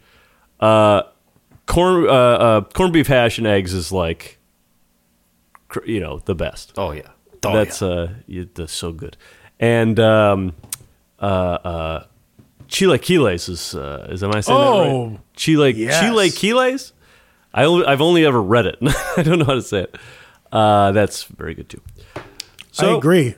Uh 0.59 1.03
corn 1.67 2.07
uh, 2.09 2.13
uh 2.13 2.61
corned 2.63 2.93
beef 2.93 3.07
hash 3.07 3.39
and 3.39 3.47
eggs 3.47 3.73
is 3.73 3.93
like 3.93 4.39
you 5.87 6.01
know, 6.01 6.19
the 6.25 6.35
best. 6.35 6.73
oh 6.77 6.91
yeah. 6.93 7.09
that's 7.43 7.81
uh 7.83 8.13
you, 8.27 8.49
that's 8.55 8.73
so 8.73 8.93
good. 8.93 9.17
And 9.59 9.99
um 10.01 10.55
uh 11.21 11.25
uh 11.25 12.05
Chile 12.69 12.99
Quiles 12.99 13.49
is 13.49 13.75
uh 13.75 14.09
is 14.11 14.23
am 14.23 14.33
I 14.35 14.41
saying 14.41 14.59
that 14.59 14.67
Oh, 14.67 15.07
right? 15.09 15.21
Chile 15.37 15.73
yes. 15.73 16.01
Chile 16.01 16.31
Quiles? 16.31 16.93
I 17.53 17.65
only, 17.65 17.85
I've 17.87 18.01
only 18.01 18.25
ever 18.25 18.41
read 18.41 18.67
it. 18.67 18.77
I 19.17 19.23
don't 19.23 19.39
know 19.41 19.45
how 19.45 19.55
to 19.55 19.63
say 19.63 19.81
it. 19.83 19.97
Uh 20.53 20.93
that's 20.93 21.25
very 21.25 21.55
good 21.55 21.69
too. 21.69 21.81
So 22.73 22.95
I 22.95 22.99
agree. 22.99 23.35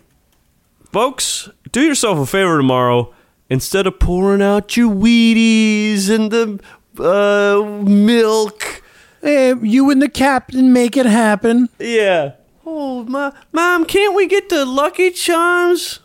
folks, 0.92 1.48
do 1.70 1.80
yourself 1.80 2.18
a 2.18 2.26
favor 2.26 2.56
tomorrow. 2.58 3.12
Instead 3.50 3.86
of 3.86 3.98
pouring 3.98 4.40
out 4.40 4.76
your 4.76 4.90
Wheaties 4.90 6.08
and 6.08 6.30
the 6.30 6.58
uh, 6.98 7.62
milk, 7.82 8.82
Hey, 9.20 9.54
you 9.60 9.90
and 9.90 10.00
the 10.00 10.08
captain 10.08 10.72
make 10.72 10.96
it 10.96 11.06
happen. 11.06 11.68
yeah. 11.78 12.32
Oh, 12.64 13.04
my, 13.04 13.32
mom, 13.52 13.84
can't 13.84 14.14
we 14.14 14.26
get 14.26 14.48
the 14.48 14.64
Lucky 14.64 15.10
Charms? 15.10 15.98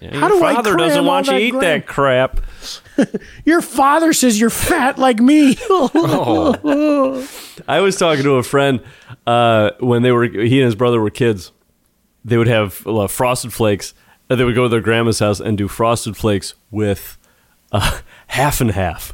How 0.00 0.28
Your 0.28 0.28
do 0.38 0.44
I 0.44 0.54
father 0.54 0.72
cram 0.74 0.88
doesn't 0.88 1.04
want 1.04 1.26
you 1.26 1.32
to 1.32 1.38
eat 1.38 1.50
gram? 1.50 1.60
that 1.62 1.86
crap. 1.86 2.40
Your 3.44 3.60
father 3.60 4.12
says 4.12 4.38
you're 4.38 4.50
fat 4.50 4.98
like 4.98 5.18
me. 5.20 5.56
I 7.68 7.80
was 7.80 7.96
talking 7.96 8.24
to 8.24 8.32
a 8.36 8.42
friend 8.42 8.80
uh, 9.26 9.70
when 9.80 10.02
they 10.02 10.12
were 10.12 10.24
he 10.24 10.60
and 10.60 10.66
his 10.66 10.74
brother 10.74 11.00
were 11.00 11.10
kids. 11.10 11.52
They 12.24 12.36
would 12.36 12.46
have 12.48 12.86
uh, 12.86 13.06
frosted 13.06 13.52
flakes. 13.52 13.94
And 14.30 14.40
they 14.40 14.44
would 14.44 14.54
go 14.54 14.62
to 14.62 14.68
their 14.70 14.80
grandma's 14.80 15.18
house 15.18 15.38
and 15.38 15.58
do 15.58 15.68
frosted 15.68 16.16
flakes 16.16 16.54
with 16.70 17.18
uh, 17.72 18.00
half 18.28 18.60
and 18.62 18.70
half 18.70 19.12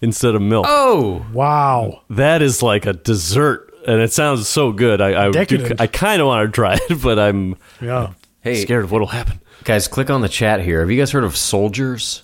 instead 0.00 0.36
of 0.36 0.42
milk. 0.42 0.64
Oh, 0.68 1.26
wow. 1.32 2.02
That 2.08 2.40
is 2.40 2.62
like 2.62 2.86
a 2.86 2.92
dessert, 2.92 3.74
and 3.86 4.00
it 4.00 4.12
sounds 4.12 4.46
so 4.46 4.70
good. 4.70 5.00
I 5.00 5.26
I, 5.26 5.30
do, 5.44 5.74
I 5.80 5.88
kind 5.88 6.20
of 6.22 6.28
want 6.28 6.46
to 6.48 6.52
try 6.54 6.78
it, 6.88 7.02
but 7.02 7.18
I'm 7.18 7.56
Yeah. 7.80 8.12
hey 8.42 8.62
scared 8.62 8.84
of 8.84 8.92
what'll 8.92 9.08
happen. 9.08 9.40
guys, 9.64 9.88
click 9.88 10.08
on 10.08 10.20
the 10.20 10.28
chat 10.28 10.60
here. 10.60 10.80
Have 10.80 10.90
you 10.90 10.96
guys 10.98 11.10
heard 11.10 11.24
of 11.24 11.36
soldiers? 11.36 12.22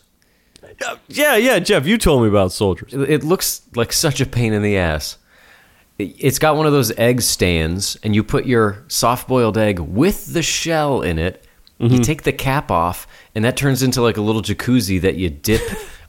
Yeah, 1.08 1.36
yeah, 1.36 1.58
Jeff, 1.58 1.86
you 1.86 1.98
told 1.98 2.22
me 2.22 2.28
about 2.28 2.52
soldiers. 2.52 2.92
It- 2.92 3.24
looks 3.24 3.62
like 3.74 3.92
such 3.92 4.20
a 4.20 4.26
pain 4.26 4.52
in 4.52 4.62
the 4.62 4.76
ass. 4.76 5.18
It- 5.98 6.14
It's 6.18 6.38
got 6.38 6.56
one 6.56 6.66
of 6.66 6.72
those 6.72 6.92
egg 6.98 7.20
stands, 7.22 7.96
and 8.02 8.14
you 8.14 8.22
put 8.24 8.46
your 8.46 8.82
soft 8.88 9.28
boiled 9.28 9.56
egg 9.58 9.78
with 9.78 10.32
the 10.32 10.42
shell 10.42 11.02
in 11.02 11.18
it. 11.18 11.44
Mm-hmm. 11.80 11.94
You 11.94 12.00
take 12.00 12.22
the 12.22 12.32
cap 12.32 12.70
off, 12.70 13.06
and 13.34 13.44
that 13.44 13.56
turns 13.56 13.82
into 13.82 14.00
like 14.02 14.16
a 14.16 14.20
little 14.22 14.42
jacuzzi 14.42 15.00
that 15.00 15.16
you 15.16 15.28
dip 15.30 15.60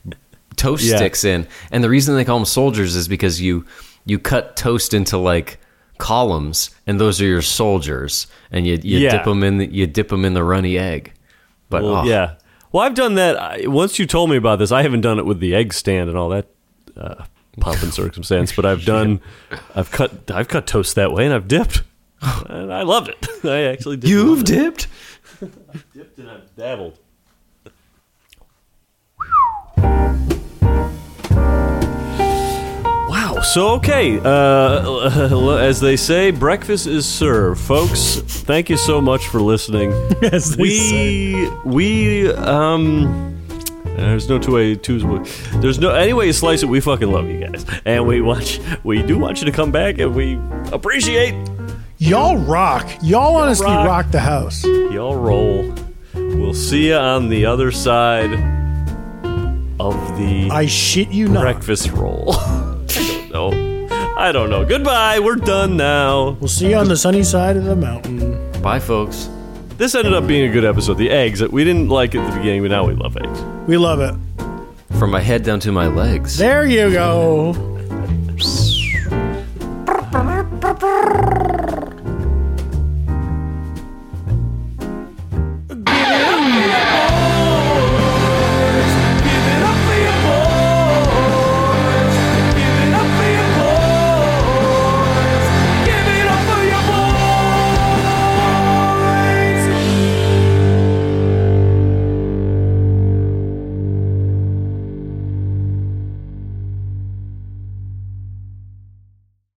toast 0.56 0.84
Yeah. 0.84 0.96
sticks 0.96 1.24
in. 1.24 1.46
And 1.70 1.82
the 1.84 1.90
reason 1.90 2.14
they 2.14 2.24
call 2.24 2.38
them 2.38 2.46
soldiers 2.46 2.96
is 2.96 3.08
because 3.08 3.40
you 3.40 3.64
you 4.04 4.18
cut 4.20 4.56
toast 4.56 4.94
into 4.94 5.18
like 5.18 5.58
columns, 5.98 6.70
and 6.86 7.00
those 7.00 7.20
are 7.20 7.24
your 7.26 7.42
soldiers, 7.42 8.26
and 8.52 8.66
you 8.66 8.78
you 8.82 8.98
Yeah. 9.00 9.10
dip 9.10 9.24
them 9.24 9.42
in 9.42 9.58
the, 9.58 9.66
you 9.66 9.86
dip 9.86 10.08
them 10.08 10.24
in 10.24 10.34
the 10.34 10.44
runny 10.44 10.78
egg. 10.78 11.12
But 11.68 11.82
Well, 11.82 11.96
oh, 11.96 12.04
yeah. 12.04 12.34
Well, 12.72 12.84
I've 12.84 12.94
done 12.94 13.14
that. 13.14 13.36
I, 13.36 13.66
once 13.66 13.98
you 13.98 14.06
told 14.06 14.30
me 14.30 14.36
about 14.36 14.58
this, 14.58 14.72
I 14.72 14.82
haven't 14.82 15.00
done 15.02 15.18
it 15.18 15.26
with 15.26 15.40
the 15.40 15.54
egg 15.54 15.72
stand 15.72 16.08
and 16.08 16.18
all 16.18 16.28
that 16.30 16.46
uh, 16.96 17.24
pomp 17.60 17.82
and 17.82 17.92
circumstance, 18.02 18.54
but 18.54 18.64
I've 18.66 18.84
done, 18.84 19.20
I've 19.74 19.90
cut, 19.90 20.30
I've 20.30 20.48
cut 20.48 20.66
toast 20.66 20.94
that 20.96 21.12
way, 21.12 21.24
and 21.24 21.34
I've 21.34 21.48
dipped, 21.48 21.82
and 22.20 22.72
I 22.72 22.82
loved 22.82 23.08
it. 23.08 23.26
I 23.44 23.62
actually 23.62 23.96
did. 23.98 24.10
you've 24.10 24.44
dipped. 24.44 24.88
I've 25.42 25.92
dipped 25.92 26.18
and 26.18 26.30
I've 26.30 26.56
dabbled. 26.56 26.98
Wow. 33.36 33.42
So 33.42 33.68
okay, 33.74 34.18
uh, 34.22 35.58
as 35.60 35.80
they 35.80 35.96
say, 35.96 36.30
breakfast 36.30 36.86
is 36.86 37.06
served, 37.06 37.60
folks. 37.60 38.16
Thank 38.16 38.70
you 38.70 38.76
so 38.76 39.00
much 39.00 39.26
for 39.28 39.40
listening. 39.40 39.92
As 40.22 40.56
we 40.56 41.48
we 41.64 42.30
um. 42.32 43.32
There's 43.84 44.28
no 44.28 44.38
two 44.38 44.52
way 44.52 44.74
twos. 44.74 45.02
There's 45.60 45.78
no 45.78 45.90
any 45.94 46.12
way 46.12 46.26
you 46.26 46.32
slice 46.34 46.62
it. 46.62 46.66
We 46.66 46.80
fucking 46.80 47.10
love 47.10 47.26
you 47.28 47.46
guys, 47.46 47.64
and 47.86 48.06
we 48.06 48.20
want 48.20 48.58
you, 48.58 48.64
we 48.84 49.02
do 49.02 49.18
want 49.18 49.40
you 49.40 49.46
to 49.46 49.52
come 49.52 49.70
back, 49.72 49.98
and 49.98 50.14
we 50.14 50.38
appreciate 50.72 51.34
Y'all 51.98 52.36
rock. 52.36 52.86
Y'all 53.02 53.36
honestly 53.36 53.66
rock. 53.66 53.86
rock. 53.86 54.10
the 54.10 54.20
house. 54.20 54.64
y'all 54.64 55.16
roll. 55.16 55.74
We'll 56.14 56.52
see 56.52 56.88
you 56.88 56.94
on 56.94 57.30
the 57.30 57.46
other 57.46 57.70
side 57.70 58.32
of 59.80 59.94
the 60.18 60.48
I 60.50 60.66
shit 60.66 61.08
you 61.08 61.28
not. 61.28 61.40
breakfast 61.40 61.90
roll. 61.92 62.34
I 63.36 63.38
don't 63.38 63.88
know. 63.88 64.14
I 64.16 64.32
don't 64.32 64.50
know. 64.50 64.64
Goodbye. 64.64 65.20
We're 65.20 65.36
done 65.36 65.76
now. 65.76 66.30
We'll 66.40 66.48
see 66.48 66.70
you 66.70 66.76
on 66.76 66.88
the 66.88 66.96
sunny 66.96 67.22
side 67.22 67.56
of 67.56 67.64
the 67.64 67.76
mountain. 67.76 68.50
Bye, 68.62 68.80
folks. 68.80 69.28
This 69.76 69.94
ended 69.94 70.14
up 70.14 70.26
being 70.26 70.48
a 70.48 70.52
good 70.52 70.64
episode. 70.64 70.94
The 70.94 71.10
eggs 71.10 71.40
that 71.40 71.52
we 71.52 71.62
didn't 71.64 71.88
like 71.88 72.14
at 72.14 72.28
the 72.30 72.36
beginning, 72.36 72.62
but 72.62 72.70
now 72.70 72.86
we 72.86 72.94
love 72.94 73.16
eggs. 73.18 73.42
We 73.68 73.76
love 73.76 74.00
it. 74.00 74.14
From 74.98 75.10
my 75.10 75.20
head 75.20 75.42
down 75.42 75.60
to 75.60 75.72
my 75.72 75.86
legs. 75.86 76.38
There 76.38 76.66
you 76.66 76.90
go. 76.90 77.52